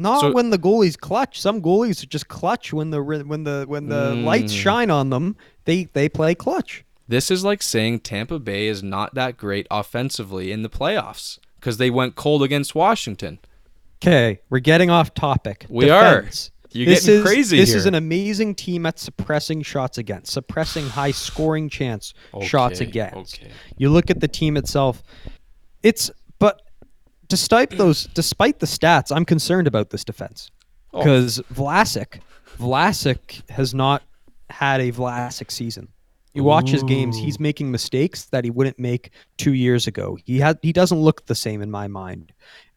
Not 0.00 0.20
So- 0.22 0.32
when 0.32 0.50
the 0.50 0.58
goalie's 0.58 0.96
clutch. 0.96 1.40
Some 1.40 1.60
goalies 1.60 2.08
just 2.08 2.28
clutch 2.28 2.72
when 2.72 2.90
the 2.90 3.02
when 3.02 3.44
the 3.44 3.64
when 3.68 3.88
the 3.88 4.14
lights 4.14 4.52
Mm. 4.54 4.56
shine 4.62 4.90
on 4.90 5.10
them. 5.10 5.36
They 5.66 5.84
they 5.92 6.08
play 6.08 6.34
clutch. 6.34 6.84
This 7.06 7.30
is 7.30 7.44
like 7.44 7.62
saying 7.62 8.00
Tampa 8.00 8.38
Bay 8.38 8.66
is 8.66 8.82
not 8.82 9.14
that 9.14 9.36
great 9.36 9.66
offensively 9.70 10.52
in 10.52 10.62
the 10.62 10.68
playoffs 10.70 11.38
because 11.58 11.76
they 11.76 11.90
went 11.90 12.14
cold 12.14 12.42
against 12.42 12.74
Washington. 12.74 13.38
Okay, 14.02 14.40
we're 14.48 14.60
getting 14.60 14.88
off 14.90 15.12
topic. 15.12 15.66
We 15.68 15.90
are. 15.90 16.24
You're 16.72 16.86
this 16.86 17.04
getting 17.04 17.20
is, 17.20 17.22
crazy 17.26 17.56
This 17.58 17.70
here. 17.70 17.78
is 17.78 17.86
an 17.86 17.96
amazing 17.96 18.54
team 18.54 18.86
at 18.86 18.98
suppressing 19.00 19.60
shots 19.62 19.98
against, 19.98 20.32
suppressing 20.32 20.88
high 20.90 21.10
scoring 21.10 21.68
chance 21.68 22.14
shots 22.42 22.80
against. 22.80 23.40
okay. 23.42 23.50
You 23.76 23.90
look 23.90 24.08
at 24.08 24.20
the 24.20 24.28
team 24.28 24.56
itself. 24.56 25.02
It's 25.82 26.10
despite 27.30 27.70
those, 27.70 28.06
despite 28.08 28.58
the 28.58 28.66
stats, 28.66 29.14
I'm 29.14 29.24
concerned 29.24 29.66
about 29.66 29.88
this 29.90 30.04
defense 30.04 30.50
Oh. 30.92 30.98
because 30.98 31.38
Vlasic, 31.54 32.20
Vlasic 32.58 33.48
has 33.48 33.72
not 33.72 34.02
had 34.50 34.80
a 34.80 34.92
Vlasic 34.92 35.50
season. 35.50 35.88
You 36.34 36.44
watch 36.44 36.70
his 36.70 36.82
games; 36.84 37.16
he's 37.16 37.40
making 37.40 37.70
mistakes 37.72 38.26
that 38.26 38.44
he 38.44 38.50
wouldn't 38.50 38.78
make 38.78 39.10
two 39.36 39.54
years 39.54 39.86
ago. 39.88 40.16
He 40.24 40.38
had 40.38 40.58
he 40.62 40.72
doesn't 40.72 40.98
look 41.00 41.26
the 41.26 41.34
same 41.34 41.60
in 41.62 41.70
my 41.70 41.88
mind. 41.88 42.32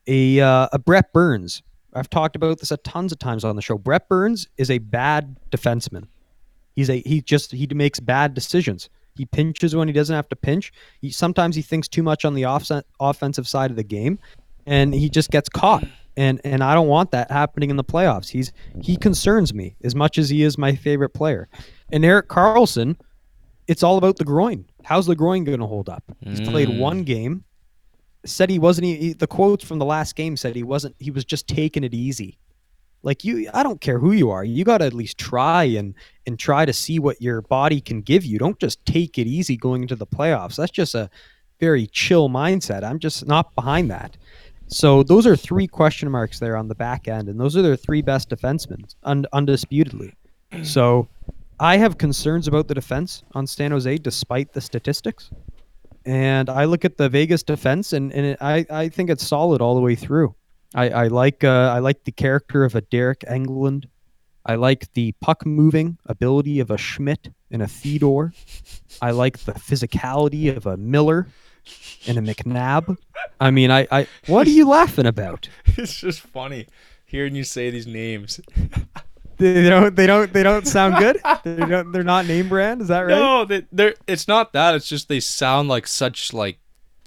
A 0.08 0.40
uh, 0.40 0.70
a 0.72 0.80
Brent 0.80 1.12
Burns. 1.14 1.62
I've 1.94 2.10
talked 2.10 2.36
about 2.36 2.60
this 2.60 2.72
a 2.72 2.78
tons 2.78 3.12
of 3.12 3.20
times 3.20 3.44
on 3.44 3.56
the 3.56 3.62
show. 3.62 3.78
Brent 3.78 4.08
Burns 4.10 4.48
is 4.58 4.72
a 4.72 4.80
bad 4.80 5.38
defenseman. 5.52 6.08
He's 6.76 6.90
a 6.90 7.02
he 7.06 7.22
just 7.22 7.52
he 7.52 7.68
makes 7.68 8.00
bad 8.00 8.34
decisions. 8.34 8.90
He 9.16 9.26
pinches 9.26 9.76
when 9.76 9.88
he 9.88 9.94
doesn't 9.94 10.16
have 10.16 10.30
to 10.30 10.36
pinch. 10.36 10.74
He 11.02 11.12
sometimes 11.12 11.56
he 11.56 11.62
thinks 11.62 11.88
too 11.88 12.02
much 12.02 12.26
on 12.26 12.34
the 12.34 12.46
offset, 12.46 12.86
offensive 13.00 13.48
side 13.48 13.70
of 13.70 13.78
the 13.78 13.84
game, 13.84 14.18
and 14.66 14.94
he 14.94 15.10
just 15.10 15.30
gets 15.32 15.50
caught. 15.50 15.84
And 16.16 16.40
and 16.44 16.64
I 16.64 16.76
don't 16.76 16.88
want 16.88 17.12
that 17.12 17.32
happening 17.32 17.70
in 17.72 17.76
the 17.78 17.84
playoffs. 17.84 18.30
He's 18.30 18.52
he 18.82 18.96
concerns 18.98 19.54
me 19.54 19.76
as 19.84 19.96
much 19.96 20.18
as 20.18 20.30
he 20.30 20.44
is 20.44 20.58
my 20.58 20.76
favorite 20.76 21.10
player. 21.10 21.48
And 21.92 22.06
Erik 22.06 22.28
Karlsson, 22.28 22.98
it's 23.68 23.82
all 23.82 23.98
about 23.98 24.18
the 24.18 24.24
groin. 24.26 24.66
How's 24.84 25.08
the 25.08 25.16
groin 25.16 25.44
going 25.44 25.60
to 25.60 25.66
hold 25.66 25.90
up? 25.90 26.04
He's 26.22 26.42
played 26.42 26.70
Mm. 26.70 26.78
one 26.80 27.04
game. 27.04 27.44
Said 28.26 28.50
he 28.50 28.60
wasn't. 28.60 28.86
He, 28.88 29.14
the 29.14 29.28
quotes 29.28 29.66
from 29.66 29.80
the 29.80 29.86
last 29.86 30.16
game 30.16 30.38
said 30.38 30.56
he 30.56 30.64
wasn't. 30.64 30.96
He 31.00 31.12
was 31.12 31.26
just 31.26 31.48
taking 31.48 31.84
it 31.84 31.94
easy. 31.94 32.38
Like 33.02 33.26
you, 33.26 33.50
I 33.54 33.64
don't 33.64 33.82
care 33.82 34.00
who 34.00 34.14
you 34.14 34.30
are. 34.30 34.46
You 34.46 34.64
got 34.64 34.78
to 34.78 34.86
at 34.86 34.94
least 34.94 35.18
try 35.18 35.64
and 35.64 35.94
and 36.26 36.40
try 36.40 36.64
to 36.66 36.72
see 36.72 37.00
what 37.00 37.22
your 37.22 37.42
body 37.42 37.82
can 37.82 38.02
give 38.02 38.24
you. 38.24 38.38
Don't 38.40 38.60
just 38.60 38.86
take 38.86 39.18
it 39.18 39.28
easy 39.28 39.58
going 39.58 39.82
into 39.82 39.96
the 39.98 40.08
playoffs. 40.08 40.56
That's 40.56 40.72
just 40.72 40.96
a 40.96 41.10
very 41.60 41.86
chill 41.88 42.30
mindset. 42.30 42.84
I'm 42.84 43.00
just 43.00 43.26
not 43.26 43.54
behind 43.56 43.92
that. 43.92 44.16
So 44.74 45.04
those 45.04 45.28
are 45.28 45.36
three 45.36 45.68
question 45.68 46.10
marks 46.10 46.40
there 46.40 46.58
on 46.58 46.68
the 46.68 46.74
back 46.74 47.08
end, 47.08 47.30
and 47.30 47.40
those 47.40 47.56
are 47.56 47.62
their 47.62 47.76
three 47.76 48.02
best 48.02 48.30
defensemen, 48.30 48.94
un- 49.04 49.28
undisputedly. 49.32 50.14
So 50.64 51.08
I 51.60 51.78
have 51.78 51.98
concerns 51.98 52.48
about 52.48 52.68
the 52.68 52.76
defense 52.76 53.24
on 53.34 53.48
San 53.48 53.72
Jose, 53.72 53.98
despite 53.98 54.54
the 54.54 54.62
statistics. 54.62 55.32
And 56.06 56.48
I 56.48 56.66
look 56.66 56.86
at 56.86 56.98
the 56.98 57.10
Vegas 57.10 57.42
defense, 57.42 57.92
and, 57.92 58.14
and 58.14 58.26
it, 58.28 58.38
I, 58.40 58.64
I 58.70 58.90
think 58.90 59.10
it's 59.10 59.26
solid 59.26 59.62
all 59.62 59.74
the 59.74 59.82
way 59.82 59.96
through. 59.96 60.36
I, 60.76 60.90
I 60.90 61.08
like 61.08 61.44
uh, 61.44 61.72
I 61.74 61.80
like 61.80 62.04
the 62.04 62.12
character 62.12 62.64
of 62.64 62.76
a 62.76 62.84
Deryk 62.84 63.24
Engelland. 63.28 63.86
I 64.46 64.56
like 64.56 64.94
the 64.94 65.14
puck 65.22 65.44
moving 65.44 65.98
ability 66.06 66.60
of 66.60 66.70
a 66.70 66.78
Schmidt 66.78 67.30
and 67.50 67.64
a 67.64 67.68
Theodore. 67.68 68.34
I 69.02 69.10
like 69.10 69.40
the 69.40 69.54
physicality 69.54 70.56
of 70.56 70.68
a 70.68 70.78
Miller 70.78 71.28
and 72.08 72.18
a 72.18 72.22
McNabb. 72.22 72.98
I 73.40 73.52
mean, 73.52 73.72
I, 73.72 73.88
I 73.92 74.08
what 74.28 74.48
are 74.48 74.52
you 74.52 74.68
laughing 74.68 75.06
about? 75.06 75.50
it's 75.66 75.96
just 75.96 76.22
funny 76.22 76.68
hearing 77.14 77.36
you 77.36 77.44
say 77.44 77.70
these 77.70 77.88
names. 77.88 78.42
They 79.38 79.68
don't 79.68 79.96
they 79.96 80.06
don't 80.06 80.32
they 80.32 80.44
don't 80.44 80.66
sound 80.68 80.98
good. 81.00 81.20
They 81.44 81.56
don't, 81.56 81.92
they're 81.92 82.04
not 82.04 82.28
name 82.28 82.50
brand. 82.50 82.82
Is 82.82 82.90
that 82.90 83.02
right? 83.02 83.10
No, 83.18 83.44
they, 83.44 83.66
they're. 83.72 83.96
It's 84.06 84.28
not 84.28 84.54
that. 84.54 84.76
It's 84.76 84.88
just 84.88 85.10
they 85.10 85.20
sound 85.20 85.68
like 85.70 85.88
such 85.88 86.32
like, 86.34 86.60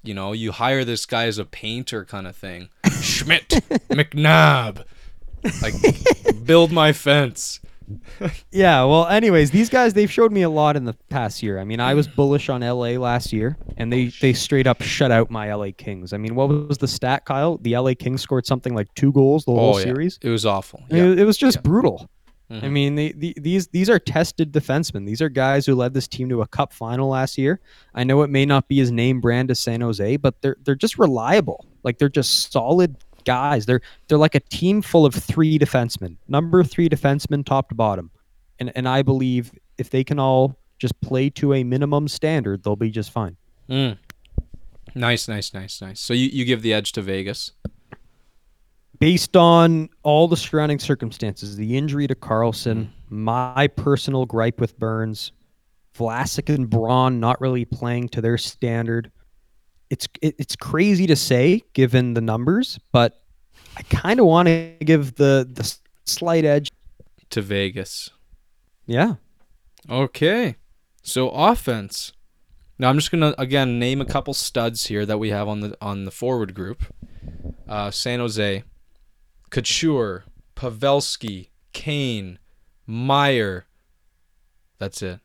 you 0.03 0.13
know, 0.13 0.33
you 0.33 0.51
hire 0.51 0.85
this 0.85 1.07
guy 1.07 1.27
as 1.27 1.39
a 1.39 1.45
painter 1.45 2.05
kind 2.05 2.27
of 2.27 2.35
thing. 2.35 2.69
Schmidt, 3.01 3.49
McNabb, 3.89 4.85
like 5.63 6.45
build 6.45 6.73
my 6.73 6.93
fence. 6.93 7.61
Yeah, 8.51 8.85
well, 8.85 9.07
anyways, 9.07 9.51
these 9.51 9.69
guys 9.69 9.93
they've 9.95 10.11
showed 10.11 10.33
me 10.33 10.43
a 10.43 10.51
lot 10.51 10.77
in 10.77 10.85
the 10.85 10.95
past 11.11 11.43
year. 11.43 11.59
I 11.59 11.65
mean, 11.65 11.81
I 11.81 11.95
was 11.95 12.09
bullish 12.09 12.49
on 12.49 12.63
LA 12.63 12.99
last 12.99 13.33
year, 13.33 13.57
and 13.77 13.93
they 13.93 14.07
they 14.21 14.33
straight 14.33 14.67
up 14.67 14.83
shut 14.83 15.11
out 15.11 15.31
my 15.31 15.53
LA 15.53 15.69
Kings. 15.77 16.13
I 16.13 16.17
mean, 16.17 16.35
what 16.35 16.49
was 16.49 16.79
the 16.79 16.89
stat, 16.89 17.25
Kyle? 17.25 17.59
The 17.59 17.77
LA 17.77 17.95
Kings 17.95 18.23
scored 18.23 18.47
something 18.47 18.75
like 18.75 18.93
two 18.95 19.13
goals 19.13 19.45
the 19.45 19.53
whole 19.53 19.75
Oh, 19.75 19.79
yeah. 19.79 19.85
series. 19.85 20.19
It 20.23 20.31
was 20.31 20.47
awful. 20.47 20.83
Yeah. 20.91 21.05
mean, 21.05 21.19
It, 21.19 21.25
was 21.25 21.37
just 21.37 21.59
Yeah. 21.59 21.63
brutal. 21.63 22.09
I 22.49 22.55
Mhm. 22.55 22.71
mean, 22.71 22.95
they, 22.95 23.13
the, 23.13 23.35
these 23.41 23.67
these 23.69 23.91
are 23.91 23.99
tested 23.99 24.53
defensemen. 24.53 25.05
These 25.05 25.21
are 25.21 25.29
guys 25.29 25.67
who 25.67 25.75
led 25.75 25.95
this 25.95 26.07
team 26.07 26.29
to 26.29 26.43
a 26.43 26.47
Cup 26.47 26.73
final 26.73 27.09
last 27.09 27.37
year. 27.37 27.59
I 27.95 28.05
know 28.05 28.23
it 28.23 28.31
may 28.31 28.47
not 28.47 28.69
be 28.69 28.77
his 28.79 28.93
name 28.93 29.21
brand 29.21 29.51
as 29.51 29.59
San 29.59 29.81
Jose, 29.81 30.17
but 30.19 30.41
they're 30.43 30.57
they're 30.65 30.77
just 30.77 30.97
reliable. 30.99 31.67
Like 31.83 31.99
they're 31.99 32.09
just 32.09 32.53
solid 32.53 32.97
guys. 33.27 33.67
They're 33.67 33.83
they're 34.09 34.17
like 34.17 34.35
a 34.35 34.41
team 34.41 34.81
full 34.81 35.05
of 35.05 35.15
three 35.15 35.59
defensemen, 35.59 36.17
number 36.29 36.65
three 36.65 36.89
defensemen, 36.89 37.45
top 37.45 37.69
to 37.69 37.75
bottom. 37.75 38.11
And 38.59 38.73
and 38.75 38.89
I 38.89 39.03
believe 39.03 39.53
if 39.77 39.91
they 39.91 40.03
can 40.05 40.19
all 40.19 40.57
just 40.79 40.99
play 41.03 41.29
to 41.31 41.53
a 41.53 41.65
minimum 41.65 42.09
standard, 42.09 42.63
they'll 42.63 42.77
be 42.77 42.91
just 42.91 43.11
fine. 43.11 43.37
Mm. 43.69 43.99
Nice, 44.95 45.29
nice, 45.29 45.53
nice, 45.53 45.83
nice. 45.83 46.01
So 46.01 46.15
you, 46.15 46.29
you 46.29 46.45
give 46.47 46.63
the 46.63 46.73
edge 46.73 46.93
to 46.93 47.03
Vegas. 47.03 47.53
based 48.99 49.37
on 49.37 49.89
all 50.03 50.29
the 50.29 50.37
surrounding 50.37 50.79
circumstances, 50.79 51.57
the 51.57 51.77
injury 51.77 52.07
to 52.07 52.15
Karlsson, 52.15 52.89
my 53.09 53.69
personal 53.69 54.27
gripe 54.27 54.61
with 54.61 54.79
Burns, 54.79 55.33
Vlasic 55.97 56.55
and 56.55 56.69
Braun 56.69 57.21
not 57.21 57.41
really 57.41 57.65
playing 57.65 58.09
to 58.11 58.21
their 58.21 58.39
standard. 58.39 59.11
It's 59.91 60.09
it, 60.21 60.35
it's 60.39 60.57
crazy 60.57 61.07
to 61.07 61.17
say 61.17 61.63
given 61.73 62.15
the 62.15 62.21
numbers, 62.21 62.79
but 62.93 63.23
I 63.77 63.83
kind 63.83 64.21
of 64.21 64.27
want 64.27 64.49
to 64.49 64.75
give 64.85 65.17
the 65.17 65.49
the 65.51 65.77
slight 66.05 66.45
edge. 66.45 66.71
To 67.31 67.43
Vegas. 67.43 68.11
Yeah. 68.87 69.15
Okay. 69.91 70.57
So 71.03 71.31
offense. 71.31 72.13
Now 72.79 72.89
I'm 72.89 72.97
just 72.97 73.11
gonna 73.11 73.35
again 73.39 73.79
name 73.79 74.01
a 74.01 74.05
couple 74.05 74.35
studs 74.35 74.87
here 74.87 75.07
that 75.07 75.19
we 75.19 75.31
have 75.31 75.49
on 75.49 75.61
the 75.61 75.77
on 75.81 76.05
the 76.05 76.11
forward 76.11 76.55
group. 76.55 76.85
Uh, 77.69 77.91
San 77.91 78.21
Jose, 78.21 78.63
Couture, 79.51 80.25
Pavelski, 80.55 81.49
Kane, 81.73 82.39
Meier. 82.87 83.67
That's 84.79 85.03
it. 85.03 85.21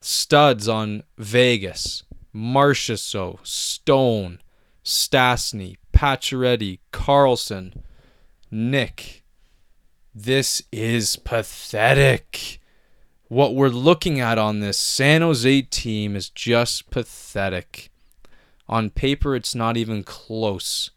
Studs 0.00 0.68
on 0.68 1.02
Vegas. 1.16 2.02
Marchessault, 2.36 3.38
Stone, 3.46 4.40
Stastny, 4.84 5.76
Pacioretty, 5.92 6.80
Karlsson, 6.92 7.72
Nick. 8.50 9.24
This 10.14 10.62
is 10.70 11.16
pathetic. 11.16 12.60
What 13.28 13.54
we're 13.54 13.68
looking 13.68 14.20
at 14.20 14.38
on 14.38 14.60
this 14.60 14.78
San 14.78 15.22
Jose 15.22 15.62
team 15.62 16.14
is 16.14 16.28
just 16.28 16.90
pathetic. 16.90 17.90
On 18.68 18.90
paper, 18.90 19.34
it's 19.34 19.54
not 19.54 19.76
even 19.78 20.04
close. 20.04 20.90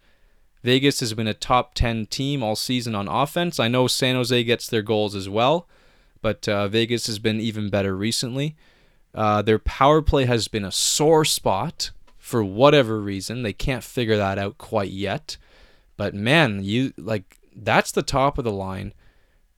Vegas 0.62 1.00
has 1.00 1.14
been 1.14 1.28
a 1.28 1.34
top 1.34 1.74
10 1.74 2.08
team 2.08 2.44
all 2.44 2.56
season 2.58 2.96
on 2.96 3.08
offense. 3.08 3.60
I 3.60 3.70
know 3.70 3.88
San 3.88 4.16
Jose 4.16 4.44
gets 4.44 4.68
their 4.68 4.82
goals 4.82 5.16
as 5.16 5.30
well, 5.30 5.70
but 6.22 6.50
uh, 6.50 6.68
Vegas 6.68 7.08
has 7.08 7.18
been 7.18 7.40
even 7.40 7.70
better 7.70 7.96
recently. 7.96 8.58
Uh, 9.14 9.42
their 9.42 9.60
power 9.60 10.02
play 10.02 10.26
has 10.26 10.48
been 10.48 10.66
a 10.66 10.72
sore 10.72 11.26
spot 11.26 11.92
for 12.18 12.44
whatever 12.44 13.00
reason. 13.00 13.44
They 13.44 13.54
can't 13.54 13.84
figure 13.84 14.18
that 14.18 14.38
out 14.38 14.58
quite 14.58 14.92
yet. 14.92 15.38
But 15.98 16.14
man, 16.14 16.64
you 16.64 16.94
like 16.98 17.38
that's 17.56 17.92
the 17.92 18.04
top 18.04 18.38
of 18.38 18.44
the 18.44 18.52
line. 18.52 18.94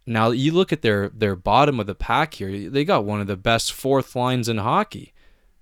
Now 0.06 0.32
you 0.32 0.52
look 0.52 0.72
at 0.72 0.82
their 0.82 1.10
their 1.10 1.36
bottom 1.36 1.80
of 1.80 1.88
the 1.88 1.96
pack 1.96 2.36
here. 2.36 2.70
They 2.70 2.86
got 2.86 3.06
one 3.06 3.22
of 3.22 3.28
the 3.28 3.38
best 3.38 3.74
fourth 3.74 4.16
lines 4.16 4.50
in 4.50 4.58
hockey. 4.58 5.14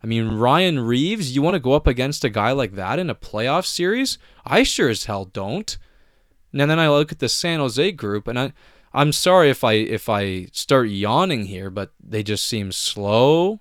I 0.02 0.08
mean, 0.08 0.30
Ryan 0.30 0.80
Reaves, 0.80 1.36
you 1.36 1.42
want 1.42 1.56
to 1.56 1.60
go 1.60 1.74
up 1.74 1.86
against 1.86 2.24
a 2.24 2.30
guy 2.30 2.54
like 2.54 2.76
that 2.76 3.00
in 3.00 3.10
a 3.10 3.16
playoff 3.16 3.66
series? 3.66 4.18
I 4.46 4.64
sure 4.64 4.88
as 4.88 5.06
hell 5.06 5.26
don't. 5.26 5.78
And 6.54 6.62
then 6.62 6.80
I 6.80 6.90
look 6.90 7.12
at 7.12 7.20
the 7.20 7.28
San 7.28 7.60
Jose 7.60 7.92
group, 7.92 8.28
and 8.28 8.40
I, 8.40 8.54
I'm 8.94 9.12
sorry 9.12 9.50
if 9.50 9.64
I 9.64 9.74
if 9.74 10.08
I 10.08 10.46
start 10.54 10.90
yawning 10.90 11.46
here, 11.46 11.70
but 11.70 11.92
they 12.02 12.24
just 12.24 12.46
seem 12.46 12.72
slow 12.72 13.60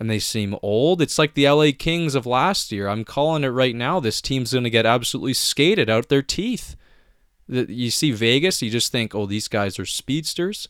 and 0.00 0.10
they 0.10 0.18
seem 0.18 0.56
old. 0.62 1.00
It's 1.00 1.18
like 1.18 1.34
the 1.34 1.48
LA 1.48 1.70
Kings 1.78 2.16
of 2.16 2.26
last 2.26 2.72
year. 2.72 2.88
I'm 2.88 3.04
calling 3.04 3.44
it 3.44 3.48
right 3.48 3.76
now. 3.76 4.00
This 4.00 4.20
team's 4.20 4.52
going 4.52 4.64
to 4.64 4.70
get 4.70 4.86
absolutely 4.86 5.34
skated 5.34 5.88
out 5.88 6.08
their 6.08 6.22
teeth. 6.22 6.74
You 7.46 7.90
see 7.90 8.10
Vegas, 8.10 8.62
you 8.62 8.70
just 8.70 8.90
think, 8.90 9.14
oh, 9.14 9.26
these 9.26 9.46
guys 9.46 9.78
are 9.78 9.86
speedsters. 9.86 10.68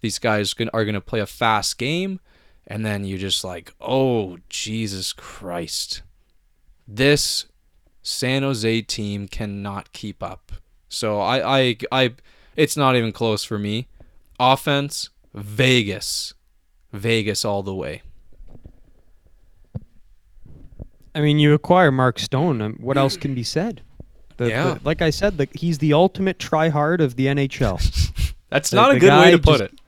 These 0.00 0.18
guys 0.18 0.54
are 0.72 0.84
going 0.84 0.94
to 0.94 1.00
play 1.00 1.20
a 1.20 1.26
fast 1.26 1.78
game 1.78 2.20
and 2.70 2.86
then 2.86 3.04
you're 3.04 3.18
just 3.18 3.42
like, 3.42 3.74
oh 3.80 4.38
Jesus 4.48 5.12
Christ, 5.12 6.02
this 6.86 7.46
San 8.00 8.42
Jose 8.42 8.82
team 8.82 9.26
cannot 9.26 9.92
keep 9.92 10.22
up. 10.22 10.52
So 10.88 11.20
I, 11.20 11.58
I, 11.58 11.76
I, 11.90 12.14
it's 12.56 12.76
not 12.76 12.94
even 12.94 13.12
close 13.12 13.42
for 13.42 13.58
me. 13.58 13.88
Offense, 14.38 15.10
Vegas, 15.34 16.32
Vegas 16.92 17.44
all 17.44 17.62
the 17.62 17.74
way. 17.74 18.02
I 21.14 21.20
mean, 21.20 21.38
you 21.38 21.54
acquire 21.54 21.90
Mark 21.90 22.18
Stone. 22.18 22.60
Um, 22.62 22.76
what 22.80 22.96
else 22.96 23.16
can 23.16 23.34
be 23.34 23.42
said? 23.42 23.82
The, 24.36 24.48
Yeah. 24.48 24.74
the- 24.74 24.80
like 24.84 25.02
I 25.02 25.10
said, 25.10 25.38
the, 25.38 25.48
he's 25.54 25.78
the 25.78 25.92
ultimate 25.92 26.38
tryhard 26.38 27.00
of 27.00 27.16
the 27.16 27.26
NHL. 27.26 28.34
That's 28.50 28.72
not 28.72 28.94
a 28.94 28.98
good 28.98 29.10
way 29.12 29.30
to 29.32 29.38
put 29.38 29.58
just- 29.60 29.72
it. 29.72 29.80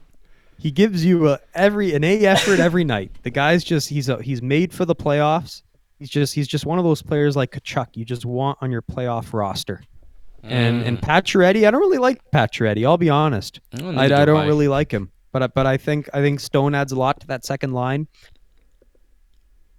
he 0.59 0.71
gives 0.71 1.05
you 1.05 1.29
a, 1.31 1.39
every 1.55 1.95
an 1.95 2.05
A 2.05 2.25
effort 2.27 2.61
every 2.61 2.85
night. 2.85 3.11
The 3.23 3.31
guy's 3.31 3.65
just 3.65 3.89
he's 3.89 4.09
a, 4.09 4.21
he's 4.23 4.43
made 4.43 4.73
for 4.73 4.85
the 4.85 4.95
playoffs. 4.95 5.63
He's 5.99 6.11
just 6.11 6.35
he's 6.35 6.49
just 6.49 6.67
one 6.67 6.79
of 6.79 6.85
those 6.85 7.01
players 7.03 7.37
like 7.37 7.51
Tkachuk 7.53 7.89
you 7.95 8.05
just 8.05 8.25
want 8.25 8.59
on 8.61 8.71
your 8.73 8.83
playoff 8.83 9.33
roster. 9.33 9.83
And 10.45 10.83
and 10.83 11.01
Pacioretty, 11.01 11.67
I 11.67 11.71
don't 11.71 11.81
really 11.81 11.99
like 11.99 12.21
Pacioretty. 12.33 12.85
I'll 12.85 12.99
be 12.99 13.11
honest. 13.11 13.61
I, 13.73 13.81
neither 13.83 14.15
I 14.17 14.19
do 14.21 14.27
don't 14.27 14.41
I. 14.41 14.47
really 14.47 14.67
like 14.69 14.91
him. 14.93 15.11
But 15.31 15.45
I- 15.45 15.47
but 15.49 15.67
I 15.67 15.77
think 15.77 16.09
I 16.13 16.21
think 16.21 16.41
Stone 16.41 16.75
adds 16.75 16.91
a 16.93 16.97
lot 16.99 17.21
to 17.21 17.27
that 17.29 17.45
second 17.45 17.73
line. 17.73 18.09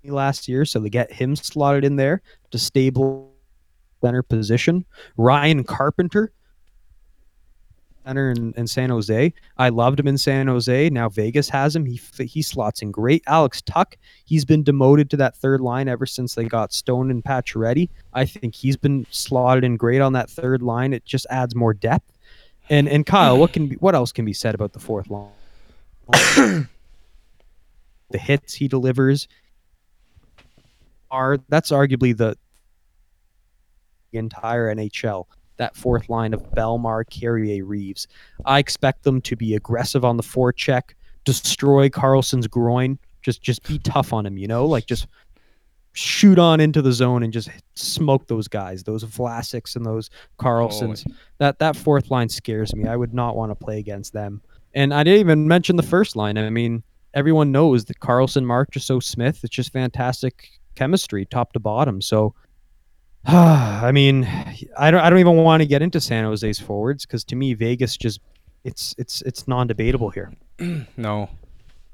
Last 0.06 0.50
year, 0.50 0.66
so 0.66 0.80
they 0.80 0.90
get 0.90 1.12
him 1.12 1.36
slotted 1.36 1.86
in 1.86 1.96
there 1.96 2.22
to 2.52 2.60
stable 2.60 3.34
center 4.02 4.22
position. 4.22 4.86
Ryan 5.16 5.64
Carpenter, 5.64 6.34
center 8.06 8.32
in, 8.32 8.54
in 8.58 8.68
San 8.68 8.90
Jose. 8.90 9.34
I 9.58 9.70
loved 9.70 10.00
him 10.00 10.08
in 10.08 10.18
San 10.18 10.48
Jose. 10.48 10.90
Now 10.90 11.10
Vegas 11.10 11.50
has 11.50 11.76
him. 11.76 11.86
He 11.86 12.00
he 12.26 12.42
slots 12.42 12.82
in 12.82 12.92
great. 12.92 13.24
Alex 13.28 13.62
Tuch, 13.62 13.96
he's 14.26 14.46
been 14.46 14.64
demoted 14.64 15.10
to 15.12 15.18
that 15.18 15.36
third 15.38 15.62
line 15.62 15.88
ever 15.88 16.06
since 16.06 16.36
they 16.36 16.46
got 16.46 16.74
Stone 16.74 17.10
and 17.10 17.24
Pacioretty. 17.24 17.90
I 18.14 18.26
think 18.26 18.56
he's 18.56 18.78
been 18.78 19.06
slotted 19.10 19.64
in 19.64 19.78
great 19.78 20.02
on 20.02 20.14
that 20.14 20.30
third 20.30 20.62
line. 20.62 20.94
It 20.94 21.06
just 21.06 21.26
adds 21.30 21.56
more 21.56 21.74
depth. 21.74 22.12
And 22.70 22.88
and 22.88 23.06
Kyle, 23.06 23.38
what 23.38 23.54
can 23.54 23.68
be 23.68 23.76
what 23.78 23.96
else 23.96 24.12
can 24.12 24.26
be 24.26 24.34
said 24.34 24.56
about 24.56 24.74
the 24.74 24.80
fourth 24.80 25.10
line? 25.10 25.30
the 28.10 28.18
hits 28.18 28.54
he 28.54 28.68
delivers 28.68 29.28
are 31.14 31.38
that's 31.48 31.72
arguably 31.72 32.18
the 32.18 32.36
entire 34.12 34.76
NHL. 34.76 35.26
That 35.58 35.78
fourth 35.78 36.10
line 36.10 36.34
of 36.34 36.42
Bellemare, 36.52 37.08
Carrier, 37.10 37.64
Reaves. 37.64 38.08
I 38.46 38.58
expect 38.58 39.04
them 39.04 39.22
to 39.22 39.36
be 39.36 39.54
aggressive 39.54 40.04
on 40.04 40.18
the 40.18 40.24
forecheck, 40.24 40.96
destroy 41.24 41.90
Karlsson's 41.90 42.48
groin, 42.48 42.98
just 43.22 43.42
just 43.44 43.66
be 43.68 43.78
tough 43.80 44.12
on 44.12 44.26
him, 44.26 44.38
you 44.38 44.48
know, 44.48 44.66
like 44.66 44.88
just 44.88 45.08
shoot 45.96 46.40
on 46.40 46.60
into 46.60 46.82
the 46.82 46.92
zone 46.92 47.22
and 47.22 47.32
just 47.32 47.52
smoke 47.76 48.26
those 48.26 48.48
guys, 48.48 48.84
those 48.84 49.04
Vlasics 49.04 49.76
and 49.76 49.86
those 49.86 50.10
Karlssons. 50.40 51.06
Oh, 51.08 51.14
that 51.38 51.60
that 51.60 51.76
fourth 51.76 52.10
line 52.10 52.30
scares 52.30 52.76
me. 52.76 52.88
I 52.88 52.96
would 52.96 53.14
not 53.14 53.36
want 53.36 53.52
to 53.52 53.56
play 53.56 53.78
against 53.78 54.12
them. 54.14 54.42
And 54.74 54.92
I 54.92 55.04
didn't 55.04 55.20
even 55.20 55.48
mention 55.48 55.76
the 55.76 55.84
first 55.84 56.16
line. 56.16 56.40
I 56.40 56.50
mean, 56.50 56.82
everyone 57.14 57.52
knows 57.52 57.86
that 57.86 58.00
Karlsson, 58.00 58.44
Mark, 58.44 58.70
so 58.76 59.00
Smith. 59.00 59.42
It's 59.44 59.56
just 59.56 59.72
fantastic 59.72 60.50
chemistry, 60.76 61.26
top 61.26 61.54
to 61.54 61.60
bottom. 61.60 62.02
So, 62.02 62.34
I 63.26 63.92
mean, 63.94 64.26
I 64.78 64.92
don't. 64.92 65.02
I 65.02 65.10
don't 65.10 65.20
even 65.20 65.38
want 65.38 65.62
to 65.62 65.68
get 65.68 65.82
into 65.82 66.02
San 66.02 66.24
Jose's 66.24 66.60
forwards 66.60 67.06
because 67.06 67.24
to 67.26 67.36
me, 67.36 67.54
Vegas 67.54 67.98
just 67.98 68.20
it's 68.64 68.94
it's 68.98 69.22
it's 69.24 69.48
non-debatable 69.48 70.10
here. 70.10 70.34
No. 70.98 71.30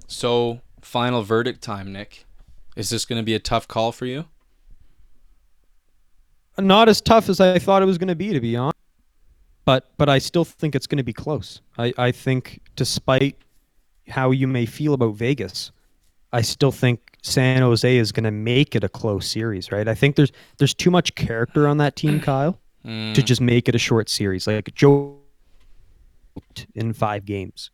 So, 0.07 0.61
final 0.81 1.21
verdict 1.21 1.61
time, 1.61 1.93
Nick. 1.93 2.25
Is 2.75 2.89
this 2.89 3.05
going 3.05 3.21
to 3.21 3.23
be 3.23 3.35
a 3.35 3.39
tough 3.39 3.67
call 3.67 3.91
for 3.91 4.05
you? 4.05 4.25
Not 6.57 6.89
as 6.89 6.99
tough 6.99 7.29
as 7.29 7.39
I 7.39 7.59
thought 7.59 7.81
it 7.81 7.85
was 7.85 7.97
going 7.97 8.07
to 8.07 8.15
be, 8.15 8.33
to 8.33 8.39
be 8.39 8.55
honest. 8.55 8.75
But 9.65 9.91
but 9.97 10.09
I 10.09 10.17
still 10.17 10.45
think 10.45 10.75
it's 10.75 10.87
going 10.87 10.97
to 10.97 11.03
be 11.03 11.13
close. 11.13 11.61
I 11.77 11.93
I 11.97 12.11
think 12.11 12.59
despite 12.75 13.37
how 14.07 14.31
you 14.31 14.47
may 14.47 14.65
feel 14.65 14.93
about 14.93 15.15
Vegas, 15.15 15.71
I 16.33 16.41
still 16.41 16.71
think 16.71 17.08
San 17.21 17.61
Jose 17.61 17.97
is 17.97 18.11
going 18.11 18.23
to 18.23 18.31
make 18.31 18.75
it 18.75 18.83
a 18.83 18.89
close 18.89 19.27
series, 19.27 19.71
right? 19.71 19.87
I 19.87 19.95
think 19.95 20.15
there's 20.15 20.31
there's 20.57 20.73
too 20.73 20.89
much 20.91 21.15
character 21.15 21.67
on 21.67 21.77
that 21.77 21.95
team, 21.95 22.19
Kyle, 22.19 22.59
Mm. 22.85 23.13
to 23.13 23.21
just 23.21 23.41
make 23.41 23.67
it 23.67 23.75
a 23.75 23.77
short 23.77 24.07
series. 24.09 24.47
Like 24.47 24.73
Joe 24.73 25.17
in 26.75 26.93
five 26.93 27.25
games, 27.25 27.71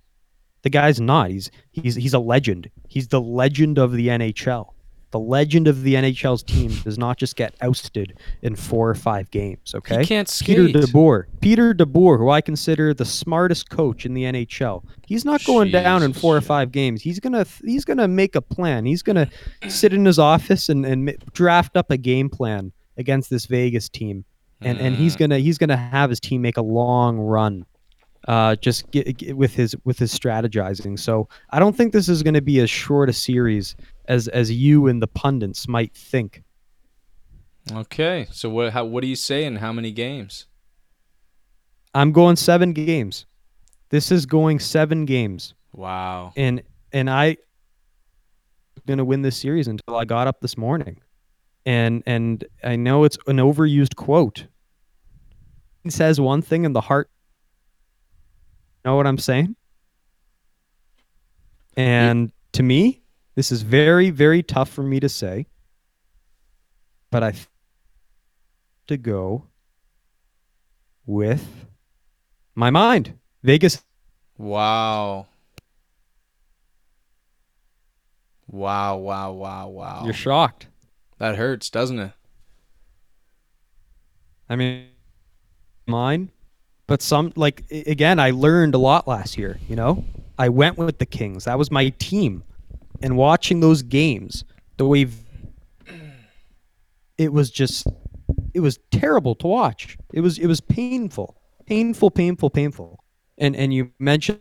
the 0.63 0.69
guy's 0.69 0.99
not. 0.99 1.29
He's 1.29 1.51
he's 1.71 1.95
he's 1.95 2.13
a 2.13 2.19
legend. 2.19 2.69
He's 2.87 3.09
the 3.09 3.21
legend 3.21 3.77
of 3.77 3.91
the 3.91 4.07
NHL. 4.07 4.73
The 5.15 5.19
legend 5.19 5.69
of 5.69 5.83
the 5.83 5.93
NHL's 5.93 6.43
team 6.43 6.75
does 6.83 6.97
not 6.97 7.15
just 7.17 7.37
get 7.37 7.55
ousted 7.61 8.19
in 8.41 8.57
four 8.57 8.89
or 8.89 8.95
five 8.95 9.31
games. 9.31 9.73
Okay, 9.73 10.01
He 10.01 10.05
can't 10.05 10.27
Peter 10.43 10.67
skate. 10.67 10.75
DeBoer, 10.75 11.23
Peter 11.39 11.73
DeBoer, 11.73 12.17
who 12.17 12.29
I 12.29 12.41
consider 12.41 12.93
the 12.93 13.05
smartest 13.05 13.69
coach 13.69 14.05
in 14.05 14.13
the 14.13 14.23
NHL. 14.23 14.83
He's 15.07 15.23
not 15.23 15.41
going 15.45 15.71
down 15.71 16.03
in 16.03 16.11
four 16.11 16.35
or 16.35 16.41
five 16.41 16.73
games. 16.73 17.01
He's 17.01 17.21
gonna 17.21 17.45
he's 17.63 17.85
gonna 17.85 18.09
make 18.09 18.35
a 18.35 18.41
plan. 18.41 18.83
He's 18.83 19.01
gonna 19.01 19.29
sit 19.69 19.93
in 19.93 20.03
his 20.03 20.19
office 20.19 20.67
and 20.67 20.85
and 20.85 21.15
draft 21.31 21.77
up 21.77 21.91
a 21.91 21.97
game 21.97 22.27
plan 22.27 22.73
against 22.97 23.29
this 23.29 23.45
Vegas 23.45 23.87
team, 23.87 24.25
and 24.59 24.77
and 24.79 24.97
he's 24.97 25.13
hmm. 25.13 25.19
gonna 25.19 25.39
he's 25.39 25.57
gonna 25.57 25.77
have 25.77 26.09
his 26.09 26.19
team 26.19 26.41
make 26.41 26.57
a 26.57 26.61
long 26.61 27.19
run. 27.19 27.65
Uh, 28.27 28.55
just 28.55 28.89
get, 28.91 29.17
get 29.17 29.37
with 29.37 29.53
his 29.53 29.75
with 29.83 29.99
his 29.99 30.17
strategizing. 30.17 30.97
So 30.97 31.29
I 31.51 31.59
don't 31.59 31.75
think 31.75 31.93
this 31.93 32.09
is 32.09 32.23
going 32.23 32.33
to 32.33 32.41
be 32.41 32.59
as 32.59 32.69
short 32.69 33.09
a 33.09 33.13
series 33.13 33.75
as 34.05 34.27
as 34.29 34.51
you 34.51 34.87
and 34.87 35.01
the 35.01 35.07
pundits 35.07 35.67
might 35.67 35.93
think. 35.93 36.43
Okay. 37.71 38.27
So 38.31 38.49
what 38.49 38.73
how, 38.73 38.85
what 38.85 39.01
do 39.01 39.07
you 39.07 39.15
say 39.15 39.45
and 39.45 39.59
how 39.59 39.71
many 39.71 39.91
games? 39.91 40.47
I'm 41.93 42.11
going 42.11 42.35
seven 42.35 42.73
games. 42.73 43.25
This 43.89 44.11
is 44.11 44.25
going 44.25 44.59
seven 44.59 45.05
games. 45.05 45.53
Wow. 45.73 46.31
and 46.35 46.63
and 46.93 47.09
I 47.09 47.37
going 48.85 48.97
to 48.97 49.05
win 49.05 49.21
this 49.21 49.37
series 49.37 49.67
until 49.67 49.95
I 49.95 50.05
got 50.05 50.27
up 50.27 50.41
this 50.41 50.57
morning. 50.57 51.01
And 51.65 52.03
and 52.05 52.45
I 52.63 52.75
know 52.75 53.03
it's 53.03 53.17
an 53.27 53.37
overused 53.37 53.95
quote. 53.95 54.45
It 55.83 55.93
says 55.93 56.19
one 56.19 56.41
thing 56.41 56.65
and 56.65 56.75
the 56.75 56.81
heart 56.81 57.09
know 58.85 58.95
what 58.95 59.07
I'm 59.07 59.17
saying? 59.17 59.55
And 61.75 62.31
to 62.53 62.63
me, 62.63 63.01
this 63.35 63.51
is 63.51 63.63
very 63.63 64.11
very 64.11 64.43
tough 64.43 64.69
for 64.69 64.83
me 64.83 64.99
to 64.99 65.09
say. 65.09 65.47
But 67.11 67.23
I 67.23 67.33
to 68.87 68.97
go 68.97 69.47
with 71.05 71.65
my 72.55 72.69
mind. 72.69 73.17
Vegas 73.43 73.81
Wow. 74.37 75.27
Wow, 78.47 78.97
wow, 78.97 79.31
wow, 79.31 79.67
wow. 79.69 80.01
You're 80.05 80.13
shocked. 80.13 80.67
That 81.17 81.35
hurts, 81.35 81.69
doesn't 81.69 81.99
it? 81.99 82.11
I 84.49 84.55
mean, 84.55 84.87
mine. 85.87 86.31
But 86.87 87.01
some 87.01 87.33
like 87.35 87.63
again, 87.71 88.19
I 88.19 88.31
learned 88.31 88.75
a 88.75 88.77
lot 88.77 89.07
last 89.07 89.37
year. 89.37 89.59
You 89.67 89.75
know, 89.75 90.03
I 90.37 90.49
went 90.49 90.77
with 90.77 90.99
the 90.99 91.05
Kings. 91.05 91.45
That 91.45 91.57
was 91.57 91.71
my 91.71 91.89
team, 91.89 92.43
and 93.01 93.17
watching 93.17 93.59
those 93.59 93.81
games, 93.81 94.43
the 94.77 94.85
way 94.85 95.07
it 97.17 97.31
was 97.31 97.49
just, 97.49 97.87
it 98.53 98.59
was 98.59 98.79
terrible 98.91 99.35
to 99.35 99.47
watch. 99.47 99.97
It 100.13 100.21
was 100.21 100.37
it 100.37 100.47
was 100.47 100.61
painful, 100.61 101.35
painful, 101.65 102.11
painful, 102.11 102.49
painful. 102.49 103.03
And 103.37 103.55
and 103.55 103.73
you 103.73 103.91
mentioned. 103.99 104.39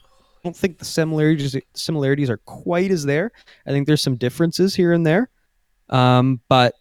I 0.00 0.40
don't 0.44 0.56
think 0.56 0.78
the 0.78 0.84
similarities 0.84 1.56
similarities 1.74 2.30
are 2.30 2.36
quite 2.38 2.90
as 2.90 3.04
there. 3.04 3.32
I 3.66 3.70
think 3.70 3.86
there's 3.86 4.02
some 4.02 4.16
differences 4.16 4.74
here 4.74 4.92
and 4.92 5.04
there, 5.04 5.30
um, 5.88 6.40
but 6.48 6.74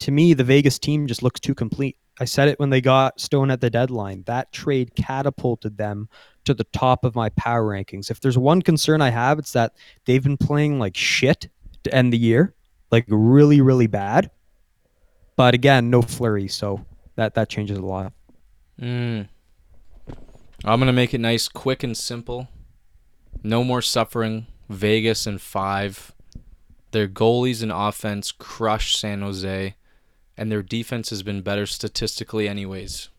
to 0.00 0.10
me, 0.10 0.34
the 0.34 0.44
Vegas 0.44 0.78
team 0.78 1.06
just 1.06 1.22
looks 1.22 1.40
too 1.40 1.54
complete. 1.54 1.96
I 2.20 2.24
said 2.24 2.48
it 2.48 2.58
when 2.58 2.70
they 2.70 2.80
got 2.80 3.20
Stone 3.20 3.50
at 3.50 3.60
the 3.60 3.70
deadline. 3.70 4.24
That 4.26 4.52
trade 4.52 4.94
catapulted 4.96 5.76
them 5.76 6.08
to 6.44 6.54
the 6.54 6.64
top 6.64 7.04
of 7.04 7.14
my 7.14 7.28
power 7.30 7.64
rankings. 7.64 8.10
If 8.10 8.20
there's 8.20 8.38
one 8.38 8.62
concern 8.62 9.00
I 9.00 9.10
have, 9.10 9.38
it's 9.38 9.52
that 9.52 9.74
they've 10.04 10.22
been 10.22 10.36
playing 10.36 10.78
like 10.78 10.96
shit 10.96 11.48
to 11.84 11.94
end 11.94 12.12
the 12.12 12.18
year, 12.18 12.54
like 12.90 13.04
really, 13.08 13.60
really 13.60 13.86
bad. 13.86 14.30
But 15.36 15.54
again, 15.54 15.90
no 15.90 16.02
Fleury, 16.02 16.48
so 16.48 16.84
that 17.14 17.34
that 17.34 17.48
changes 17.48 17.78
a 17.78 17.82
lot. 17.82 18.12
Mm. 18.80 19.28
I'm 20.64 20.80
gonna 20.80 20.92
make 20.92 21.14
it 21.14 21.20
nice, 21.20 21.46
quick, 21.46 21.82
and 21.84 21.96
simple. 21.96 22.48
No 23.42 23.62
more 23.62 23.82
suffering. 23.82 24.46
Vegas 24.68 25.26
and 25.26 25.40
five. 25.40 26.12
Their 26.90 27.08
goalies 27.08 27.62
and 27.62 27.70
offense 27.70 28.32
crush 28.32 28.96
San 28.96 29.20
Jose, 29.20 29.76
and 30.38 30.50
their 30.50 30.62
defense 30.62 31.10
has 31.10 31.22
been 31.22 31.42
better 31.42 31.66
statistically, 31.66 32.48
anyways. 32.48 33.10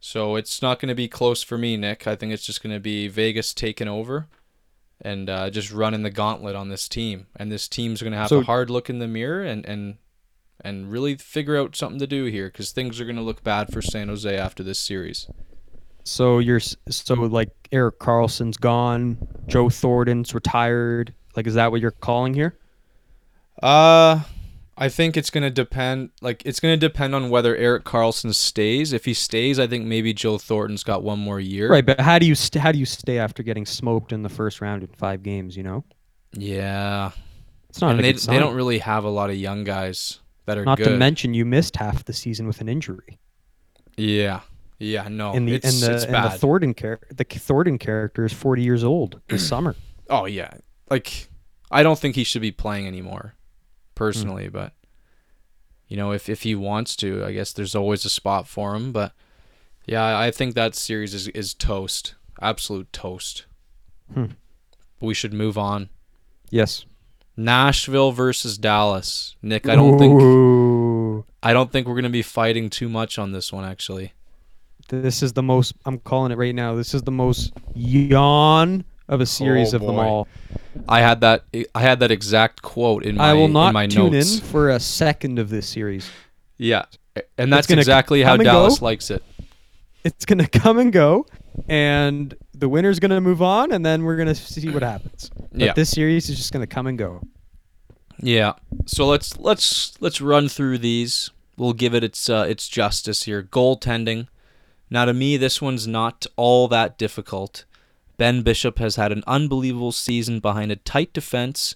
So 0.00 0.36
it's 0.36 0.60
not 0.60 0.80
going 0.80 0.88
to 0.88 0.94
be 0.94 1.08
close 1.08 1.42
for 1.42 1.56
me, 1.56 1.76
Nick. 1.76 2.06
I 2.06 2.16
think 2.16 2.32
it's 2.32 2.44
just 2.44 2.62
going 2.62 2.74
to 2.74 2.80
be 2.80 3.06
Vegas 3.08 3.54
taking 3.54 3.88
over 3.88 4.26
and 5.00 5.30
uh, 5.30 5.50
just 5.50 5.72
running 5.72 6.02
the 6.02 6.10
gauntlet 6.10 6.56
on 6.56 6.68
this 6.68 6.88
team. 6.88 7.26
And 7.36 7.50
this 7.52 7.68
team's 7.68 8.02
going 8.02 8.12
to 8.12 8.18
have 8.18 8.28
So- 8.28 8.40
a 8.40 8.44
hard 8.44 8.70
look 8.70 8.90
in 8.90 8.98
the 8.98 9.08
mirror 9.08 9.42
and, 9.44 9.64
and 9.66 9.96
and 10.60 10.90
really 10.90 11.16
figure 11.16 11.58
out 11.58 11.76
something 11.76 11.98
to 11.98 12.06
do 12.06 12.24
here 12.26 12.46
because 12.46 12.70
things 12.70 12.98
are 13.00 13.04
going 13.04 13.16
to 13.16 13.22
look 13.22 13.42
bad 13.42 13.70
for 13.72 13.82
San 13.82 14.08
Jose 14.08 14.34
after 14.34 14.62
this 14.62 14.78
series. 14.78 15.28
So 16.04 16.38
you're 16.38 16.60
so 16.60 17.14
like 17.14 17.50
Erik 17.72 17.98
Karlsson's 17.98 18.56
gone, 18.56 19.18
Joe 19.46 19.68
Thornton's 19.68 20.32
retired. 20.34 21.12
Like, 21.36 21.46
is 21.46 21.54
that 21.54 21.70
what 21.70 21.80
you're 21.80 21.90
calling 21.90 22.32
here? 22.34 22.56
Uh 23.62 24.20
I 24.76 24.88
think 24.88 25.16
it's 25.16 25.30
gonna 25.30 25.50
depend. 25.50 26.10
Like 26.20 26.42
it's 26.44 26.58
gonna 26.60 26.76
depend 26.76 27.14
on 27.14 27.30
whether 27.30 27.54
Erik 27.56 27.84
Karlsson 27.84 28.34
stays. 28.34 28.92
If 28.92 29.04
he 29.04 29.14
stays, 29.14 29.58
I 29.60 29.66
think 29.66 29.84
maybe 29.86 30.12
Joe 30.12 30.36
Thornton's 30.38 30.82
got 30.82 31.02
one 31.02 31.18
more 31.18 31.38
year. 31.38 31.70
Right, 31.70 31.86
but 31.86 32.00
how 32.00 32.18
do 32.18 32.26
you 32.26 32.34
st- 32.34 32.60
how 32.62 32.72
do 32.72 32.78
you 32.78 32.86
stay 32.86 33.18
after 33.18 33.42
getting 33.42 33.66
smoked 33.66 34.12
in 34.12 34.22
the 34.22 34.28
first 34.28 34.60
round 34.60 34.82
in 34.82 34.88
five 34.88 35.22
games? 35.22 35.56
You 35.56 35.62
know, 35.62 35.84
Yeah. 36.32 37.12
it's 37.70 37.80
not 37.80 37.92
and 37.96 38.04
they 38.04 38.12
they 38.12 38.38
don't 38.38 38.54
really 38.54 38.78
have 38.78 39.04
a 39.04 39.10
lot 39.10 39.30
of 39.30 39.36
young 39.36 39.62
guys 39.64 40.18
that 40.46 40.58
are 40.58 40.64
Not 40.64 40.78
good. 40.78 40.84
to 40.88 40.96
mention 40.96 41.34
you 41.34 41.44
missed 41.44 41.76
half 41.76 42.04
the 42.04 42.12
season 42.12 42.46
with 42.46 42.60
an 42.60 42.68
injury. 42.68 43.18
yeah. 43.96 44.40
Yeah. 44.80 45.06
No. 45.08 45.32
and 45.32 45.46
the 45.48 45.54
it's, 45.54 45.64
and 45.82 45.82
the 45.92 45.94
it's 45.96 46.04
and 46.04 46.14
the 46.24 46.30
Thornton 46.30 46.74
char- 46.74 47.00
the 47.14 47.24
Thornton 47.24 47.78
character 47.78 48.24
is 48.24 48.32
40 48.32 48.62
years 48.62 48.82
old 48.82 49.20
this 49.28 49.46
summer. 49.54 49.76
oh 50.10 50.26
yeah. 50.26 50.50
Like 50.90 51.28
I 51.70 51.82
don't 51.84 51.98
think 51.98 52.16
he 52.16 52.24
should 52.24 52.42
be 52.42 52.50
playing 52.52 52.86
anymore, 52.86 53.33
Hmm. 53.94 53.98
personally. 53.98 54.48
But 54.48 54.72
you 55.88 55.96
know, 55.96 56.12
if 56.12 56.28
if 56.28 56.42
he 56.42 56.54
wants 56.54 56.96
to, 56.96 57.24
I 57.24 57.32
guess 57.32 57.52
there's 57.52 57.74
always 57.74 58.04
a 58.04 58.10
spot 58.10 58.48
for 58.48 58.74
him. 58.74 58.92
But 58.92 59.12
yeah, 59.86 60.18
I 60.18 60.30
think 60.30 60.54
that 60.54 60.74
series 60.74 61.14
is 61.14 61.28
is 61.28 61.54
toast. 61.54 62.14
Absolute 62.40 62.92
toast. 62.92 63.46
Hmm. 64.12 64.26
We 65.00 65.14
should 65.14 65.34
move 65.34 65.58
on. 65.58 65.90
Yes. 66.50 66.84
Nashville 67.36 68.12
versus 68.12 68.56
Dallas. 68.58 69.36
Nick, 69.42 69.68
I 69.68 69.74
don't 69.74 69.98
think 69.98 71.24
I 71.42 71.52
don't 71.52 71.70
think 71.70 71.86
we're 71.86 71.96
gonna 71.96 72.10
be 72.10 72.22
fighting 72.22 72.70
too 72.70 72.88
much 72.88 73.18
on 73.18 73.32
this 73.32 73.52
one 73.52 73.64
actually. 73.64 74.12
This 74.88 75.22
is 75.22 75.32
the 75.32 75.42
most 75.42 75.74
I'm 75.84 75.98
calling 75.98 76.32
it 76.32 76.38
right 76.38 76.54
now. 76.54 76.74
This 76.74 76.94
is 76.94 77.02
the 77.02 77.10
most 77.10 77.52
yawn 77.74 78.84
of 79.08 79.20
a 79.20 79.26
series 79.26 79.74
Oh, 79.74 79.76
of 79.76 79.82
them 79.82 79.98
all. 79.98 80.28
I 80.88 81.00
had 81.00 81.20
that 81.20 81.44
I 81.74 81.80
had 81.80 82.00
that 82.00 82.10
exact 82.10 82.62
quote 82.62 83.04
in 83.04 83.16
my 83.16 83.30
I 83.30 83.32
will 83.34 83.44
in 83.46 83.52
not 83.52 83.72
my 83.74 83.86
tune 83.86 84.12
notes. 84.12 84.38
in 84.38 84.44
for 84.44 84.70
a 84.70 84.80
second 84.80 85.38
of 85.38 85.48
this 85.50 85.68
series. 85.68 86.08
Yeah. 86.58 86.84
And 87.38 87.52
that's 87.52 87.66
gonna 87.66 87.80
exactly 87.80 88.22
how 88.22 88.36
Dallas 88.36 88.78
go. 88.80 88.84
likes 88.86 89.10
it. 89.10 89.22
It's 90.04 90.24
going 90.24 90.38
to 90.46 90.48
come 90.48 90.78
and 90.78 90.92
go 90.92 91.26
and 91.68 92.34
the 92.52 92.68
winner's 92.68 92.98
going 93.00 93.10
to 93.12 93.20
move 93.20 93.40
on 93.40 93.72
and 93.72 93.86
then 93.86 94.02
we're 94.04 94.16
going 94.16 94.28
to 94.28 94.34
see 94.34 94.68
what 94.68 94.82
happens. 94.82 95.30
But 95.52 95.60
Yeah. 95.60 95.72
this 95.72 95.90
series 95.90 96.28
is 96.28 96.36
just 96.36 96.52
going 96.52 96.60
to 96.66 96.66
come 96.72 96.86
and 96.86 96.98
go. 96.98 97.22
Yeah. 98.20 98.54
So 98.86 99.06
let's 99.06 99.36
let's 99.38 99.94
let's 100.00 100.20
run 100.20 100.48
through 100.48 100.78
these. 100.78 101.30
We'll 101.56 101.72
give 101.72 101.94
it 101.94 102.02
its 102.04 102.28
uh, 102.28 102.46
its 102.48 102.68
justice 102.68 103.24
here. 103.24 103.42
Goaltending. 103.42 104.28
Now 104.90 105.04
to 105.04 105.14
me 105.14 105.36
this 105.36 105.60
one's 105.62 105.86
not 105.86 106.26
all 106.36 106.68
that 106.68 106.98
difficult. 106.98 107.64
Ben 108.16 108.42
Bishop 108.42 108.78
has 108.78 108.96
had 108.96 109.12
an 109.12 109.24
unbelievable 109.26 109.92
season 109.92 110.40
behind 110.40 110.70
a 110.70 110.76
tight 110.76 111.12
defense. 111.12 111.74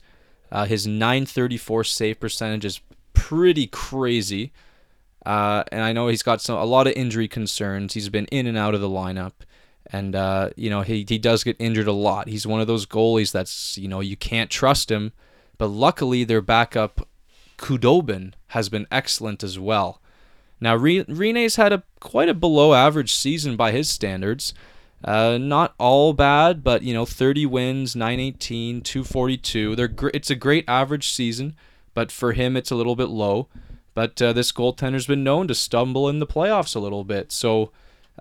Uh, 0.51 0.65
his 0.65 0.87
934 0.87 1.85
save 1.85 2.21
percentage 2.21 2.65
is 2.65 2.81
pretty 3.13 3.67
crazy. 3.67 4.53
Uh, 5.27 5.65
and 5.71 5.83
I 5.83 5.93
know 5.93 6.09
he's 6.09 6.23
got 6.23 6.41
some 6.41 6.59
a 6.59 6.65
lot 6.65 6.87
of 6.87 6.95
injury 6.95 7.29
concerns. 7.29 7.95
He's 7.95 8.09
been 8.09 8.27
in 8.27 8.47
and 8.47 8.57
out 8.57 8.75
of 8.75 8.81
the 8.81 8.89
lineup, 8.89 9.33
and 9.91 10.15
uh, 10.15 10.51
you 10.57 10.71
know 10.71 10.83
he 10.83 11.05
he 11.07 11.19
does 11.19 11.45
get 11.45 11.57
injured 11.59 11.89
a 11.89 11.93
lot. 11.93 12.29
He's 12.29 12.47
one 12.47 12.61
of 12.61 12.67
those 12.67 12.87
goalies 12.87 13.33
that's 13.33 13.77
you 13.77 13.89
know 13.89 14.01
you 14.01 14.17
can't 14.17 14.51
trust 14.51 14.91
him. 14.91 15.13
But 15.59 15.67
luckily, 15.67 16.25
their 16.25 16.41
backup 16.41 17.07
Khudobin 17.59 18.33
has 18.49 18.69
been 18.69 18.87
excellent 18.91 19.43
as 19.43 19.59
well. 19.59 20.01
Now 20.61 20.77
Re- 20.77 21.05
Rinne's 21.05 21.57
had 21.57 21.73
a 21.73 21.83
quite 22.01 22.29
a 22.29 22.35
below 22.35 22.73
average 22.73 23.15
season 23.15 23.57
by 23.57 23.73
his 23.73 23.91
standards. 23.91 24.55
Uh, 25.05 25.39
not 25.39 25.75
all 25.79 26.13
bad, 26.13 26.65
but 26.65 26.83
you 26.83 26.93
know, 26.93 27.07
30 27.07 27.47
wins, 27.47 27.95
918, 27.95 28.81
242. 28.83 29.77
They're 29.77 29.89
gr- 29.89 30.11
it's 30.13 30.31
a 30.31 30.35
great 30.35 30.65
average 30.69 31.11
season, 31.11 31.55
but 31.95 32.11
for 32.11 32.33
him 32.33 32.57
it's 32.57 32.71
a 32.71 32.75
little 32.75 32.97
bit 32.97 33.09
low. 33.09 33.49
But 33.95 34.21
uh, 34.21 34.33
this 34.33 34.53
goaltender's 34.53 35.07
been 35.07 35.25
known 35.25 35.49
to 35.49 35.55
stumble 35.55 36.09
in 36.09 36.19
the 36.19 36.27
playoffs 36.27 36.77
a 36.77 36.81
little 36.81 37.05
bit. 37.05 37.33
So, 37.33 37.73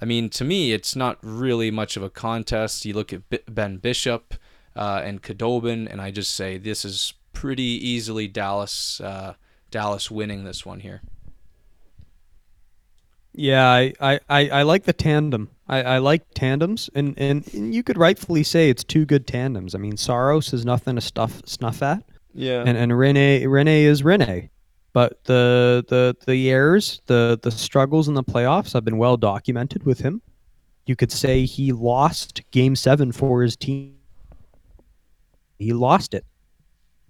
I 0.02 0.06
mean, 0.06 0.30
to 0.32 0.44
me, 0.44 0.72
it's 0.72 0.96
not 0.96 1.20
really 1.22 1.70
much 1.70 1.98
of 1.98 2.04
a 2.04 2.10
contest. 2.10 2.86
You 2.86 2.94
look 2.94 3.14
at 3.14 3.30
B- 3.30 3.40
Ben 3.48 3.78
Bishop 3.78 4.36
uh, 4.76 5.02
and 5.04 5.22
Khudobin, 5.22 5.88
and 5.92 6.02
I 6.02 6.10
just 6.12 6.34
say 6.34 6.58
this 6.58 6.84
is 6.84 7.14
pretty 7.34 7.64
easily 7.64 8.28
Dallas. 8.28 9.00
Uh, 9.00 9.36
Dallas 9.70 10.10
winning 10.10 10.46
this 10.46 10.66
one 10.66 10.80
here. 10.80 11.02
Yeah, 13.34 13.70
I, 13.70 13.94
I, 14.00 14.20
I, 14.30 14.50
I 14.50 14.62
like 14.64 14.86
the 14.86 14.94
tandem. 14.94 15.50
I, 15.70 15.84
I 15.84 15.97
like 15.97 16.24
tandems, 16.34 16.89
and, 16.95 17.13
and, 17.18 17.45
and 17.53 17.76
you 17.76 17.84
could 17.84 17.97
rightfully 17.97 18.43
say 18.43 18.70
it's 18.70 18.84
two 18.84 19.05
good 19.05 19.28
tandems. 19.28 19.76
I 19.76 19.78
mean, 19.80 19.97
Saros 19.97 20.53
is 20.53 20.63
nothing 20.65 20.95
to 20.95 21.01
stuff 21.01 21.41
snuff 21.45 21.82
at, 21.84 22.03
Yeah. 22.34 22.63
and 22.65 22.78
and 22.78 22.91
Rinne 22.93 23.43
Rinne 23.43 23.84
is 23.84 24.01
Rinne, 24.01 24.49
but 24.93 25.24
the 25.26 25.84
the 25.89 26.15
the 26.26 26.49
errors, 26.49 27.01
the 27.07 27.38
the 27.41 27.51
struggles 27.51 28.07
in 28.07 28.13
the 28.13 28.24
playoffs 28.24 28.72
have 28.74 28.86
been 28.86 28.97
well 28.97 29.18
documented 29.18 29.84
with 29.84 29.99
him. 29.99 30.22
You 30.86 30.95
could 30.95 31.11
say 31.11 31.43
he 31.45 31.74
lost 31.74 32.41
Game 32.51 32.76
Seven 32.78 33.11
for 33.11 33.41
his 33.41 33.57
team. 33.57 33.95
He 35.59 35.74
lost 35.74 36.13
it, 36.13 36.24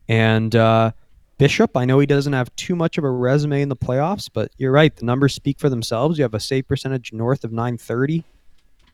and 0.07 0.55
uh, 0.55 0.91
Bishop, 1.37 1.77
I 1.77 1.85
know 1.85 1.99
he 1.99 2.07
doesn't 2.07 2.33
have 2.33 2.55
too 2.55 2.75
much 2.75 2.97
of 2.97 3.03
a 3.03 3.11
resume 3.11 3.61
in 3.61 3.69
the 3.69 3.75
playoffs, 3.75 4.29
but 4.33 4.51
you're 4.57 4.71
right. 4.71 4.95
The 4.95 5.05
numbers 5.05 5.35
speak 5.35 5.59
for 5.59 5.69
themselves. 5.69 6.17
You 6.17 6.23
have 6.23 6.33
a 6.33 6.39
save 6.39 6.67
percentage 6.67 7.13
north 7.13 7.43
of 7.43 7.51
930. 7.51 8.23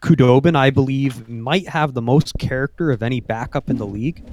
Khudobin, 0.03 0.55
I 0.55 0.69
believe, 0.69 1.29
might 1.29 1.67
have 1.69 1.93
the 1.93 2.01
most 2.01 2.33
character 2.37 2.91
of 2.91 3.01
any 3.01 3.21
backup 3.21 3.69
in 3.69 3.77
the 3.77 3.87
league. 3.87 4.23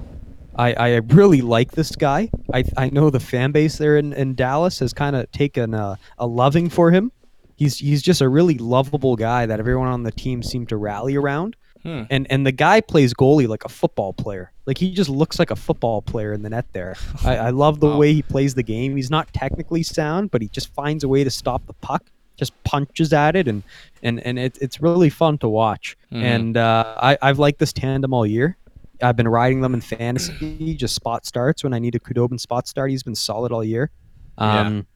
I, 0.57 0.73
I 0.75 0.97
really 0.97 1.41
like 1.43 1.71
this 1.73 1.95
guy. 1.95 2.29
I, 2.53 2.65
I 2.77 2.91
know 2.91 3.09
the 3.09 3.21
fan 3.21 3.53
base 3.53 3.79
there 3.79 3.97
in, 3.97 4.13
in 4.13 4.35
Dallas 4.35 4.81
has 4.81 4.93
kind 4.93 5.15
of 5.15 5.31
taken 5.31 5.73
a, 5.75 5.97
a 6.19 6.27
loving 6.27 6.69
for 6.69 6.91
him. 6.91 7.13
He's 7.57 7.79
he's 7.79 8.03
just 8.03 8.21
a 8.21 8.29
really 8.29 8.57
lovable 8.59 9.17
guy 9.17 9.47
that 9.47 9.61
everyone 9.61 9.89
on 9.89 10.03
the 10.03 10.11
team 10.11 10.43
seemed 10.43 10.71
to 10.71 10.77
rally 10.77 11.15
around. 11.15 11.57
Hmm. 11.83 12.03
And 12.11 12.27
and 12.31 12.45
the 12.47 12.53
guy 12.53 12.81
plays 12.81 13.15
goalie 13.15 13.47
like 13.47 13.65
a 13.65 13.69
football 13.69 14.13
player. 14.13 14.51
Like 14.67 14.79
he 14.79 14.93
just 14.93 15.09
looks 15.11 15.39
like 15.39 15.51
a 15.51 15.57
football 15.57 16.03
player 16.03 16.33
in 16.33 16.43
the 16.43 16.51
net 16.51 16.67
there. 16.73 16.97
I, 17.25 17.37
I 17.37 17.51
love 17.51 17.79
the 17.81 17.87
Wow. 17.89 17.99
way 17.99 18.13
he 18.15 18.23
plays 18.23 18.55
the 18.55 18.63
game. 18.63 18.97
He's 18.97 19.11
not 19.11 19.33
technically 19.33 19.83
sound, 19.83 20.31
but 20.31 20.43
he 20.43 20.49
just 20.49 20.73
finds 20.75 21.05
a 21.05 21.09
way 21.09 21.23
to 21.23 21.31
stop 21.31 21.65
the 21.67 21.75
puck, 21.75 22.05
just 22.41 22.53
punches 22.65 23.13
at 23.13 23.37
it, 23.37 23.47
and 23.47 23.63
and 24.03 24.19
and 24.27 24.37
it, 24.37 24.59
it's 24.61 24.81
really 24.83 25.11
fun 25.11 25.39
to 25.39 25.49
watch. 25.49 25.97
Mhm. 26.13 26.23
And 26.23 26.57
uh, 26.57 26.95
I 27.01 27.17
I've 27.23 27.39
liked 27.39 27.61
this 27.61 27.73
tandem 27.73 28.13
all 28.13 28.27
year. 28.27 28.57
I've 29.03 29.17
been 29.17 29.29
riding 29.29 29.61
them 29.61 29.73
in 29.75 29.81
fantasy, 29.81 30.75
just 30.75 30.95
spot 30.97 31.25
starts 31.25 31.63
when 31.63 31.73
I 31.73 31.79
need 31.79 31.95
a 31.95 32.01
Khudobin 32.01 32.41
spot 32.41 32.67
start. 32.67 32.91
He's 32.91 33.03
been 33.05 33.15
solid 33.15 33.53
all 33.53 33.63
year. 33.65 33.91
Yeah. 34.39 34.61
Um, 34.61 34.87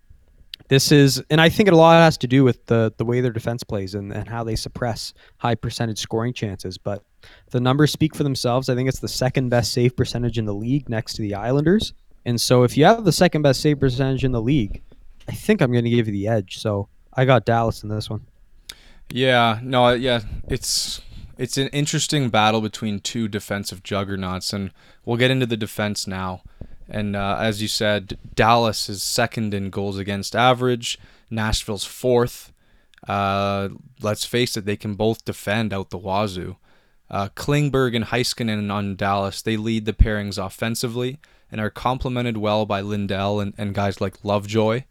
This 0.68 0.92
is, 0.92 1.22
and 1.30 1.40
I 1.40 1.48
think 1.50 1.68
it 1.68 1.74
a 1.74 1.76
lot 1.76 2.02
has 2.02 2.16
to 2.18 2.26
do 2.26 2.42
with 2.44 2.64
the 2.66 2.92
the 2.96 3.04
way 3.04 3.20
their 3.20 3.32
defense 3.32 3.62
plays 3.64 3.94
and, 3.94 4.12
and 4.12 4.28
how 4.28 4.42
they 4.44 4.56
suppress 4.56 5.12
high 5.38 5.54
percentage 5.54 5.98
scoring 5.98 6.32
chances. 6.32 6.78
But 6.78 7.02
the 7.50 7.60
numbers 7.60 7.92
speak 7.92 8.14
for 8.14 8.22
themselves. 8.24 8.68
I 8.68 8.74
think 8.74 8.88
it's 8.88 9.00
the 9.00 9.08
second 9.24 9.50
best 9.50 9.72
save 9.72 9.94
percentage 9.96 10.38
in 10.38 10.46
the 10.46 10.54
league 10.54 10.88
next 10.88 11.14
to 11.16 11.22
the 11.22 11.34
Islanders. 11.34 11.92
And 12.26 12.40
so 12.40 12.62
if 12.62 12.76
you 12.76 12.84
have 12.86 13.04
the 13.04 13.12
second 13.12 13.42
best 13.42 13.60
save 13.60 13.78
percentage 13.80 14.24
in 14.24 14.32
the 14.32 14.40
league, 14.40 14.82
I 15.28 15.32
think 15.32 15.60
I'm 15.60 15.70
going 15.72 15.84
to 15.84 15.90
give 15.90 16.06
you 16.08 16.12
the 16.12 16.28
edge. 16.28 16.58
So 16.58 16.88
I 17.16 17.24
got 17.24 17.44
Dallas 17.44 17.82
in 17.82 17.88
this 17.88 18.10
one. 18.10 18.26
Yeah, 19.10 19.60
no, 19.62 19.90
yeah, 19.92 20.20
it's 20.48 21.00
it's 21.36 21.56
an 21.56 21.68
interesting 21.68 22.30
battle 22.30 22.60
between 22.60 23.00
two 23.00 23.28
defensive 23.28 23.82
juggernauts, 23.82 24.52
and 24.52 24.70
we'll 25.04 25.16
get 25.16 25.30
into 25.30 25.46
the 25.46 25.56
defense 25.56 26.06
now. 26.06 26.42
And 26.88 27.16
uh, 27.16 27.38
as 27.40 27.62
you 27.62 27.68
said, 27.68 28.18
Dallas 28.34 28.88
is 28.88 29.02
second 29.02 29.54
in 29.54 29.70
goals 29.70 29.98
against 29.98 30.36
average. 30.36 30.98
Nashville's 31.30 31.84
fourth. 31.84 32.52
Uh, 33.08 33.70
let's 34.00 34.24
face 34.24 34.56
it, 34.56 34.64
they 34.64 34.76
can 34.76 34.94
both 34.94 35.24
defend 35.24 35.72
out 35.72 35.90
the 35.90 35.98
wazoo. 35.98 36.56
Uh, 37.10 37.28
Klingberg 37.36 37.94
and 37.94 38.06
Heiskanen 38.06 38.72
on 38.72 38.96
Dallas, 38.96 39.42
they 39.42 39.56
lead 39.56 39.84
the 39.84 39.92
pairings 39.92 40.44
offensively 40.44 41.18
and 41.52 41.60
are 41.60 41.70
complemented 41.70 42.36
well 42.38 42.64
by 42.64 42.80
Lindell 42.80 43.40
and, 43.40 43.54
and 43.58 43.74
guys 43.74 44.00
like 44.00 44.24
Lovejoy. 44.24 44.84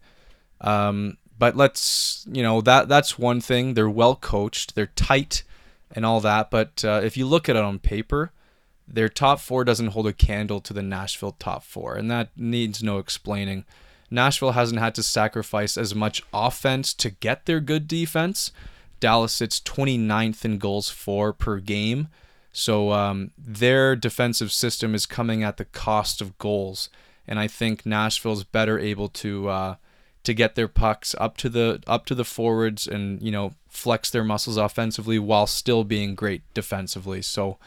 Um, 0.60 1.18
but 1.38 1.56
let's, 1.56 2.26
you 2.30 2.42
know, 2.42 2.60
that 2.60 2.88
that's 2.88 3.18
one 3.18 3.40
thing. 3.40 3.74
They're 3.74 3.90
well 3.90 4.16
coached, 4.16 4.74
they're 4.74 4.86
tight, 4.86 5.42
and 5.90 6.06
all 6.06 6.20
that. 6.20 6.50
But 6.50 6.84
uh, 6.84 7.00
if 7.02 7.16
you 7.16 7.26
look 7.26 7.48
at 7.48 7.56
it 7.56 7.62
on 7.62 7.78
paper, 7.78 8.32
their 8.86 9.08
top 9.08 9.40
four 9.40 9.64
doesn't 9.64 9.88
hold 9.88 10.06
a 10.06 10.12
candle 10.12 10.60
to 10.60 10.72
the 10.72 10.82
Nashville 10.82 11.36
top 11.38 11.64
four, 11.64 11.94
and 11.94 12.10
that 12.10 12.30
needs 12.36 12.82
no 12.82 12.98
explaining. 12.98 13.64
Nashville 14.10 14.52
hasn't 14.52 14.80
had 14.80 14.94
to 14.94 15.02
sacrifice 15.02 15.76
as 15.76 15.94
much 15.94 16.22
offense 16.32 16.94
to 16.94 17.10
get 17.10 17.46
their 17.46 17.60
good 17.60 17.88
defense. 17.88 18.52
Dallas 19.00 19.32
sits 19.32 19.60
29th 19.60 20.44
in 20.44 20.58
goals 20.58 20.88
for 20.88 21.32
per 21.32 21.58
game. 21.58 22.08
So 22.52 22.92
um, 22.92 23.32
their 23.36 23.96
defensive 23.96 24.52
system 24.52 24.94
is 24.94 25.06
coming 25.06 25.42
at 25.42 25.56
the 25.56 25.64
cost 25.64 26.20
of 26.20 26.38
goals, 26.38 26.88
and 27.26 27.38
I 27.38 27.48
think 27.48 27.84
Nashville's 27.84 28.44
better 28.44 28.78
able 28.78 29.08
to 29.08 29.48
uh, 29.48 29.74
to 30.24 30.34
get 30.34 30.54
their 30.54 30.68
pucks 30.68 31.14
up 31.18 31.36
to 31.38 31.48
the 31.48 31.82
up 31.86 32.06
to 32.06 32.14
the 32.14 32.24
forwards 32.24 32.86
and 32.86 33.22
you 33.22 33.30
know 33.30 33.54
flex 33.68 34.10
their 34.10 34.24
muscles 34.24 34.56
offensively 34.56 35.18
while 35.18 35.46
still 35.46 35.84
being 35.84 36.14
great 36.14 36.42
defensively. 36.54 37.22
So 37.22 37.58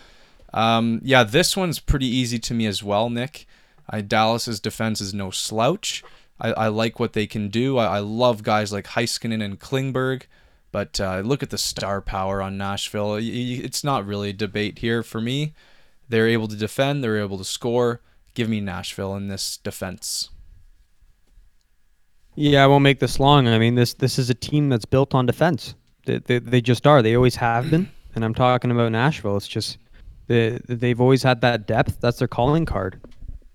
um, 0.53 0.99
yeah, 1.03 1.23
this 1.23 1.55
one's 1.55 1.79
pretty 1.79 2.07
easy 2.07 2.39
to 2.39 2.53
me 2.53 2.65
as 2.65 2.83
well, 2.83 3.09
Nick. 3.09 3.45
I, 3.89 4.01
Dallas's 4.01 4.59
defense 4.59 5.01
is 5.01 5.13
no 5.13 5.31
slouch. 5.31 6.03
I, 6.39 6.51
I 6.53 6.67
like 6.67 6.99
what 6.99 7.13
they 7.13 7.27
can 7.27 7.49
do. 7.49 7.77
I, 7.77 7.97
I 7.97 7.99
love 7.99 8.43
guys 8.43 8.71
like 8.71 8.87
Heiskanen 8.87 9.43
and 9.43 9.59
Klingberg. 9.59 10.23
But 10.71 10.99
uh, 10.99 11.21
look 11.23 11.41
at 11.41 11.49
the 11.49 11.57
star 11.57 12.01
power 12.01 12.41
on 12.41 12.57
Nashville. 12.57 13.17
It's 13.19 13.83
not 13.83 14.05
really 14.05 14.29
a 14.29 14.33
debate 14.33 14.79
here 14.79 15.01
for 15.01 15.21
me. 15.21 15.53
They're 16.09 16.27
able 16.27 16.47
to 16.47 16.55
defend, 16.55 17.03
they're 17.03 17.19
able 17.19 17.37
to 17.37 17.43
score. 17.43 18.01
Give 18.33 18.49
me 18.49 18.61
Nashville 18.61 19.15
in 19.15 19.27
this 19.27 19.57
defense. 19.57 20.29
Yeah, 22.39 22.63
I 22.63 22.67
won't 22.67 22.83
make 22.83 22.99
this 22.99 23.19
long. 23.19 23.47
I 23.47 23.57
mean, 23.57 23.73
this 23.73 23.95
this 23.95 24.19
is 24.19 24.29
a 24.29 24.35
team 24.35 24.69
that's 24.69 24.85
built 24.85 25.15
on 25.15 25.25
defense. 25.25 25.73
They, 26.05 26.19
they, 26.19 26.37
they 26.37 26.61
just 26.61 26.85
are. 26.85 27.01
They 27.01 27.15
always 27.15 27.35
have 27.35 27.71
been. 27.71 27.89
And 28.13 28.23
I'm 28.23 28.35
talking 28.35 28.69
about 28.69 28.91
Nashville. 28.91 29.37
It's 29.37 29.47
just 29.47 29.79
they, 30.27 30.59
they've 30.67 31.01
always 31.01 31.23
had 31.23 31.41
that 31.41 31.65
depth. 31.65 31.99
That's 31.99 32.19
their 32.19 32.27
calling 32.27 32.65
card. 32.65 33.01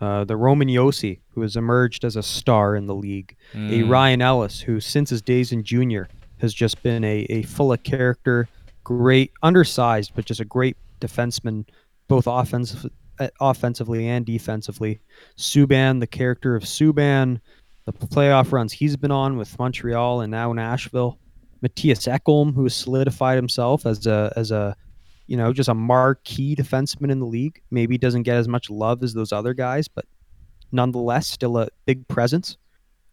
Uh, 0.01 0.24
the 0.24 0.37
Roman 0.37 0.66
Josi, 0.66 1.20
who 1.28 1.43
has 1.43 1.55
emerged 1.55 2.05
as 2.05 2.16
a 2.16 2.24
star 2.24 2.74
in 2.74 2.87
the 2.87 2.95
league. 2.95 3.37
A 3.55 3.83
Ryan 3.85 4.20
Ellis, 4.20 4.61
who 4.61 4.80
since 4.80 5.11
his 5.11 5.22
days 5.22 5.53
in 5.53 5.62
junior 5.62 6.09
has 6.39 6.53
just 6.53 6.83
been 6.83 7.05
a, 7.05 7.20
a 7.30 7.43
full 7.43 7.72
of 7.72 7.85
character, 7.85 8.49
great, 8.83 9.30
undersized, 9.45 10.11
but 10.16 10.24
just 10.24 10.41
a 10.41 10.45
great 10.45 10.76
defenseman, 11.01 11.64
both 12.09 12.26
offensive, 12.26 12.91
uh, 13.20 13.28
offensively 13.41 14.09
and 14.09 14.26
defensively. 14.26 14.99
Subban, 15.39 16.01
the 16.01 16.07
character 16.09 16.57
of 16.57 16.64
Subban, 16.64 17.41
the 17.85 17.93
playoff 17.93 18.53
runs 18.53 18.72
he's 18.72 18.97
been 18.97 19.11
on 19.11 19.37
with 19.37 19.59
Montreal 19.59 20.20
and 20.20 20.30
now 20.30 20.53
Nashville. 20.53 21.18
Mattias 21.62 22.09
Ekholm, 22.09 22.55
who 22.55 22.64
has 22.64 22.74
solidified 22.74 23.37
himself 23.37 23.87
as 23.87 24.07
a 24.07 24.33
as 24.37 24.51
a 24.51 24.76
you 25.28 25.37
know 25.37 25.53
just 25.53 25.68
a 25.68 25.74
marquee 25.74 26.57
defenseman 26.57 27.11
in 27.11 27.20
the 27.20 27.26
league. 27.26 27.62
Maybe 27.70 27.97
doesn't 27.97 28.24
get 28.24 28.37
as 28.37 28.49
much 28.49 28.68
love 28.68 29.03
as 29.03 29.14
those 29.14 29.33
other 29.33 29.55
guys, 29.55 29.89
but 29.89 30.05
nonetheless 30.72 31.28
still 31.28 31.59
a 31.59 31.68
big 31.87 32.07
presence. 32.09 32.57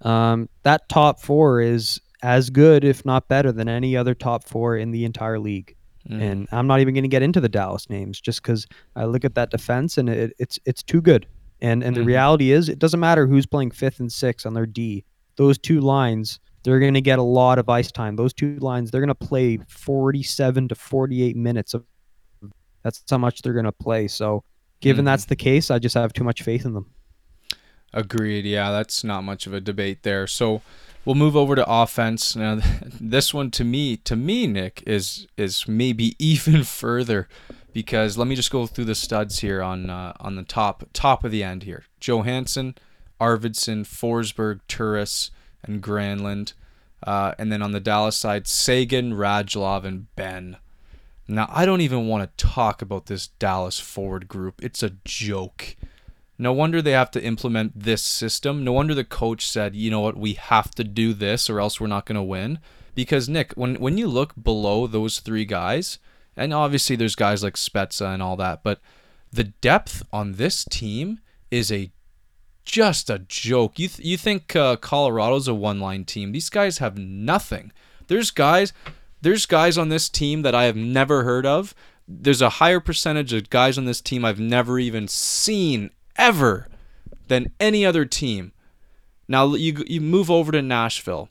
Um, 0.02 0.50
that 0.64 0.90
top 0.90 1.20
four 1.22 1.62
is 1.62 2.00
as 2.24 2.50
good, 2.50 2.84
if 2.84 3.06
not 3.06 3.28
better, 3.28 3.52
than 3.52 3.70
any 3.70 3.96
other 3.96 4.16
top 4.16 4.48
four 4.48 4.78
in 4.78 4.92
the 4.92 5.06
entire 5.06 5.40
league. 5.40 5.76
And 6.22 6.48
I'm 6.52 6.66
not 6.66 6.80
even 6.80 6.94
going 6.96 7.04
to 7.04 7.10
get 7.10 7.22
into 7.22 7.40
the 7.40 7.50
Dallas 7.50 7.90
names 7.90 8.20
just 8.20 8.42
because 8.42 8.66
I 8.96 9.06
look 9.06 9.26
at 9.26 9.36
that 9.36 9.52
defense 9.52 9.98
and 9.98 10.10
it, 10.10 10.34
it's 10.40 10.58
it's 10.66 10.82
too 10.82 11.02
good. 11.02 11.28
And 11.62 11.84
and 11.84 11.96
the 11.96 12.02
Mhm. 12.02 12.06
reality 12.08 12.52
is, 12.52 12.70
it 12.70 12.80
doesn't 12.80 13.00
matter 13.00 13.28
who's 13.28 13.46
playing 13.46 13.72
fifth 13.72 14.00
and 14.00 14.12
sixth 14.12 14.46
on 14.46 14.54
their 14.54 14.66
D. 14.66 15.04
Those 15.36 15.58
two 15.58 15.80
lines, 15.82 16.40
they're 16.64 16.80
going 16.80 16.94
to 16.94 17.02
get 17.02 17.20
a 17.20 17.24
lot 17.24 17.60
of 17.60 17.68
ice 17.70 17.92
time. 17.92 18.16
Those 18.16 18.34
two 18.34 18.58
lines, 18.60 18.92
they're 18.92 19.02
going 19.02 19.08
to 19.10 19.16
play 19.16 19.60
47 19.68 20.68
to 20.70 20.76
48 20.76 21.36
minutes 21.36 21.74
of. 21.74 21.84
That's 22.84 23.04
how 23.10 23.18
much 23.18 23.42
they're 23.42 23.54
going 23.54 23.66
to 23.66 23.72
play. 23.74 24.08
So, 24.08 24.44
given 24.82 25.04
Mhm. 25.04 25.08
that's 25.08 25.26
the 25.26 25.36
case, 25.36 25.70
I 25.70 25.80
just 25.80 25.96
have 25.96 26.14
too 26.14 26.24
much 26.24 26.42
faith 26.44 26.66
in 26.66 26.74
them. 26.74 26.88
Agreed. 27.94 28.46
Yeah, 28.46 28.72
that's 28.72 29.04
not 29.04 29.24
much 29.24 29.48
of 29.48 29.54
a 29.54 29.60
debate 29.60 30.04
there. 30.04 30.28
So 30.28 30.62
we'll 31.06 31.16
move 31.16 31.36
over 31.36 31.56
to 31.56 31.66
offense. 31.70 32.36
Now, 32.36 32.60
this 33.02 33.34
one 33.34 33.50
to 33.52 33.64
me, 33.64 33.98
to 33.98 34.16
me, 34.16 34.46
Nick 34.48 34.84
is 34.86 35.28
is 35.38 35.68
maybe 35.68 36.16
even 36.24 36.64
further 36.64 37.28
because 37.74 38.18
let 38.18 38.28
me 38.28 38.36
just 38.36 38.52
go 38.52 38.66
through 38.66 38.86
the 38.86 38.96
studs 38.96 39.40
here 39.40 39.62
on 39.62 39.90
uh, 39.90 40.14
on 40.20 40.36
the 40.36 40.44
top 40.44 40.84
top 40.94 41.24
of 41.24 41.32
the 41.32 41.44
end 41.44 41.64
here. 41.64 41.84
Johansen, 42.00 42.76
Arvidsson, 43.20 43.86
Forsberg, 43.86 44.62
Turris, 44.68 45.32
and 45.64 45.82
Granlund, 45.82 46.54
uh, 47.06 47.34
and 47.38 47.52
then 47.52 47.62
on 47.62 47.72
the 47.72 47.80
Dallas 47.80 48.18
side, 48.18 48.48
Seguin, 48.48 49.14
Radulov, 49.14 49.84
and 49.84 50.14
Benn. 50.16 50.58
Now 51.28 51.48
I 51.52 51.66
don't 51.66 51.82
even 51.82 52.08
want 52.08 52.38
to 52.38 52.46
talk 52.46 52.82
about 52.82 53.06
this 53.06 53.28
Dallas 53.28 53.80
forward 53.80 54.28
group. 54.28 54.64
It's 54.64 54.82
a 54.82 54.96
joke. 55.06 55.76
No 56.42 56.54
wonder 56.54 56.82
they 56.82 56.92
have 56.92 57.12
to 57.12 57.24
implement 57.24 57.78
this 57.78 58.02
system. 58.02 58.64
No 58.64 58.72
wonder 58.72 58.96
the 58.96 59.04
coach 59.04 59.46
said, 59.46 59.76
you 59.76 59.92
know 59.92 60.00
what, 60.00 60.16
we 60.16 60.34
have 60.36 60.72
to 60.76 60.86
do 60.86 61.14
this 61.14 61.50
or 61.50 61.60
else 61.60 61.82
we're 61.82 61.88
not 61.88 62.06
going 62.06 62.16
to 62.16 62.24
win. 62.24 62.60
Because, 62.96 63.28
Nick, 63.28 63.52
when, 63.54 63.76
when 63.76 63.98
you 63.98 64.08
look 64.08 64.34
below 64.42 64.88
those 64.88 65.20
three 65.20 65.44
guys, 65.44 66.00
and 66.40 66.54
obviously 66.54 66.96
there's 66.96 67.16
guys 67.16 67.44
like 67.44 67.56
Spezza 67.56 68.14
and 68.14 68.24
all 68.24 68.38
that, 68.38 68.64
but 68.64 68.80
the 69.32 69.44
depth 69.44 70.02
on 70.12 70.34
this 70.34 70.66
team 70.66 71.20
is 71.52 71.72
a 71.72 71.92
just 72.64 73.10
a 73.10 73.20
joke. 73.20 73.80
You, 73.80 73.88
th- 73.88 74.08
you 74.08 74.18
think 74.18 74.56
uh, 74.56 74.76
Colorado's 74.76 75.48
a 75.48 75.54
one 75.54 75.80
line 75.80 76.06
team. 76.06 76.32
These 76.32 76.50
guys 76.50 76.78
have 76.78 76.98
nothing. 76.98 77.72
There's 78.08 78.32
guys. 78.32 78.74
There's 79.22 79.46
guys 79.46 79.78
on 79.78 79.90
this 79.90 80.08
team 80.08 80.44
that 80.44 80.56
I 80.56 80.66
have 80.66 80.76
never 80.76 81.24
heard 81.24 81.46
of. 81.46 81.76
There's 82.08 82.42
a 82.42 82.50
higher 82.50 82.80
percentage 82.80 83.34
of 83.34 83.50
guys 83.50 83.78
on 83.78 83.86
this 83.86 84.02
team 84.02 84.24
I've 84.24 84.40
never 84.40 84.80
even 84.80 85.08
seen 85.08 85.90
ever 86.16 86.68
than 87.28 87.52
any 87.60 87.86
other 87.86 88.06
team. 88.06 88.52
Now 89.28 89.54
you 89.56 89.84
you 89.88 90.02
move 90.02 90.32
over 90.32 90.52
to 90.52 90.62
Nashville. 90.62 91.30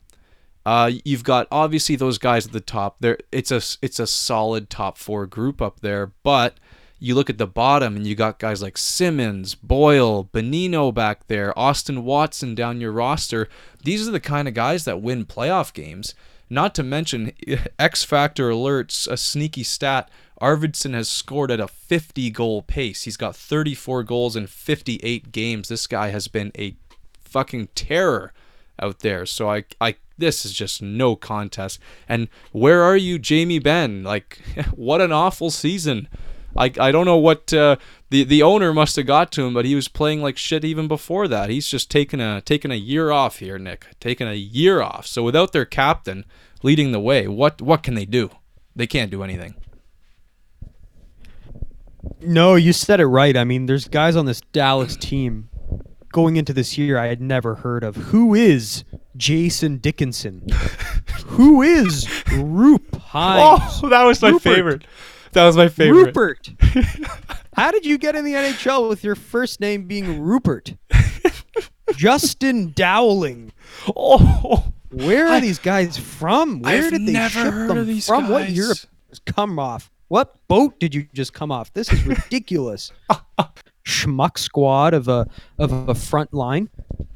Uh, 0.69 0.91
you've 1.03 1.23
got 1.23 1.47
obviously 1.51 1.95
those 1.95 2.19
guys 2.19 2.45
at 2.45 2.51
the 2.51 2.59
top. 2.59 2.97
There, 2.99 3.17
it's 3.31 3.49
a 3.49 3.59
it's 3.81 3.99
a 3.99 4.05
solid 4.05 4.69
top 4.69 4.99
four 4.99 5.25
group 5.25 5.63
up 5.63 5.79
there. 5.79 6.11
But 6.21 6.59
you 6.99 7.15
look 7.15 7.27
at 7.27 7.39
the 7.39 7.47
bottom 7.47 7.95
and 7.95 8.05
you 8.05 8.13
got 8.13 8.37
guys 8.37 8.61
like 8.61 8.77
Simmonds, 8.77 9.55
Boyle, 9.55 10.25
Bonino 10.25 10.93
back 10.93 11.25
there, 11.25 11.57
Austin 11.57 12.03
Watson 12.03 12.53
down 12.53 12.79
your 12.79 12.91
roster. 12.91 13.49
These 13.83 14.07
are 14.07 14.11
the 14.11 14.19
kind 14.19 14.47
of 14.47 14.53
guys 14.53 14.85
that 14.85 15.01
win 15.01 15.25
playoff 15.25 15.73
games. 15.73 16.13
Not 16.51 16.75
to 16.75 16.83
mention 16.83 17.31
X 17.79 18.03
Factor 18.03 18.51
alerts 18.51 19.07
a 19.07 19.17
sneaky 19.17 19.63
stat. 19.63 20.11
Arvidsson 20.39 20.93
has 20.93 21.09
scored 21.09 21.49
at 21.49 21.59
a 21.59 21.67
50 21.67 22.29
goal 22.29 22.61
pace. 22.61 23.05
He's 23.05 23.17
got 23.17 23.35
34 23.35 24.03
goals 24.03 24.35
in 24.35 24.45
58 24.45 25.31
games. 25.31 25.69
This 25.69 25.87
guy 25.87 26.09
has 26.09 26.27
been 26.27 26.51
a 26.55 26.75
fucking 27.23 27.69
terror 27.73 28.33
out 28.81 28.99
there. 28.99 29.25
So 29.25 29.49
I 29.49 29.65
I 29.79 29.95
this 30.17 30.45
is 30.45 30.53
just 30.53 30.81
no 30.81 31.15
contest. 31.15 31.79
And 32.07 32.27
where 32.51 32.83
are 32.83 32.97
you, 32.97 33.17
Jamie 33.19 33.59
Benn? 33.59 34.03
Like 34.03 34.39
what 34.75 35.01
an 35.01 35.11
awful 35.11 35.51
season. 35.51 36.07
I, 36.57 36.71
I 36.79 36.91
don't 36.91 37.05
know 37.05 37.17
what 37.17 37.53
uh, 37.53 37.77
the 38.09 38.23
the 38.23 38.43
owner 38.43 38.73
must 38.73 38.95
have 38.95 39.05
got 39.05 39.31
to 39.33 39.45
him, 39.45 39.53
but 39.53 39.65
he 39.65 39.75
was 39.75 39.87
playing 39.87 40.21
like 40.21 40.37
shit 40.37 40.65
even 40.65 40.87
before 40.87 41.27
that. 41.27 41.49
He's 41.49 41.67
just 41.67 41.91
taken 41.91 42.19
a 42.19 42.41
taken 42.41 42.71
a 42.71 42.75
year 42.75 43.11
off 43.11 43.39
here, 43.39 43.59
Nick. 43.59 43.87
Taking 43.99 44.27
a 44.27 44.33
year 44.33 44.81
off. 44.81 45.05
So 45.05 45.23
without 45.23 45.51
their 45.51 45.65
captain 45.65 46.25
leading 46.63 46.91
the 46.91 46.99
way, 46.99 47.27
what 47.27 47.61
what 47.61 47.83
can 47.83 47.93
they 47.93 48.05
do? 48.05 48.31
They 48.75 48.87
can't 48.87 49.11
do 49.11 49.23
anything. 49.23 49.55
No, 52.21 52.55
you 52.55 52.73
said 52.73 52.99
it 52.99 53.05
right. 53.05 53.35
I 53.37 53.43
mean, 53.43 53.65
there's 53.65 53.87
guys 53.87 54.15
on 54.15 54.25
this 54.25 54.41
Dallas 54.51 54.95
team 54.95 55.48
going 56.11 56.35
into 56.37 56.53
this 56.53 56.77
year 56.77 56.97
I 56.97 57.07
had 57.07 57.21
never 57.21 57.55
heard 57.55 57.83
of. 57.83 57.95
Who 57.95 58.33
is 58.35 58.83
Jason 59.17 59.77
Dickinson? 59.77 60.47
Who 61.27 61.61
is 61.61 62.05
Roope 62.27 62.89
Hintz? 62.91 63.81
Oh, 63.83 63.89
that 63.89 64.03
was 64.03 64.21
my 64.21 64.29
Rupert. 64.29 64.41
favorite. 64.43 64.83
That 65.33 65.45
was 65.45 65.55
my 65.57 65.67
favorite. 65.67 66.07
Rupert. 66.15 66.51
How 67.55 67.71
did 67.71 67.85
you 67.85 67.97
get 67.97 68.15
in 68.15 68.25
the 68.25 68.33
NHL 68.33 68.89
with 68.89 69.03
your 69.03 69.15
first 69.15 69.59
name 69.59 69.83
being 69.85 70.21
Rupert? 70.21 70.75
Justin 71.95 72.71
Dowling. 72.75 73.51
Oh, 73.95 74.71
Where 74.91 75.27
are 75.27 75.33
I- 75.33 75.39
these 75.39 75.59
guys 75.59 75.97
from? 75.97 76.61
Where 76.61 76.83
I've 76.85 76.91
did 76.91 77.05
they 77.05 77.13
never 77.13 77.29
ship 77.43 77.53
heard 77.53 77.69
them 77.69 77.77
of 77.77 77.87
these 77.87 78.07
from? 78.07 78.29
What 78.29 78.43
guys. 78.47 78.55
Europe 78.55 78.77
come 79.25 79.59
off? 79.59 79.91
What 80.07 80.35
boat 80.47 80.79
did 80.79 80.95
you 80.95 81.07
just 81.13 81.33
come 81.33 81.51
off? 81.51 81.71
This 81.73 81.91
is 81.93 82.03
ridiculous. 82.03 82.91
Schmuck 83.89 84.37
squad 84.37 84.93
of 84.93 85.07
a 85.07 85.27
of 85.57 85.89
a 85.89 85.95
front 85.95 86.33
line, 86.33 86.69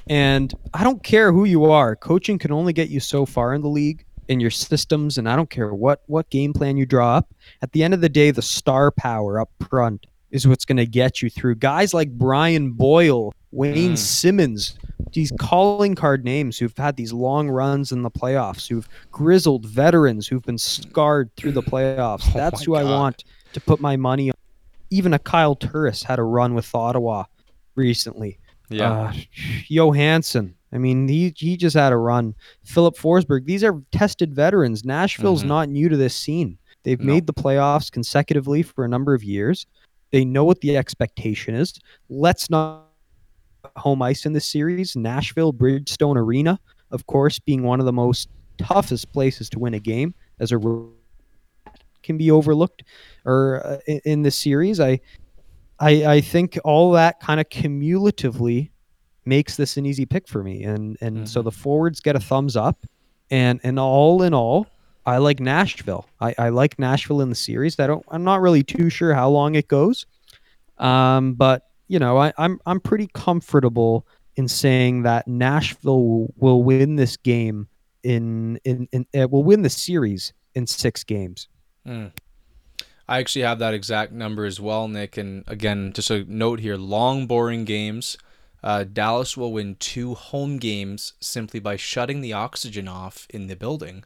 and 0.07 0.53
I 0.73 0.83
don't 0.83 1.03
care 1.03 1.31
who 1.31 1.45
you 1.45 1.65
are. 1.65 1.95
Coaching 1.95 2.37
can 2.37 2.51
only 2.51 2.73
get 2.73 2.89
you 2.89 2.99
so 2.99 3.25
far 3.25 3.53
in 3.53 3.61
the 3.61 3.69
league 3.69 4.05
in 4.27 4.39
your 4.39 4.51
systems, 4.51 5.17
and 5.17 5.29
I 5.29 5.35
don't 5.35 5.49
care 5.49 5.73
what 5.73 6.01
what 6.07 6.29
game 6.29 6.53
plan 6.53 6.77
you 6.77 6.85
draw 6.85 7.17
up. 7.17 7.33
At 7.61 7.71
the 7.71 7.83
end 7.83 7.93
of 7.93 8.01
the 8.01 8.09
day, 8.09 8.31
the 8.31 8.41
star 8.41 8.91
power 8.91 9.39
up 9.39 9.49
front 9.69 10.07
is 10.31 10.47
what's 10.47 10.65
going 10.65 10.77
to 10.77 10.85
get 10.87 11.21
you 11.21 11.29
through. 11.29 11.55
Guys 11.55 11.93
like 11.93 12.09
Brian 12.11 12.71
Boyle, 12.71 13.33
Wayne 13.51 13.93
Mm. 13.93 13.97
Simmonds, 13.97 14.79
these 15.13 15.31
calling 15.39 15.93
card 15.93 16.25
names 16.25 16.57
who've 16.57 16.75
had 16.75 16.95
these 16.95 17.13
long 17.13 17.49
runs 17.49 17.91
in 17.91 18.01
the 18.01 18.09
playoffs, 18.09 18.67
who've 18.67 18.89
grizzled 19.11 19.67
veterans 19.67 20.27
who've 20.27 20.41
been 20.41 20.57
scarred 20.57 21.29
through 21.37 21.51
the 21.51 21.61
playoffs. 21.61 22.23
Oh 22.33 22.37
That's 22.37 22.63
who 22.63 22.75
I 22.75 22.83
want 22.83 23.23
to 23.53 23.61
put 23.61 23.79
my 23.79 23.95
money 23.95 24.31
on. 24.31 24.35
Even 24.89 25.13
a 25.13 25.19
Kyle 25.19 25.55
Turris 25.55 26.03
had 26.03 26.19
a 26.19 26.23
run 26.23 26.53
with 26.53 26.73
Ottawa 26.73 27.25
recently. 27.75 28.39
yeah. 28.69 28.91
Uh, 28.91 29.13
Johansen. 29.69 30.53
I 30.71 30.77
mean, 30.79 31.07
he 31.07 31.33
he 31.35 31.55
just 31.57 31.75
had 31.75 31.93
a 31.93 31.97
run. 31.97 32.33
Filip 32.63 32.95
Forsberg. 32.95 33.45
These 33.45 33.63
are 33.63 33.81
tested 33.91 34.33
veterans. 34.33 34.83
Nashville's 34.83 35.43
Mhm. 35.43 35.47
not 35.47 35.69
new 35.69 35.89
to 35.89 35.97
this 35.97 36.15
scene. 36.15 36.57
They've 36.83 36.99
No. 36.99 37.13
made 37.13 37.27
the 37.27 37.33
playoffs 37.33 37.91
consecutively 37.91 38.63
for 38.63 38.83
a 38.83 38.87
number 38.89 39.13
of 39.13 39.23
years. 39.23 39.65
They 40.11 40.25
know 40.25 40.43
what 40.43 40.61
the 40.61 40.75
expectation 40.77 41.55
is. 41.55 41.73
Let's 42.09 42.49
not 42.49 42.85
home 43.77 44.01
ice 44.01 44.25
in 44.25 44.33
this 44.33 44.45
series. 44.45 44.95
Nashville 44.95 45.53
Bridgestone 45.53 46.15
Arena, 46.17 46.59
of 46.91 47.05
course, 47.07 47.39
being 47.39 47.63
one 47.63 47.79
of 47.79 47.85
the 47.85 47.93
most 47.93 48.29
toughest 48.57 49.11
places 49.13 49.49
to 49.51 49.59
win 49.59 49.73
a 49.73 49.79
game 49.79 50.13
as 50.39 50.51
a 50.51 50.57
can 52.03 52.17
be 52.17 52.29
overlooked 52.31 52.83
or 53.25 53.65
uh, 53.65 53.77
in, 53.87 54.01
in 54.05 54.21
this 54.21 54.35
series. 54.37 54.79
I, 54.79 54.99
I 55.79 56.05
I 56.05 56.21
think 56.21 56.59
all 56.63 56.91
that 56.91 57.19
kind 57.19 57.39
of 57.39 57.49
cumulatively 57.49 58.71
makes 59.25 59.55
this 59.55 59.77
an 59.77 59.85
easy 59.85 60.05
pick 60.05 60.27
for 60.27 60.43
me, 60.43 60.63
and 60.63 60.97
and 61.01 61.27
so 61.27 61.41
Mhm. 61.41 61.45
the 61.45 61.51
forwards 61.51 61.99
get 62.01 62.15
a 62.15 62.19
thumbs 62.19 62.55
up, 62.55 62.85
and 63.31 63.59
and 63.63 63.79
all 63.79 64.21
in 64.21 64.33
all, 64.33 64.67
I 65.05 65.17
like 65.17 65.39
Nashville. 65.39 66.05
I, 66.21 66.35
I 66.37 66.49
like 66.49 66.77
Nashville 66.77 67.21
in 67.21 67.29
the 67.29 67.35
series. 67.35 67.79
I 67.79 67.87
don't. 67.87 68.05
I'm 68.09 68.23
not 68.23 68.41
really 68.41 68.63
too 68.63 68.89
sure 68.89 69.13
how 69.13 69.29
long 69.29 69.55
it 69.55 69.67
goes, 69.67 70.05
um, 70.77 71.33
but 71.33 71.63
you 71.87 71.99
know, 71.99 72.17
I, 72.17 72.33
I'm 72.37 72.59
I'm 72.65 72.79
pretty 72.79 73.07
comfortable 73.13 74.05
in 74.35 74.47
saying 74.47 75.03
that 75.03 75.27
Nashville 75.27 76.03
will, 76.03 76.33
will 76.37 76.63
win 76.63 76.95
this 76.95 77.17
game 77.17 77.67
in 78.03 78.59
in, 78.63 78.87
in 78.91 79.05
uh, 79.19 79.27
will 79.27 79.43
win 79.43 79.61
the 79.61 79.69
series 79.69 80.33
in 80.55 80.65
six 80.67 81.03
games. 81.03 81.47
Mm. 81.87 82.11
I 83.07 83.19
actually 83.19 83.41
have 83.43 83.59
that 83.59 83.73
exact 83.73 84.11
number 84.11 84.45
as 84.45 84.59
well, 84.59 84.87
Nick. 84.87 85.17
And 85.17 85.43
again, 85.47 85.91
just 85.93 86.09
a 86.09 86.23
note 86.25 86.59
here: 86.59 86.77
long, 86.77 87.27
boring 87.27 87.65
games. 87.65 88.17
Uh, 88.63 88.85
Dallas 88.85 89.35
will 89.35 89.51
win 89.51 89.75
two 89.75 90.13
home 90.13 90.57
games 90.57 91.13
simply 91.19 91.59
by 91.59 91.75
shutting 91.75 92.21
the 92.21 92.31
oxygen 92.31 92.87
off 92.87 93.27
in 93.29 93.47
the 93.47 93.57
building, 93.57 94.05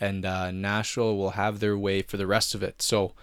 and 0.00 0.24
uh, 0.24 0.50
Nashville 0.50 1.16
will 1.16 1.30
have 1.30 1.60
their 1.60 1.78
way 1.78 2.02
for 2.02 2.16
the 2.16 2.26
rest 2.26 2.52
of 2.54 2.64
it. 2.64 2.82
So, 2.82 3.14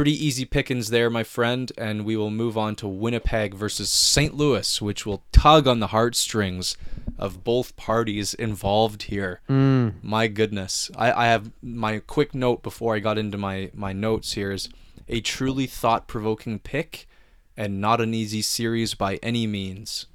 pretty 0.00 0.26
easy 0.26 0.46
pickings 0.46 0.88
there, 0.88 1.10
my 1.10 1.22
friend. 1.22 1.70
And 1.76 2.06
we 2.06 2.16
will 2.16 2.30
move 2.30 2.56
on 2.56 2.74
to 2.76 2.88
Winnipeg 2.88 3.52
versus 3.52 3.90
St. 3.90 4.34
Louis, 4.34 4.80
which 4.80 5.04
will 5.04 5.22
tug 5.30 5.66
on 5.66 5.80
the 5.80 5.88
heartstrings 5.88 6.74
of 7.18 7.44
both 7.44 7.76
parties 7.76 8.32
involved 8.32 9.02
here. 9.02 9.42
Mm. 9.46 10.02
My 10.02 10.26
goodness. 10.26 10.90
I, 10.96 11.12
I 11.12 11.26
have 11.26 11.52
my 11.62 11.98
quick 11.98 12.34
note 12.34 12.62
before 12.62 12.96
I 12.96 13.00
got 13.00 13.18
into 13.18 13.36
my, 13.36 13.70
my 13.74 13.92
notes 13.92 14.32
here 14.32 14.52
is 14.52 14.70
a 15.06 15.20
truly 15.20 15.66
thought 15.66 16.08
provoking 16.08 16.60
pick 16.60 17.06
and 17.54 17.78
not 17.78 18.00
an 18.00 18.14
easy 18.14 18.40
series 18.40 18.94
by 18.94 19.16
any 19.16 19.46
means. 19.46 20.06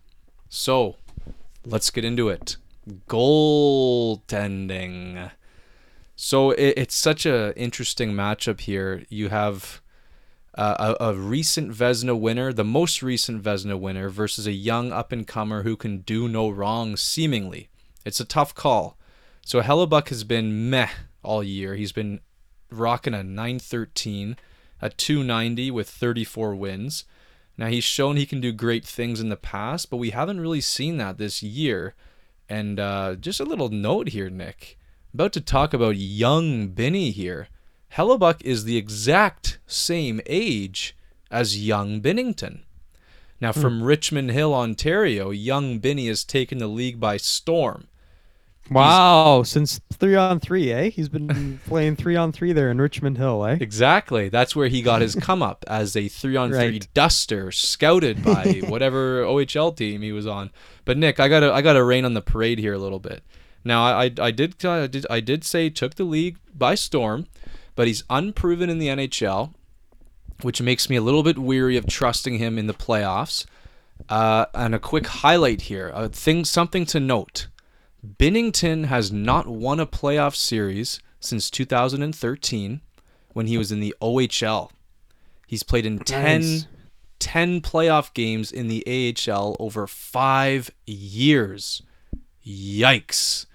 So 0.49 0.95
let's 1.63 1.91
get 1.91 2.03
into 2.03 2.29
it. 2.29 2.57
Goaltending. 3.07 5.29
So 6.25 6.49
it, 6.49 6.73
it's 6.75 6.95
such 6.95 7.27
a 7.27 7.55
interesting 7.55 8.13
matchup 8.13 8.61
here. 8.61 9.03
You 9.09 9.29
have 9.29 9.79
uh, 10.55 10.95
a, 10.99 11.09
a 11.11 11.13
recent 11.13 11.71
Vezina 11.71 12.19
winner, 12.19 12.51
the 12.51 12.63
most 12.63 13.03
recent 13.03 13.43
Vezina 13.43 13.79
winner, 13.79 14.09
versus 14.09 14.47
a 14.47 14.51
young 14.51 14.91
up 14.91 15.11
and 15.11 15.27
comer 15.27 15.61
who 15.61 15.77
can 15.77 15.99
do 15.99 16.27
no 16.27 16.49
wrong, 16.49 16.97
seemingly. 16.97 17.69
It's 18.05 18.19
a 18.19 18.25
tough 18.25 18.55
call. 18.55 18.97
So 19.45 19.61
Hellebuyck 19.61 20.07
has 20.07 20.23
been 20.23 20.67
meh 20.67 20.89
all 21.21 21.43
year. 21.43 21.75
He's 21.75 21.91
been 21.91 22.21
rocking 22.71 23.13
a 23.13 23.23
913, 23.23 24.35
a 24.81 24.89
290 24.89 25.69
with 25.69 25.87
34 25.87 26.55
wins. 26.55 27.05
Now 27.55 27.67
he's 27.67 27.83
shown 27.83 28.17
he 28.17 28.25
can 28.25 28.41
do 28.41 28.51
great 28.51 28.83
things 28.83 29.21
in 29.21 29.29
the 29.29 29.35
past, 29.35 29.91
but 29.91 29.97
we 29.97 30.09
haven't 30.09 30.41
really 30.41 30.61
seen 30.61 30.97
that 30.97 31.19
this 31.19 31.43
year. 31.43 31.93
And 32.49 32.79
uh, 32.79 33.13
just 33.13 33.39
a 33.39 33.45
little 33.45 33.69
note 33.69 34.09
here, 34.09 34.31
Nick. 34.31 34.79
About 35.15 35.31
to 35.31 35.39
talk 35.39 35.73
about 35.73 35.95
young 35.95 36.67
Benny 36.67 37.09
here. 37.11 37.47
Hellebuyck 37.93 38.41
is 38.41 38.65
the 38.65 38.75
exact 38.75 39.59
same 39.65 40.19
age 40.25 40.93
as 41.31 41.65
young 41.65 42.01
Binnington. 42.01 42.63
Now, 43.39 43.53
from 43.53 43.81
Richmond 43.81 44.31
Hill, 44.31 44.53
Ontario, 44.53 45.29
young 45.29 45.79
Benny 45.79 46.07
has 46.07 46.25
taken 46.25 46.57
the 46.57 46.67
league 46.67 46.99
by 46.99 47.15
storm. 47.15 47.87
Wow, 48.69 49.43
since 49.43 49.79
three 49.93 50.17
on 50.17 50.41
three, 50.41 50.73
eh? 50.73 50.89
He's 50.89 51.07
been 51.07 51.61
playing 51.65 51.95
three 51.95 52.17
on 52.17 52.33
three 52.33 52.51
there 52.51 52.69
in 52.69 52.81
Richmond 52.81 53.17
Hill, 53.17 53.45
eh? 53.45 53.57
Exactly. 53.61 54.27
That's 54.27 54.53
where 54.53 54.67
he 54.67 54.81
got 54.81 55.01
his 55.01 55.15
come 55.21 55.41
up 55.41 55.63
as 55.65 55.95
a 55.95 56.09
three 56.09 56.35
on 56.35 56.51
three 56.51 56.81
duster, 56.93 57.53
scouted 57.53 58.21
by 58.21 58.63
whatever 58.67 59.23
OHL 59.23 59.77
team 59.77 60.01
he 60.01 60.11
was 60.11 60.27
on. 60.27 60.51
But 60.83 60.97
Nick, 60.97 61.21
I 61.21 61.29
gotta 61.29 61.53
I 61.53 61.61
gotta 61.61 61.85
rain 61.85 62.03
on 62.03 62.15
the 62.15 62.21
parade 62.21 62.59
here 62.59 62.73
a 62.73 62.79
little 62.79 62.99
bit. 62.99 63.23
Now 63.65 63.83
I 63.83 64.05
I, 64.05 64.11
I 64.21 64.31
did 64.31 64.63
I 64.63 64.87
did 64.87 65.05
I 65.09 65.19
did 65.19 65.43
say 65.43 65.65
he 65.65 65.69
took 65.71 65.95
the 65.95 66.03
league 66.05 66.37
by 66.55 66.75
storm, 66.75 67.27
but 67.75 67.87
he's 67.87 68.03
unproven 68.09 68.69
in 68.69 68.77
the 68.77 68.87
NHL, 68.87 69.53
which 70.41 70.61
makes 70.61 70.89
me 70.89 70.95
a 70.95 71.01
little 71.01 71.23
bit 71.23 71.37
weary 71.37 71.75
of 71.75 71.87
trusting 71.87 72.37
him 72.37 72.57
in 72.57 72.67
the 72.67 72.73
playoffs. 72.73 73.45
Uh, 74.09 74.45
and 74.53 74.75
a 74.75 74.79
quick 74.79 75.07
highlight 75.07 75.61
here, 75.61 75.91
a 75.95 76.09
thing 76.09 76.43
something 76.45 76.85
to 76.85 76.99
note. 76.99 77.47
Binnington 78.05 78.85
has 78.85 79.11
not 79.11 79.47
won 79.47 79.79
a 79.79 79.87
playoff 79.87 80.35
series 80.35 80.99
since 81.19 81.49
2013 81.49 82.81
when 83.33 83.47
he 83.47 83.57
was 83.57 83.71
in 83.71 83.79
the 83.79 83.95
OHL. 84.01 84.69
He's 85.47 85.63
played 85.63 85.85
in 85.85 85.99
10, 85.99 86.41
Nice. 86.41 86.67
10 87.19 87.61
playoff 87.61 88.13
games 88.13 88.51
in 88.51 88.67
the 88.67 88.83
AHL 89.27 89.55
over 89.59 89.87
five 89.87 90.69
years. 90.85 91.81
Yikes. 92.45 93.45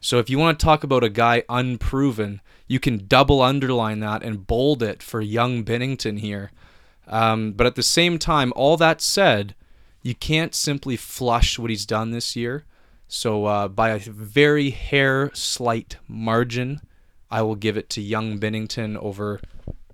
So 0.00 0.18
if 0.18 0.30
you 0.30 0.38
want 0.38 0.58
to 0.58 0.64
talk 0.64 0.84
about 0.84 1.04
a 1.04 1.08
guy 1.08 1.42
unproven, 1.48 2.40
you 2.66 2.78
can 2.78 3.06
double 3.06 3.42
underline 3.42 4.00
that 4.00 4.22
and 4.22 4.46
bold 4.46 4.82
it 4.82 5.02
for 5.02 5.20
young 5.20 5.64
Binnington 5.64 6.20
here. 6.20 6.52
Um, 7.06 7.52
but 7.52 7.66
at 7.66 7.74
the 7.74 7.82
same 7.82 8.18
time, 8.18 8.52
all 8.54 8.76
that 8.76 9.00
said, 9.00 9.54
you 10.02 10.14
can't 10.14 10.54
simply 10.54 10.96
flush 10.96 11.58
what 11.58 11.70
he's 11.70 11.86
done 11.86 12.10
this 12.10 12.36
year. 12.36 12.64
So 13.08 13.46
uh, 13.46 13.68
by 13.68 13.90
a 13.90 13.98
very 13.98 14.70
hair 14.70 15.30
slight 15.34 15.96
margin, 16.06 16.80
I 17.30 17.42
will 17.42 17.56
give 17.56 17.76
it 17.76 17.90
to 17.90 18.02
young 18.02 18.38
Binnington 18.38 18.96
over 18.98 19.40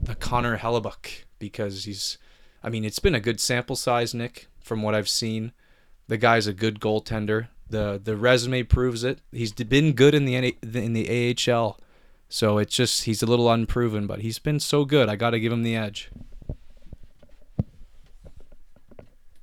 the 0.01 0.15
Connor 0.15 0.59
Hellebuyck 0.59 1.25
because 1.39 1.85
he's, 1.85 2.19
I 2.63 2.71
mean, 2.71 2.85
it's 2.85 2.99
been 2.99 3.15
a 3.15 3.21
good 3.21 3.41
sample 3.41 3.77
size, 3.77 4.15
Nick, 4.15 4.49
from 4.61 4.83
what 4.83 4.95
I've 4.95 5.09
seen. 5.09 5.53
The 6.09 6.19
guy's 6.19 6.47
a 6.47 6.53
good 6.53 6.81
goaltender. 6.81 7.49
The 7.69 8.01
The 8.03 8.17
resume 8.17 8.63
proves 8.63 9.05
it. 9.05 9.21
He's 9.33 9.53
been 9.53 9.93
good 9.93 10.15
in 10.15 10.25
the 10.25 10.37
in 10.37 10.93
the 10.93 11.35
AHL, 11.51 11.79
so 12.29 12.59
it's 12.59 12.75
just 12.75 13.05
he's 13.05 13.23
a 13.23 13.27
little 13.27 13.51
unproven, 13.51 14.07
but 14.07 14.21
he's 14.21 14.39
been 14.39 14.61
so 14.61 14.85
good. 14.85 15.09
I 15.09 15.17
got 15.17 15.31
to 15.31 15.41
give 15.41 15.53
him 15.53 15.63
the 15.63 15.77
edge. 15.77 16.11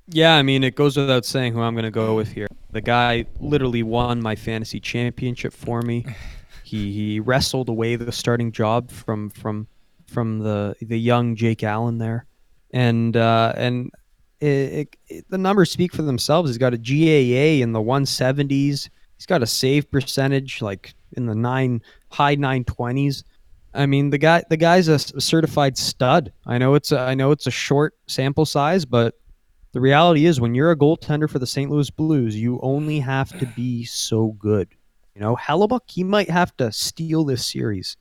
Yeah, 0.08 0.36
I 0.36 0.42
mean, 0.42 0.64
it 0.64 0.76
goes 0.76 0.98
without 0.98 1.24
saying 1.24 1.54
who 1.54 1.62
I'm 1.62 1.74
going 1.74 1.86
to 1.86 1.92
go 1.92 2.16
with 2.16 2.34
here. 2.34 2.48
The 2.72 2.82
guy 2.82 3.26
literally 3.40 3.82
won 3.82 4.22
my 4.22 4.36
fantasy 4.36 4.80
championship 4.80 5.54
for 5.54 5.82
me. 5.82 6.06
He 6.64 6.94
he 6.94 7.20
wrestled 7.20 7.68
away 7.68 7.98
the 7.98 8.14
starting 8.14 8.54
job 8.54 8.92
from 8.92 9.30
from 9.32 9.68
from 10.08 10.40
the 10.40 10.74
the 10.82 10.98
young 10.98 11.36
Jake 11.36 11.64
Allen 11.64 11.98
there, 11.98 12.26
and 12.72 13.18
uh, 13.18 13.52
and 13.58 13.92
it, 14.42 14.48
it, 14.48 14.96
it- 15.08 15.26
the 15.30 15.38
numbers 15.38 15.72
speak 15.72 15.94
for 15.94 16.02
themselves. 16.02 16.50
He's 16.50 16.58
got 16.58 16.74
a 16.74 16.78
GAA 16.78 17.64
in 17.64 17.72
the 17.72 17.80
170s. 17.82 18.90
He's 19.18 19.26
got 19.28 19.44
a 19.44 19.48
save 19.48 19.90
percentage 19.92 20.62
like 20.62 20.94
in 21.14 21.26
the 21.28 21.36
nine 21.36 21.82
high 22.10 22.36
920s. 22.36 23.24
I 23.74 23.86
mean, 23.86 24.10
the 24.10 24.18
guy 24.18 24.44
the 24.50 24.58
guy's 24.58 24.88
a 24.90 25.00
certified 25.00 25.78
stud. 25.78 26.34
I 26.46 26.58
know 26.58 26.74
it's 26.74 26.92
a, 26.92 27.00
I 27.00 27.14
know 27.14 27.32
it's 27.32 27.48
a 27.48 27.52
short 27.52 27.94
sample 28.08 28.46
size, 28.46 28.84
but 28.84 29.16
the 29.72 29.80
reality 29.80 30.26
is 30.26 30.42
when 30.42 30.54
you're 30.56 30.72
a 30.72 30.76
goaltender 30.76 31.30
for 31.30 31.40
the 31.40 31.48
St. 31.48 31.72
Louis 31.72 31.90
Blues, 31.90 32.36
you 32.36 32.60
only 32.62 33.00
have 33.00 33.38
to 33.40 33.46
be 33.46 33.86
so 33.86 34.36
good. 34.40 34.68
You 35.16 35.22
know, 35.22 35.38
Hellebuyck, 35.38 35.90
he 35.90 36.04
might 36.04 36.30
have 36.30 36.56
to 36.58 36.72
steal 36.74 37.24
this 37.24 37.46
series 37.46 37.96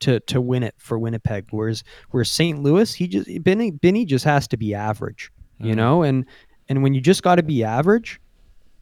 to 0.00 0.20
to 0.20 0.40
win 0.40 0.62
it 0.62 0.74
for 0.78 0.98
Winnipeg. 0.98 1.46
Whereas 1.50 1.82
whereas 2.10 2.30
St. 2.30 2.62
Louis, 2.62 2.94
he 2.94 3.06
just 3.08 3.28
Benny 3.42 3.70
Benny 3.70 4.04
just 4.06 4.24
has 4.24 4.48
to 4.48 4.56
be 4.56 4.74
average. 4.74 5.30
You 5.62 5.72
Mhm. 5.72 5.76
know, 5.76 6.02
and 6.02 6.24
and 6.68 6.82
when 6.82 6.94
you 6.94 7.00
just 7.00 7.22
got 7.22 7.36
to 7.36 7.42
be 7.42 7.62
average, 7.64 8.20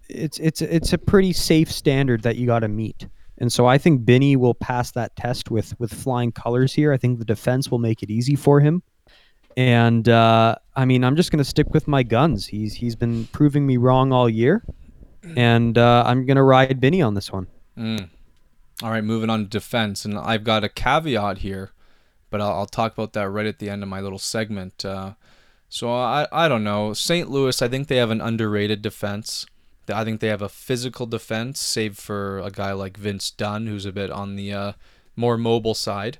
it's 0.08 0.38
it's 0.38 0.62
it's 0.62 0.92
a 0.92 0.98
pretty 0.98 1.32
safe 1.32 1.70
standard 1.70 2.22
that 2.22 2.36
you 2.36 2.46
got 2.46 2.60
to 2.60 2.68
meet. 2.68 3.06
And 3.38 3.50
so 3.52 3.66
I 3.66 3.78
think 3.78 4.04
Benny 4.04 4.36
will 4.36 4.54
pass 4.54 4.90
that 4.92 5.14
test 5.16 5.50
with 5.50 5.78
with 5.80 5.92
flying 5.94 6.32
colors 6.32 6.72
here. 6.74 6.92
I 6.92 6.96
think 6.98 7.18
the 7.18 7.24
defense 7.24 7.70
will 7.70 7.78
make 7.78 8.02
it 8.02 8.10
easy 8.10 8.36
for 8.36 8.60
him. 8.60 8.82
And 9.56 10.08
uh, 10.08 10.56
I 10.76 10.84
mean, 10.84 11.02
I'm 11.04 11.16
just 11.16 11.30
going 11.30 11.38
to 11.38 11.44
stick 11.44 11.68
with 11.70 11.88
my 11.88 12.02
guns. 12.02 12.46
He's 12.46 12.74
he's 12.74 12.96
been 12.96 13.26
proving 13.32 13.66
me 13.66 13.76
wrong 13.78 14.12
all 14.12 14.28
year, 14.28 14.62
and 15.36 15.76
uh, 15.76 16.04
I'm 16.06 16.24
going 16.26 16.36
to 16.36 16.42
ride 16.42 16.80
Benny 16.80 17.02
on 17.02 17.14
this 17.14 17.32
one. 17.32 17.46
Mm. 17.76 18.08
All 18.82 18.90
right, 18.90 19.04
moving 19.04 19.28
on 19.28 19.40
to 19.40 19.48
defense, 19.48 20.04
and 20.04 20.16
I've 20.16 20.44
got 20.44 20.64
a 20.64 20.68
caveat 20.68 21.38
here, 21.38 21.70
but 22.30 22.40
I'll, 22.40 22.52
I'll 22.52 22.66
talk 22.66 22.92
about 22.94 23.12
that 23.14 23.28
right 23.28 23.44
at 23.46 23.58
the 23.58 23.68
end 23.68 23.82
of 23.82 23.88
my 23.88 24.00
little 24.00 24.18
segment. 24.18 24.84
Uh, 24.84 25.12
so 25.70 25.90
I 25.90 26.26
I 26.30 26.48
don't 26.48 26.64
know. 26.64 26.92
St. 26.92 27.30
Louis, 27.30 27.62
I 27.62 27.68
think 27.68 27.88
they 27.88 27.96
have 27.96 28.10
an 28.10 28.20
underrated 28.20 28.82
defense. 28.82 29.46
I 29.88 30.04
think 30.04 30.20
they 30.20 30.28
have 30.28 30.42
a 30.42 30.48
physical 30.48 31.06
defense, 31.06 31.58
save 31.58 31.96
for 31.96 32.38
a 32.40 32.50
guy 32.50 32.72
like 32.72 32.98
Vince 32.98 33.30
Dunn, 33.30 33.66
who's 33.66 33.86
a 33.86 33.92
bit 33.92 34.10
on 34.10 34.36
the 34.36 34.52
uh, 34.52 34.72
more 35.16 35.38
mobile 35.38 35.74
side. 35.74 36.18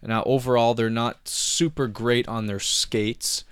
Now 0.00 0.22
overall, 0.24 0.74
they're 0.74 0.88
not 0.88 1.26
super 1.26 1.88
great 1.88 2.28
on 2.28 2.46
their 2.46 2.60
skates. 2.60 3.44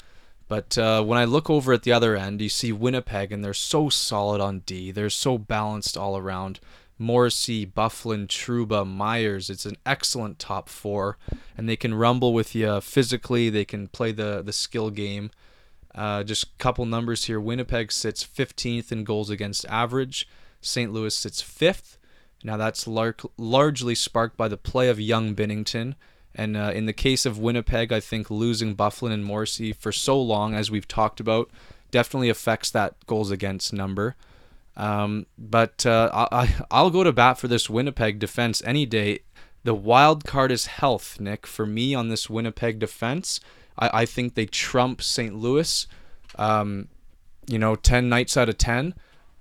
But 0.48 0.78
uh, 0.78 1.04
when 1.04 1.18
I 1.18 1.24
look 1.24 1.50
over 1.50 1.74
at 1.74 1.82
the 1.82 1.92
other 1.92 2.16
end, 2.16 2.40
you 2.40 2.48
see 2.48 2.72
Winnipeg, 2.72 3.30
and 3.30 3.44
they're 3.44 3.52
so 3.52 3.90
solid 3.90 4.40
on 4.40 4.60
D. 4.60 4.90
They're 4.90 5.10
so 5.10 5.36
balanced 5.36 5.98
all 5.98 6.16
around. 6.16 6.58
Morrissey, 6.98 7.64
Byfuglien, 7.66 8.26
Trouba, 8.26 8.86
Myers. 8.86 9.50
It's 9.50 9.66
an 9.66 9.76
excellent 9.86 10.38
top 10.38 10.68
four, 10.68 11.16
and 11.56 11.68
they 11.68 11.76
can 11.76 11.94
rumble 11.94 12.32
with 12.32 12.54
you 12.54 12.80
physically. 12.80 13.50
They 13.50 13.64
can 13.64 13.88
play 13.88 14.12
the 14.12 14.42
the 14.42 14.52
skill 14.52 14.90
game. 14.90 15.30
Uh, 15.94 16.22
just 16.22 16.44
a 16.44 16.48
couple 16.58 16.84
numbers 16.86 17.24
here. 17.24 17.40
Winnipeg 17.40 17.90
sits 17.90 18.24
15th 18.24 18.92
in 18.92 19.04
goals 19.04 19.30
against 19.30 19.66
average. 19.66 20.28
St. 20.60 20.92
Louis 20.92 21.14
sits 21.14 21.40
fifth. 21.40 21.98
Now 22.44 22.56
that's 22.56 22.86
lar- 22.86 23.16
largely 23.36 23.94
sparked 23.94 24.36
by 24.36 24.48
the 24.48 24.56
play 24.56 24.88
of 24.88 25.00
young 25.00 25.34
Binnington. 25.34 25.94
And 26.34 26.56
uh, 26.56 26.72
in 26.74 26.86
the 26.86 26.92
case 26.92 27.26
of 27.26 27.38
Winnipeg, 27.38 27.92
I 27.92 28.00
think 28.00 28.30
losing 28.30 28.76
Byfuglien 28.76 29.12
and 29.12 29.24
Morrissey 29.24 29.72
for 29.72 29.90
so 29.90 30.20
long, 30.20 30.54
as 30.54 30.70
we've 30.70 30.86
talked 30.86 31.20
about, 31.20 31.50
definitely 31.90 32.28
affects 32.28 32.70
that 32.70 32.94
goals 33.06 33.30
against 33.30 33.72
number. 33.72 34.14
Um, 34.78 35.26
but 35.36 35.84
uh, 35.84 36.28
I, 36.30 36.54
I'll 36.70 36.90
go 36.90 37.02
to 37.02 37.12
bat 37.12 37.36
for 37.36 37.48
this 37.48 37.68
Winnipeg 37.68 38.20
defense 38.20 38.62
any 38.64 38.86
day. 38.86 39.20
The 39.64 39.74
wild 39.74 40.24
card 40.24 40.52
is 40.52 40.66
health, 40.66 41.20
Nick. 41.20 41.46
For 41.46 41.66
me 41.66 41.94
on 41.94 42.08
this 42.08 42.30
Winnipeg 42.30 42.78
defense, 42.78 43.40
I, 43.76 44.02
I 44.02 44.06
think 44.06 44.34
they 44.34 44.46
trump 44.46 45.02
St. 45.02 45.34
Louis, 45.34 45.88
um, 46.36 46.88
you 47.48 47.58
know, 47.58 47.74
10 47.74 48.08
nights 48.08 48.36
out 48.36 48.48
of 48.48 48.56
10. 48.56 48.94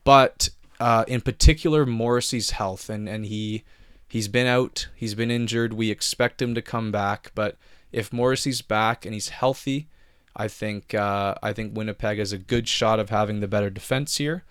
But 0.03 0.49
uh, 0.79 1.05
in 1.07 1.21
particular, 1.21 1.85
Morrissey's 1.85 2.51
health. 2.51 2.89
And, 2.89 3.07
and 3.07 3.23
he 3.27 3.63
he's 4.07 4.27
been 4.27 4.47
out, 4.47 4.87
he's 4.95 5.13
been 5.13 5.29
injured. 5.29 5.73
We 5.73 5.91
expect 5.91 6.41
him 6.41 6.55
to 6.55 6.63
come 6.63 6.91
back. 6.91 7.31
But 7.35 7.57
if 7.91 8.11
Morrissey's 8.11 8.63
back 8.63 9.05
and 9.05 9.13
he's 9.13 9.29
healthy, 9.29 9.87
I 10.35 10.47
think 10.47 10.95
uh, 10.95 11.35
I 11.43 11.53
think 11.53 11.77
Winnipeg 11.77 12.17
has 12.17 12.31
a 12.31 12.39
good 12.39 12.67
shot 12.67 12.99
of 12.99 13.11
having 13.11 13.39
the 13.39 13.47
better 13.47 13.69
defense 13.69 14.17
here 14.17 14.43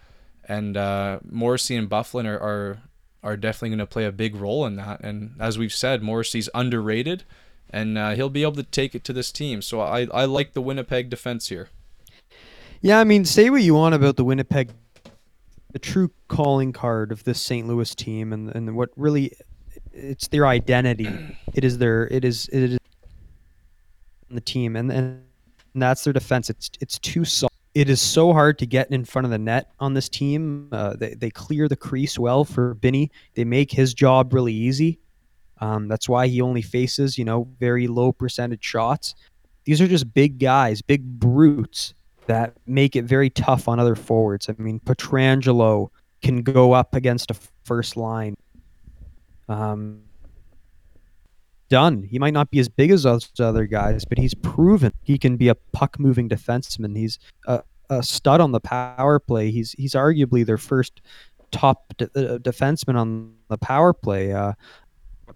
and 0.47 0.77
uh, 0.77 1.19
Morrissey 1.29 1.77
and 1.77 1.89
Byfuglien 1.89 2.27
are, 2.27 2.39
are 2.39 2.79
are 3.23 3.37
definitely 3.37 3.71
going 3.71 3.79
to 3.81 3.87
play 3.87 4.05
a 4.05 4.13
big 4.13 4.37
role 4.37 4.65
in 4.67 4.77
that. 4.77 5.01
And 5.01 5.35
as 5.41 5.59
we've 5.59 5.73
said, 5.73 6.01
Morrissey's 6.01 6.49
underrated, 6.55 7.25
and 7.69 7.99
uh, 7.99 8.11
he'll 8.15 8.31
be 8.31 8.43
able 8.43 8.53
to 8.53 8.63
take 8.63 8.95
it 8.95 9.03
to 9.05 9.13
this 9.13 9.33
team. 9.33 9.63
So 9.63 9.81
I 9.81 10.07
I 10.15 10.25
like 10.25 10.53
the 10.53 10.63
Winnipeg 10.63 11.11
defense 11.11 11.49
here. 11.49 11.69
Yeah, 12.81 13.01
I 13.01 13.05
mean, 13.05 13.25
say 13.25 13.51
what 13.51 13.63
you 13.63 13.75
want 13.75 13.95
about 13.95 14.17
the 14.17 14.25
Winnipeg, 14.25 14.71
the 15.73 15.79
true 15.79 16.11
calling 16.29 16.73
card 16.73 17.11
of 17.11 17.25
this 17.25 17.41
St. 17.41 17.67
Louis 17.67 17.95
team, 17.95 18.33
and 18.33 18.55
and 18.55 18.77
what 18.77 18.91
really, 18.97 19.33
it's 19.93 20.29
their 20.29 20.47
identity. 20.47 21.09
It 21.55 21.65
is 21.65 21.79
their 21.79 22.07
it 22.09 22.25
is 22.25 22.49
it 22.53 22.63
is 22.63 22.79
the 24.31 24.41
team, 24.41 24.77
and 24.77 24.93
and 24.93 25.23
that's 25.75 26.05
their 26.05 26.13
defense. 26.13 26.49
It's 26.51 26.71
it's 26.81 26.99
too 26.99 27.25
soft. 27.25 27.56
It 27.77 27.91
is 27.91 28.01
so 28.01 28.33
hard 28.33 28.59
to 28.61 28.67
get 28.67 28.91
in 28.91 29.05
front 29.05 29.27
of 29.27 29.31
the 29.31 29.37
net 29.37 29.71
on 29.81 29.93
this 29.93 30.09
team. 30.09 30.71
Uh, 30.73 30.97
they 30.97 31.13
they 31.13 31.29
clear 31.29 31.69
the 31.69 31.77
crease 31.77 32.19
well 32.19 32.43
for 32.43 32.73
Binny. 32.73 33.11
They 33.35 33.45
make 33.45 33.71
his 33.71 33.93
job 33.93 34.33
really 34.33 34.55
easy. 34.55 34.99
Um, 35.61 35.87
that's 35.87 36.09
why 36.09 36.27
he 36.27 36.41
only 36.41 36.63
faces 36.63 37.19
you 37.19 37.27
know 37.27 37.47
very 37.61 37.87
low 37.87 38.13
percentage 38.13 38.65
shots. 38.65 39.15
These 39.65 39.83
are 39.83 39.87
just 39.87 40.15
big 40.15 40.39
guys, 40.39 40.81
big 40.81 41.05
brutes 41.05 41.93
that 42.29 42.55
make 42.67 42.97
it 42.97 43.05
very 43.05 43.29
tough 43.29 43.69
on 43.69 43.79
other 43.79 43.95
forwards. 43.95 44.49
I 44.49 44.55
mean, 44.57 44.81
Pietrangelo 44.81 45.91
can 46.23 46.41
go 46.43 46.73
up 46.73 46.95
against 46.95 47.31
a 47.31 47.37
first 47.65 47.95
line. 47.95 48.39
Um, 49.51 50.01
done. 51.69 52.03
He 52.03 52.19
might 52.19 52.35
not 52.35 52.51
be 52.51 52.59
as 52.59 52.69
big 52.69 52.91
as 52.91 53.05
those 53.05 53.31
other 53.39 53.67
guys, 53.67 54.05
but 54.05 54.19
he's 54.19 54.35
proven 54.35 54.93
he 55.03 55.19
can 55.19 55.37
be 55.37 55.49
a 55.49 55.55
puck 55.55 55.99
moving 55.99 56.29
defenseman. 56.29 56.97
He's 56.97 57.19
a, 57.47 57.63
a 57.91 58.03
stud 58.03 58.41
on 58.41 58.53
the 58.53 58.61
power 58.61 59.19
play. 59.19 59.51
He's 59.51 59.73
he's 59.73 59.95
arguably 59.95 60.45
their 60.45 60.59
first 60.59 61.01
top 61.51 61.95
de- 61.97 62.05
uh, 62.07 62.39
defenseman 62.39 62.97
on 62.97 63.35
the 63.49 63.59
power 63.59 63.93
play. 63.93 64.33
Uh, 64.33 64.53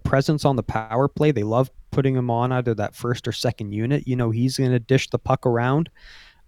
presence 0.05 0.45
on 0.45 0.57
the 0.57 0.63
power 0.63 1.09
play. 1.09 1.33
They 1.33 1.43
love 1.43 1.71
putting 1.91 2.15
him 2.15 2.31
on 2.31 2.53
either 2.53 2.75
that 2.75 2.95
first 2.95 3.27
or 3.27 3.33
second 3.33 3.73
unit. 3.73 4.07
You 4.07 4.17
know, 4.17 4.31
he's 4.31 4.57
going 4.57 4.71
to 4.71 4.79
dish 4.79 5.09
the 5.11 5.19
puck 5.19 5.47
around. 5.47 5.91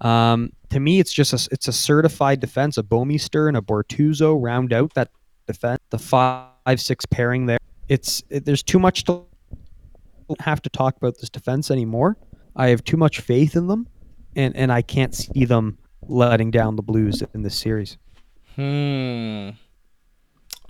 Um, 0.00 0.52
to 0.70 0.80
me, 0.80 1.00
it's 1.00 1.12
just 1.12 1.32
a, 1.32 1.48
it's 1.52 1.68
a 1.68 1.72
certified 1.72 2.40
defense. 2.40 2.78
A 2.78 2.82
Bouwmeester 2.82 3.48
and 3.48 3.56
a 3.56 3.60
Bortuzzo 3.60 4.36
round 4.40 4.72
out 4.72 4.94
that 4.94 5.10
defense. 5.46 5.80
The 5.90 5.98
five 5.98 6.80
six 6.80 7.06
pairing 7.06 7.46
there. 7.46 7.58
It's 7.88 8.22
it, 8.30 8.44
there's 8.44 8.62
too 8.62 8.78
much 8.78 9.04
to 9.04 9.24
don't 10.32 10.46
have 10.46 10.62
to 10.62 10.70
talk 10.70 10.96
about 10.96 11.18
this 11.18 11.28
defense 11.28 11.70
anymore. 11.70 12.16
I 12.56 12.68
have 12.68 12.84
too 12.84 12.96
much 12.96 13.20
faith 13.20 13.54
in 13.54 13.66
them, 13.66 13.86
and 14.34 14.56
and 14.56 14.72
I 14.72 14.82
can't 14.82 15.14
see 15.14 15.44
them 15.44 15.78
letting 16.02 16.50
down 16.50 16.76
the 16.76 16.82
Blues 16.82 17.22
in 17.34 17.42
this 17.42 17.58
series. 17.58 17.98
Hmm. 18.56 19.50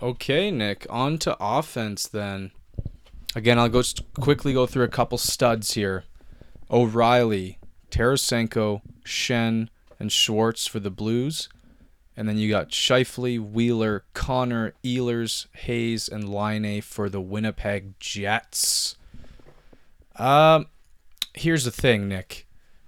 Okay, 0.01 0.51
Nick. 0.51 0.87
On 0.91 1.17
to 1.19 1.37
offense 1.41 2.09
then. 2.09 2.51
Again, 3.35 3.59
I'll 3.59 3.69
go 3.69 3.83
quickly 4.21 4.53
go 4.53 4.67
through 4.67 4.85
a 4.85 4.89
couple 4.89 5.17
studs 5.17 5.75
here. 5.75 6.05
O'Reilly, 6.71 7.59
Tarasenko, 7.91 8.83
Schenn, 9.05 9.69
and 10.01 10.11
Schwartz 10.11 10.67
for 10.67 10.81
the 10.81 10.91
Blues. 10.91 11.49
And 12.17 12.29
then 12.29 12.37
you 12.37 12.51
got 12.51 12.71
Scheifele, 12.71 13.39
Wheeler, 13.39 14.05
Connor, 14.13 14.75
Ehlers, 14.85 15.47
Hayes, 15.53 16.09
and 16.09 16.29
Laine 16.29 16.83
for 16.83 17.09
the 17.09 17.21
Winnipeg 17.21 17.99
Jets. 18.01 18.97
Um, 20.17 20.67
here's 21.35 21.65
the 21.65 21.71
thing, 21.71 22.09
Nick. 22.09 22.47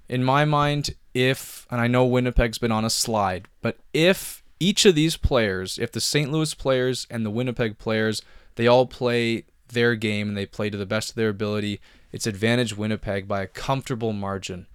In 0.09 0.23
my 0.23 0.45
mind, 0.45 0.95
if 1.15 1.67
and 1.71 1.81
I 1.81 1.87
know 1.87 2.05
Winnipeg's 2.05 2.59
been 2.59 2.73
on 2.73 2.85
a 2.85 2.91
slide, 2.91 3.49
but 3.63 3.79
if 3.93 4.43
each 4.61 4.85
of 4.85 4.95
these 4.95 5.17
players, 5.17 5.79
if 5.79 5.93
the 5.93 6.01
St. 6.01 6.31
Louis 6.31 6.55
players 6.55 7.07
and 7.11 7.25
the 7.25 7.31
Winnipeg 7.31 7.79
players, 7.79 8.23
they 8.57 8.67
all 8.67 8.87
play 8.87 9.45
their 9.69 9.95
game 9.95 10.29
and 10.29 10.37
they 10.37 10.47
play 10.47 10.71
to 10.71 10.77
the 10.77 10.87
best 10.87 11.11
of 11.11 11.17
their 11.17 11.29
ability, 11.29 11.81
it's 12.13 12.27
advantage 12.27 12.77
Winnipeg 12.77 13.27
by 13.27 13.43
a 13.43 13.47
comfortable 13.47 14.13
margin. 14.13 14.67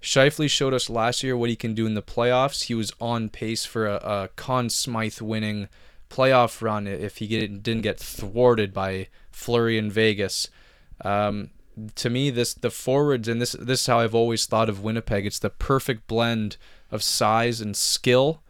Scheifele 0.00 0.48
showed 0.48 0.74
us 0.74 0.88
last 0.88 1.22
year 1.22 1.36
what 1.36 1.50
he 1.50 1.56
can 1.56 1.74
do 1.74 1.86
in 1.86 1.94
the 1.94 2.02
playoffs. 2.02 2.64
He 2.64 2.74
was 2.74 2.92
on 3.00 3.28
pace 3.28 3.64
for 3.64 3.86
a, 3.86 3.96
a 3.96 4.28
Conn 4.36 4.70
Smythe 4.70 5.20
winning 5.20 5.68
playoff 6.08 6.62
run 6.62 6.86
if 6.86 7.18
he 7.18 7.26
get, 7.26 7.62
didn't 7.62 7.82
get 7.82 7.98
thwarted 7.98 8.72
by 8.72 9.08
Fleury 9.30 9.76
in 9.76 9.90
Vegas. 9.90 10.48
Um, 11.04 11.50
to 11.94 12.10
me, 12.10 12.30
this 12.30 12.54
the 12.54 12.70
forwards 12.70 13.28
and 13.28 13.40
this 13.40 13.52
this 13.52 13.80
is 13.80 13.86
how 13.86 14.00
I've 14.00 14.14
always 14.14 14.46
thought 14.46 14.68
of 14.68 14.82
Winnipeg. 14.82 15.26
It's 15.26 15.38
the 15.38 15.50
perfect 15.50 16.06
blend 16.06 16.56
of 16.90 17.02
size 17.02 17.60
and 17.60 17.76
skill. 17.76 18.42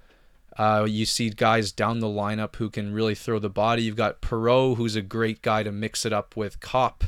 Uh, 0.57 0.87
you 0.89 1.07
see 1.07 1.31
guys 1.31 1.71
down 1.71 2.01
the 2.01 2.09
lineup 2.09 2.57
who 2.57 2.69
can 2.69 2.93
really 2.93 3.15
throw 3.15 3.39
the 3.39 3.49
body. 3.49 3.83
You've 3.83 3.97
got 3.97 4.21
Perreault, 4.21 4.77
who's 4.77 4.97
a 4.97 5.03
great 5.03 5.41
guy 5.41 5.63
to 5.63 5.71
mix 5.71 6.05
it 6.05 6.13
up 6.13 6.37
with 6.37 6.59
Copp, 6.59 7.05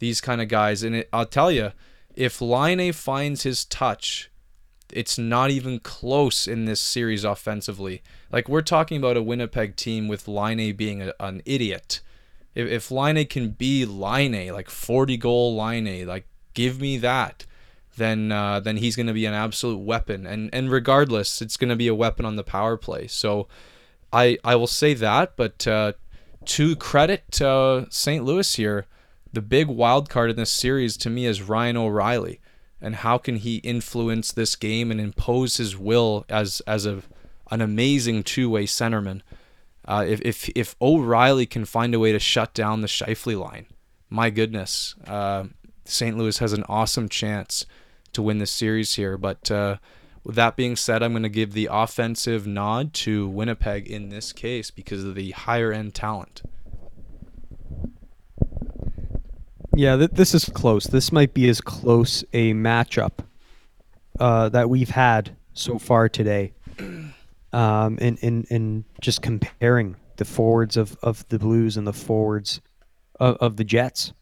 these 0.00 0.20
kind 0.20 0.42
of 0.42 0.48
guys. 0.48 0.82
And 0.82 0.94
it, 0.94 1.08
I'll 1.10 1.24
tell 1.24 1.50
you, 1.50 1.72
if 2.14 2.42
Laine 2.42 2.92
finds 2.92 3.44
his 3.44 3.64
touch, 3.64 4.30
it's 4.92 5.16
not 5.16 5.50
even 5.50 5.78
close 5.78 6.46
in 6.46 6.66
this 6.66 6.80
series 6.80 7.24
offensively. 7.24 8.02
Like 8.30 8.48
we're 8.48 8.60
talking 8.60 8.98
about 8.98 9.16
a 9.16 9.22
Winnipeg 9.22 9.76
team 9.76 10.06
with 10.06 10.28
Laine 10.28 10.76
being 10.76 11.00
a, 11.00 11.14
an 11.20 11.40
idiot. 11.46 12.00
If 12.54 12.68
if 12.68 12.90
Laine 12.90 13.26
can 13.26 13.50
be 13.50 13.84
Laine, 13.84 14.52
like 14.52 14.70
40 14.70 15.16
goal 15.16 15.56
Laine, 15.56 16.06
like 16.06 16.26
give 16.54 16.80
me 16.80 16.98
that, 16.98 17.46
then 17.96 18.32
uh, 18.32 18.60
then 18.60 18.78
he's 18.78 18.96
going 18.96 19.06
to 19.06 19.12
be 19.12 19.26
an 19.26 19.34
absolute 19.34 19.78
weapon. 19.78 20.26
And 20.26 20.52
and 20.52 20.70
regardless, 20.70 21.40
it's 21.40 21.56
going 21.56 21.70
to 21.70 21.76
be 21.76 21.88
a 21.88 21.94
weapon 21.94 22.24
on 22.24 22.36
the 22.36 22.44
power 22.44 22.76
play. 22.76 23.06
So 23.06 23.48
I 24.12 24.38
I 24.44 24.56
will 24.56 24.66
say 24.66 24.94
that, 24.94 25.36
but 25.36 25.66
uh, 25.66 25.92
to 26.46 26.76
credit 26.76 27.40
uh, 27.40 27.88
St. 27.90 28.24
Louis 28.24 28.54
here, 28.54 28.86
the 29.32 29.42
big 29.42 29.68
wild 29.68 30.08
card 30.08 30.30
in 30.30 30.36
this 30.36 30.50
series 30.50 30.96
to 30.98 31.10
me 31.10 31.26
is 31.26 31.42
Ryan 31.42 31.76
O'Reilly, 31.76 32.40
and 32.80 32.96
how 32.96 33.18
can 33.18 33.36
he 33.36 33.56
influence 33.56 34.32
this 34.32 34.56
game 34.56 34.90
and 34.90 35.00
impose 35.00 35.58
his 35.58 35.76
will 35.76 36.24
as 36.28 36.60
as 36.66 36.86
a 36.86 37.02
an 37.50 37.60
amazing 37.60 38.22
two 38.22 38.48
way 38.48 38.64
centerman. 38.64 39.22
Uh, 39.90 40.04
if 40.06 40.20
if 40.20 40.48
if 40.50 40.76
O'Reilly 40.80 41.46
can 41.46 41.64
find 41.64 41.92
a 41.96 41.98
way 41.98 42.12
to 42.12 42.20
shut 42.20 42.54
down 42.54 42.80
the 42.80 42.86
Scheifele 42.86 43.36
line, 43.36 43.66
my 44.08 44.30
goodness, 44.30 44.94
uh, 45.08 45.46
St. 45.84 46.16
Louis 46.16 46.38
has 46.38 46.52
an 46.52 46.62
awesome 46.68 47.08
chance 47.08 47.66
to 48.12 48.22
win 48.22 48.38
this 48.38 48.52
series 48.52 48.94
here. 48.94 49.18
But 49.18 49.50
uh, 49.50 49.78
with 50.22 50.36
that 50.36 50.54
being 50.54 50.76
said, 50.76 51.02
I'm 51.02 51.10
going 51.10 51.24
to 51.24 51.28
give 51.28 51.54
the 51.54 51.68
offensive 51.72 52.46
nod 52.46 52.94
to 52.94 53.26
Winnipeg 53.26 53.88
in 53.88 54.10
this 54.10 54.32
case 54.32 54.70
because 54.70 55.02
of 55.02 55.16
the 55.16 55.32
higher 55.32 55.72
end 55.72 55.92
talent. 55.92 56.42
Yeah, 59.74 59.96
th- 59.96 60.12
this 60.12 60.36
is 60.36 60.44
close. 60.44 60.84
This 60.84 61.10
might 61.10 61.34
be 61.34 61.48
as 61.48 61.60
close 61.60 62.22
a 62.32 62.54
matchup 62.54 63.24
uh, 64.20 64.50
that 64.50 64.70
we've 64.70 64.90
had 64.90 65.36
so 65.52 65.80
far 65.80 66.08
today. 66.08 66.52
Um, 67.52 67.98
in, 67.98 68.16
in, 68.18 68.44
in 68.44 68.84
just 69.00 69.22
comparing 69.22 69.96
the 70.16 70.24
forwards 70.24 70.76
of, 70.76 70.96
of 71.02 71.26
the 71.30 71.38
Blues 71.38 71.76
and 71.76 71.86
the 71.86 71.92
forwards 71.92 72.60
of, 73.18 73.36
of 73.38 73.56
the 73.56 73.64
Jets. 73.64 74.12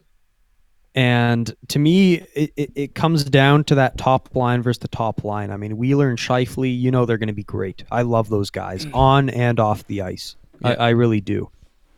And 0.95 1.55
to 1.68 1.79
me, 1.79 2.14
it, 2.35 2.53
it, 2.57 2.72
it 2.74 2.95
comes 2.95 3.24
down 3.24 3.64
to 3.64 3.74
that 3.76 3.99
top 3.99 4.35
line 4.35 4.62
versus 4.62 4.81
the 4.81 4.89
top 4.89 5.24
line. 5.24 5.51
I 5.51 5.57
mean, 5.57 5.76
Wheeler 5.76 6.09
and 6.09 6.18
Scheifele, 6.18 6.76
you 6.76 6.91
know 6.91 7.05
they're 7.05 7.18
going 7.18 7.29
to 7.29 7.35
be 7.35 7.45
great. 7.45 7.85
I 7.91 8.03
love 8.03 8.29
those 8.31 8.51
guys 8.51 8.87
on 8.95 9.29
and 9.31 9.61
off 9.61 9.87
the 9.87 10.03
ice. 10.03 10.37
Yeah. 10.61 10.70
I, 10.70 10.74
I 10.74 10.89
really 10.91 11.20
do. 11.20 11.51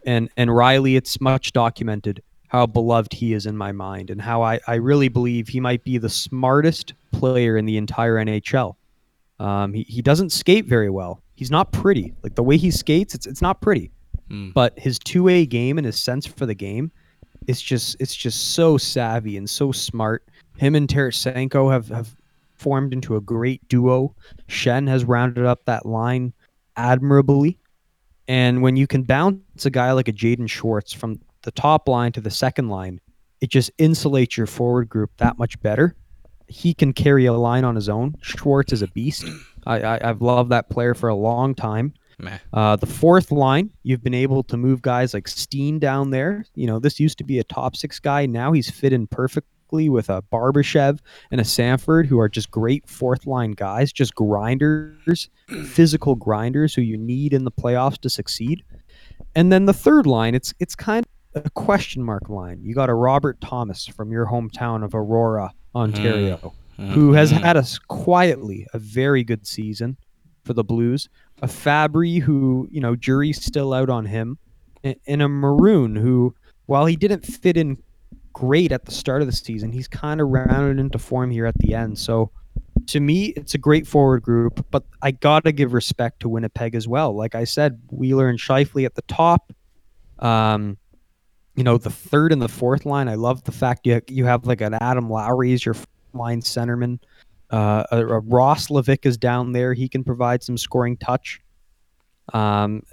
And 0.04 0.28
and 0.36 0.54
Riley, 0.54 0.96
it's 0.96 1.20
much 1.20 1.52
documented 1.52 2.22
how 2.48 2.66
beloved 2.66 3.12
he 3.12 3.32
is 3.32 3.46
in 3.46 3.56
my 3.56 3.70
mind 3.70 4.10
and 4.10 4.20
how 4.20 4.42
I, 4.42 4.58
I 4.66 4.74
really 4.74 5.08
believe 5.08 5.48
he 5.48 5.60
might 5.60 5.84
be 5.84 5.98
the 5.98 6.08
smartest 6.08 6.94
player 7.12 7.56
in 7.56 7.64
the 7.64 7.76
entire 7.76 8.16
NHL. 8.16 8.74
Um, 9.40 9.72
he, 9.72 9.82
he 9.84 10.02
doesn't 10.02 10.30
skate 10.30 10.66
very 10.66 10.90
well. 10.90 11.22
He's 11.34 11.50
not 11.50 11.72
pretty. 11.72 12.12
Like 12.22 12.34
the 12.34 12.42
way 12.42 12.58
he 12.58 12.70
skates, 12.70 13.14
it's 13.14 13.26
it's 13.26 13.42
not 13.42 13.60
pretty. 13.60 13.90
Mm. 14.30 14.52
But 14.52 14.78
his 14.78 14.98
two 14.98 15.24
way 15.24 15.46
game 15.46 15.78
and 15.78 15.86
his 15.86 15.98
sense 15.98 16.26
for 16.26 16.46
the 16.46 16.54
game, 16.54 16.92
it's 17.46 17.60
just 17.60 17.96
it's 17.98 18.14
just 18.14 18.52
so 18.52 18.76
savvy 18.76 19.36
and 19.36 19.48
so 19.48 19.72
smart. 19.72 20.28
Him 20.58 20.74
and 20.74 20.86
Tarasenko 20.86 21.72
have, 21.72 21.88
have 21.88 22.14
formed 22.52 22.92
into 22.92 23.16
a 23.16 23.20
great 23.20 23.66
duo. 23.68 24.14
Schenn 24.48 24.86
has 24.86 25.04
rounded 25.06 25.46
up 25.46 25.64
that 25.64 25.86
line 25.86 26.34
admirably. 26.76 27.58
And 28.28 28.62
when 28.62 28.76
you 28.76 28.86
can 28.86 29.02
bounce 29.02 29.64
a 29.64 29.70
guy 29.70 29.92
like 29.92 30.08
a 30.08 30.12
Jaden 30.12 30.48
Schwartz 30.48 30.92
from 30.92 31.18
the 31.42 31.50
top 31.50 31.88
line 31.88 32.12
to 32.12 32.20
the 32.20 32.30
second 32.30 32.68
line, 32.68 33.00
it 33.40 33.48
just 33.48 33.76
insulates 33.78 34.36
your 34.36 34.46
forward 34.46 34.90
group 34.90 35.10
that 35.16 35.38
much 35.38 35.60
better. 35.62 35.96
He 36.50 36.74
can 36.74 36.92
carry 36.92 37.26
a 37.26 37.32
line 37.32 37.64
on 37.64 37.76
his 37.76 37.88
own. 37.88 38.16
Schwartz 38.20 38.72
is 38.72 38.82
a 38.82 38.88
beast. 38.88 39.24
I, 39.66 39.80
I, 39.80 40.08
I've 40.10 40.20
loved 40.20 40.50
that 40.50 40.68
player 40.68 40.94
for 40.94 41.08
a 41.08 41.14
long 41.14 41.54
time. 41.54 41.94
Uh, 42.52 42.76
the 42.76 42.86
fourth 42.86 43.30
line, 43.32 43.72
you've 43.82 44.02
been 44.02 44.14
able 44.14 44.42
to 44.44 44.56
move 44.56 44.82
guys 44.82 45.14
like 45.14 45.26
Steen 45.28 45.78
down 45.78 46.10
there. 46.10 46.44
You 46.54 46.66
know, 46.66 46.78
this 46.78 47.00
used 47.00 47.18
to 47.18 47.24
be 47.24 47.38
a 47.38 47.44
top 47.44 47.76
six 47.76 47.98
guy. 47.98 48.26
Now 48.26 48.52
he's 48.52 48.70
fit 48.70 48.92
in 48.92 49.06
perfectly 49.06 49.88
with 49.88 50.10
a 50.10 50.22
Barbashev 50.22 50.98
and 51.30 51.40
a 51.40 51.44
Sanford, 51.44 52.06
who 52.06 52.18
are 52.18 52.28
just 52.28 52.50
great 52.50 52.88
fourth 52.88 53.26
line 53.26 53.52
guys, 53.52 53.92
just 53.92 54.14
grinders, 54.14 55.30
physical 55.66 56.14
grinders 56.14 56.74
who 56.74 56.82
you 56.82 56.98
need 56.98 57.32
in 57.32 57.44
the 57.44 57.52
playoffs 57.52 57.98
to 58.00 58.10
succeed. 58.10 58.64
And 59.34 59.52
then 59.52 59.66
the 59.66 59.72
third 59.72 60.06
line, 60.06 60.34
it's 60.34 60.52
it's 60.58 60.74
kind 60.74 61.06
of 61.34 61.46
a 61.46 61.50
question 61.50 62.02
mark 62.02 62.28
line. 62.28 62.60
You 62.62 62.74
got 62.74 62.90
a 62.90 62.94
Robert 62.94 63.40
Thomas 63.40 63.86
from 63.86 64.10
your 64.10 64.26
hometown 64.26 64.84
of 64.84 64.94
Aurora, 64.94 65.52
Ontario, 65.74 66.54
mm. 66.78 66.88
Mm. 66.88 66.92
who 66.92 67.12
has 67.12 67.32
mm. 67.32 67.40
had 67.40 67.56
us 67.56 67.78
quietly 67.78 68.66
a 68.72 68.78
very 68.78 69.24
good 69.24 69.46
season 69.46 69.96
for 70.44 70.54
the 70.54 70.64
Blues. 70.64 71.08
A 71.42 71.46
Fabbri 71.46 72.20
who, 72.20 72.68
you 72.70 72.80
know, 72.80 72.96
jury's 72.96 73.42
still 73.42 73.72
out 73.72 73.88
on 73.88 74.04
him, 74.04 74.38
and, 74.84 74.96
and 75.06 75.22
a 75.22 75.28
Maroon 75.28 75.96
who, 75.96 76.34
while 76.66 76.86
he 76.86 76.96
didn't 76.96 77.24
fit 77.24 77.56
in 77.56 77.78
great 78.32 78.72
at 78.72 78.84
the 78.84 78.92
start 78.92 79.22
of 79.22 79.26
the 79.26 79.32
season, 79.32 79.72
he's 79.72 79.88
kind 79.88 80.20
of 80.20 80.28
rounded 80.28 80.78
into 80.78 80.98
form 80.98 81.30
here 81.30 81.46
at 81.46 81.58
the 81.58 81.74
end. 81.74 81.98
So 81.98 82.30
to 82.86 83.00
me, 83.00 83.26
it's 83.36 83.54
a 83.54 83.58
great 83.58 83.86
forward 83.86 84.22
group, 84.22 84.64
but 84.70 84.84
I 85.02 85.10
gotta 85.10 85.52
give 85.52 85.72
respect 85.72 86.20
to 86.20 86.28
Winnipeg 86.28 86.74
as 86.74 86.88
well. 86.88 87.14
Like 87.14 87.34
I 87.34 87.44
said, 87.44 87.80
Wheeler 87.90 88.28
and 88.28 88.38
Scheifele 88.38 88.84
at 88.84 88.94
the 88.94 89.02
top. 89.02 89.52
Um, 90.18 90.76
you 91.54 91.64
know, 91.64 91.78
the 91.78 91.90
third 91.90 92.32
and 92.32 92.40
the 92.40 92.48
fourth 92.48 92.86
line. 92.86 93.08
I 93.08 93.14
love 93.14 93.44
the 93.44 93.52
fact 93.52 93.86
you 93.86 94.00
you 94.08 94.24
have 94.24 94.46
like 94.46 94.60
an 94.60 94.74
Adam 94.74 95.10
Lowry 95.10 95.52
as 95.52 95.64
your 95.64 95.76
line 96.12 96.40
centerman. 96.40 96.98
Uh, 97.50 97.84
a, 97.90 98.06
a 98.06 98.20
Ross 98.20 98.68
Levick 98.68 99.04
is 99.04 99.16
down 99.16 99.52
there. 99.52 99.74
He 99.74 99.88
can 99.88 100.04
provide 100.04 100.42
some 100.42 100.56
scoring 100.56 100.96
touch. 100.96 101.40
Um, 102.32 102.84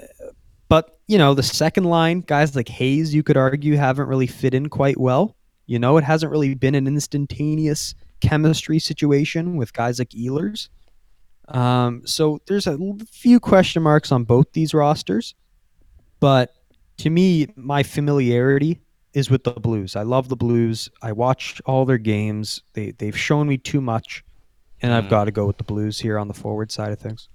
but 0.69 0.97
you 1.07 1.17
know, 1.17 1.33
the 1.33 1.43
second 1.43 1.85
line, 1.85 2.21
guys 2.21 2.55
like 2.55 2.67
Hayes, 2.69 3.13
you 3.13 3.23
could 3.23 3.37
argue, 3.37 3.77
haven't 3.77 4.07
really 4.07 4.27
fit 4.27 4.53
in 4.53 4.67
quite 4.69 4.99
well. 4.99 5.35
You 5.67 5.79
know, 5.79 5.97
it 5.97 6.03
hasn't 6.03 6.31
really 6.31 6.55
been 6.55 6.75
an 6.75 6.87
instantaneous 6.87 7.93
chemistry 8.19 8.79
situation 8.79 9.57
with 9.57 9.73
guys 9.73 9.99
like 9.99 10.09
Ehlers. 10.09 10.69
Um, 11.49 12.01
so 12.05 12.41
there's 12.47 12.67
a 12.67 12.77
few 13.09 13.39
question 13.39 13.83
marks 13.83 14.11
on 14.11 14.23
both 14.23 14.51
these 14.51 14.73
rosters, 14.73 15.35
but 16.19 16.53
to 16.97 17.09
me, 17.09 17.47
my 17.55 17.83
familiarity 17.83 18.79
is 19.13 19.29
with 19.29 19.43
the 19.43 19.51
Blues. 19.53 19.95
I 19.95 20.03
love 20.03 20.29
the 20.29 20.35
Blues. 20.35 20.89
I 21.01 21.11
watch 21.11 21.61
all 21.65 21.85
their 21.85 21.97
games. 21.97 22.61
They 22.73 22.91
they've 22.91 23.17
shown 23.17 23.47
me 23.47 23.57
too 23.57 23.81
much, 23.81 24.23
and 24.81 24.93
I've 24.93 25.05
Mm. 25.05 25.09
got 25.09 25.25
to 25.25 25.31
go 25.31 25.45
with 25.47 25.57
the 25.57 25.63
Blues 25.63 25.99
here 25.99 26.17
on 26.19 26.27
the 26.27 26.33
forward 26.33 26.71
side 26.71 26.91
of 26.91 26.99
things. 26.99 27.29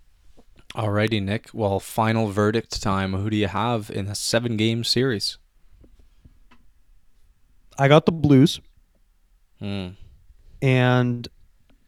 Alrighty, 0.75 1.23
Nick. 1.23 1.51
Well, 1.53 1.81
final 1.81 2.29
verdict 2.29 2.81
time. 2.83 3.13
Who 3.15 3.29
do 3.31 3.37
you 3.37 3.49
have 3.49 3.91
in 3.91 4.07
a 4.09 4.15
seven 4.15 4.57
game 4.57 4.85
series? 4.85 5.39
I 7.79 7.89
got 7.89 8.07
the 8.07 8.13
Blues, 8.13 8.61
Hmm. 9.59 9.89
and 10.61 11.29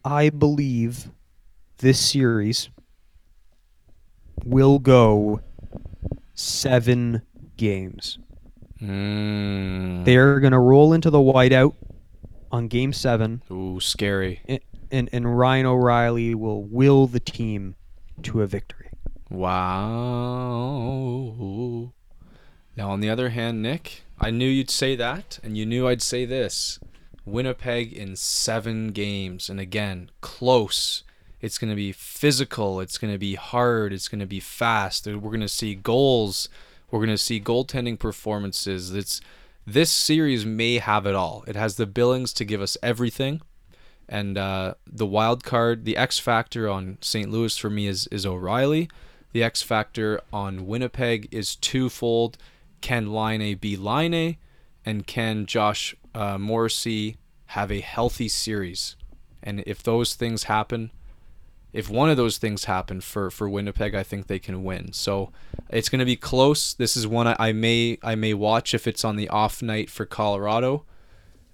I 0.03 0.29
believe 0.29 1.09
this 1.77 1.99
series 1.99 2.69
will 4.43 4.79
go 4.79 5.41
seven 6.33 7.21
games. 7.57 8.17
Mm. 8.81 10.05
They're 10.05 10.39
gonna 10.39 10.59
roll 10.59 10.93
into 10.93 11.09
the 11.09 11.17
whiteout 11.19 11.75
on 12.51 12.67
Game 12.67 12.93
Seven, 12.93 13.41
Ooh, 13.51 13.79
scary. 13.79 14.41
and, 14.45 14.59
and 14.91 15.09
and 15.11 15.37
Ryan 15.37 15.65
O'Reilly 15.65 16.35
will 16.35 16.63
will 16.63 17.07
the 17.07 17.19
team 17.19 17.75
to 18.23 18.41
a 18.41 18.47
victory. 18.47 18.89
Wow. 19.29 20.65
Now, 22.77 22.91
on 22.91 22.99
the 22.99 23.09
other 23.09 23.29
hand, 23.29 23.61
Nick, 23.61 24.03
I 24.19 24.31
knew 24.31 24.47
you'd 24.47 24.69
say 24.69 24.95
that, 24.97 25.39
and 25.43 25.57
you 25.57 25.65
knew 25.65 25.87
I'd 25.87 26.01
say 26.01 26.25
this. 26.25 26.79
Winnipeg 27.25 27.93
in 27.93 28.15
seven 28.15 28.89
games, 28.89 29.49
and 29.49 29.59
again, 29.59 30.11
close. 30.21 31.03
It's 31.41 31.57
going 31.57 31.69
to 31.69 31.75
be 31.75 31.91
physical. 31.91 32.79
It's 32.79 32.97
going 32.97 33.13
to 33.13 33.19
be 33.19 33.35
hard. 33.35 33.93
It's 33.93 34.07
going 34.07 34.19
to 34.19 34.25
be 34.25 34.39
fast. 34.39 35.05
We're 35.05 35.19
going 35.19 35.41
to 35.41 35.47
see 35.47 35.75
goals. 35.75 36.49
We're 36.95 37.05
going 37.05 37.09
to 37.09 37.17
see 37.17 37.41
goaltending 37.41 37.99
performances. 37.99 38.93
It's 38.93 39.19
this 39.67 39.91
series 39.91 40.45
may 40.45 40.77
have 40.77 41.05
it 41.05 41.13
all. 41.13 41.43
It 41.45 41.57
has 41.57 41.75
the 41.75 41.85
billings 41.85 42.31
to 42.31 42.45
give 42.45 42.61
us 42.61 42.77
everything, 42.81 43.41
and 44.07 44.37
uh, 44.37 44.75
the 44.87 45.05
wild 45.05 45.43
card, 45.43 45.83
the 45.83 45.97
X 45.97 46.19
factor 46.19 46.69
on 46.69 46.97
St. 47.01 47.29
Louis 47.29 47.57
for 47.57 47.69
me 47.69 47.87
is 47.87 48.07
is 48.13 48.25
O'Reilly. 48.25 48.89
The 49.33 49.43
X 49.43 49.61
factor 49.61 50.21
on 50.31 50.67
Winnipeg 50.67 51.27
is 51.33 51.57
twofold. 51.57 52.37
Can 52.79 53.11
Laine 53.11 53.57
be 53.57 53.75
Laine, 53.75 54.37
and 54.85 55.05
can 55.05 55.47
Josh 55.47 55.97
uh, 56.13 56.37
Morrissey 56.37 57.17
have 57.47 57.73
a 57.73 57.81
healthy 57.81 58.29
series? 58.29 58.95
And 59.43 59.65
if 59.67 59.83
those 59.83 60.15
things 60.15 60.43
happen, 60.43 60.91
if 61.75 61.89
one 61.89 62.09
of 62.09 62.17
those 62.17 62.37
things 62.39 62.65
happen 62.65 63.01
for 63.01 63.29
for 63.29 63.49
Winnipeg, 63.49 63.93
I 63.95 64.03
think 64.03 64.27
they 64.27 64.39
can 64.39 64.63
win. 64.63 64.93
So 64.93 65.31
it's 65.69 65.89
going 65.89 65.99
to 65.99 66.05
be 66.05 66.15
close. 66.15 66.73
This 66.73 66.95
is 66.95 67.05
one 67.05 67.27
I, 67.27 67.35
I 67.49 67.51
may 67.51 67.97
I 68.01 68.15
may 68.15 68.33
watch 68.33 68.73
if 68.73 68.87
it's 68.87 69.03
on 69.03 69.17
the 69.17 69.29
off 69.29 69.61
night 69.61 69.89
for 69.89 70.05
Colorado. 70.05 70.85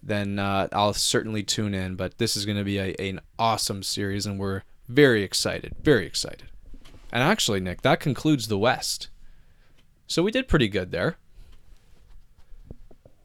then 0.03 0.39
uh, 0.39 0.67
I'll 0.71 0.93
certainly 0.93 1.43
tune 1.43 1.73
in. 1.73 1.95
But 1.95 2.17
this 2.17 2.35
is 2.35 2.45
going 2.45 2.57
to 2.57 2.63
be 2.63 2.79
a, 2.79 2.95
an 2.99 3.21
awesome 3.37 3.83
series, 3.83 4.25
and 4.25 4.39
we're 4.39 4.63
very 4.87 5.23
excited. 5.23 5.75
Very 5.81 6.05
excited. 6.05 6.47
And 7.11 7.21
actually, 7.23 7.59
Nick, 7.59 7.81
that 7.81 7.99
concludes 7.99 8.47
the 8.47 8.57
West. 8.57 9.09
So 10.07 10.23
we 10.23 10.31
did 10.31 10.47
pretty 10.47 10.67
good 10.67 10.91
there. 10.91 11.17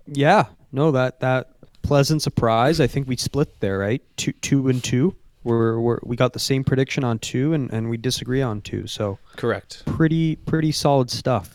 Yeah, 0.06 0.46
no, 0.70 0.90
that 0.92 1.20
that 1.20 1.50
pleasant 1.82 2.22
surprise. 2.22 2.80
I 2.80 2.86
think 2.86 3.08
we 3.08 3.16
split 3.16 3.60
there, 3.60 3.78
right? 3.78 4.02
Two 4.16 4.32
two 4.32 4.68
and 4.68 4.82
two. 4.82 5.16
We're, 5.46 5.78
we're 5.78 5.98
we 6.02 6.16
got 6.16 6.32
the 6.32 6.40
same 6.40 6.64
prediction 6.64 7.04
on 7.04 7.20
two, 7.20 7.54
and, 7.54 7.72
and 7.72 7.88
we 7.88 7.96
disagree 7.96 8.42
on 8.42 8.62
two. 8.62 8.88
So 8.88 9.18
Correct. 9.36 9.84
pretty 9.86 10.34
pretty 10.34 10.72
solid 10.72 11.08
stuff. 11.08 11.54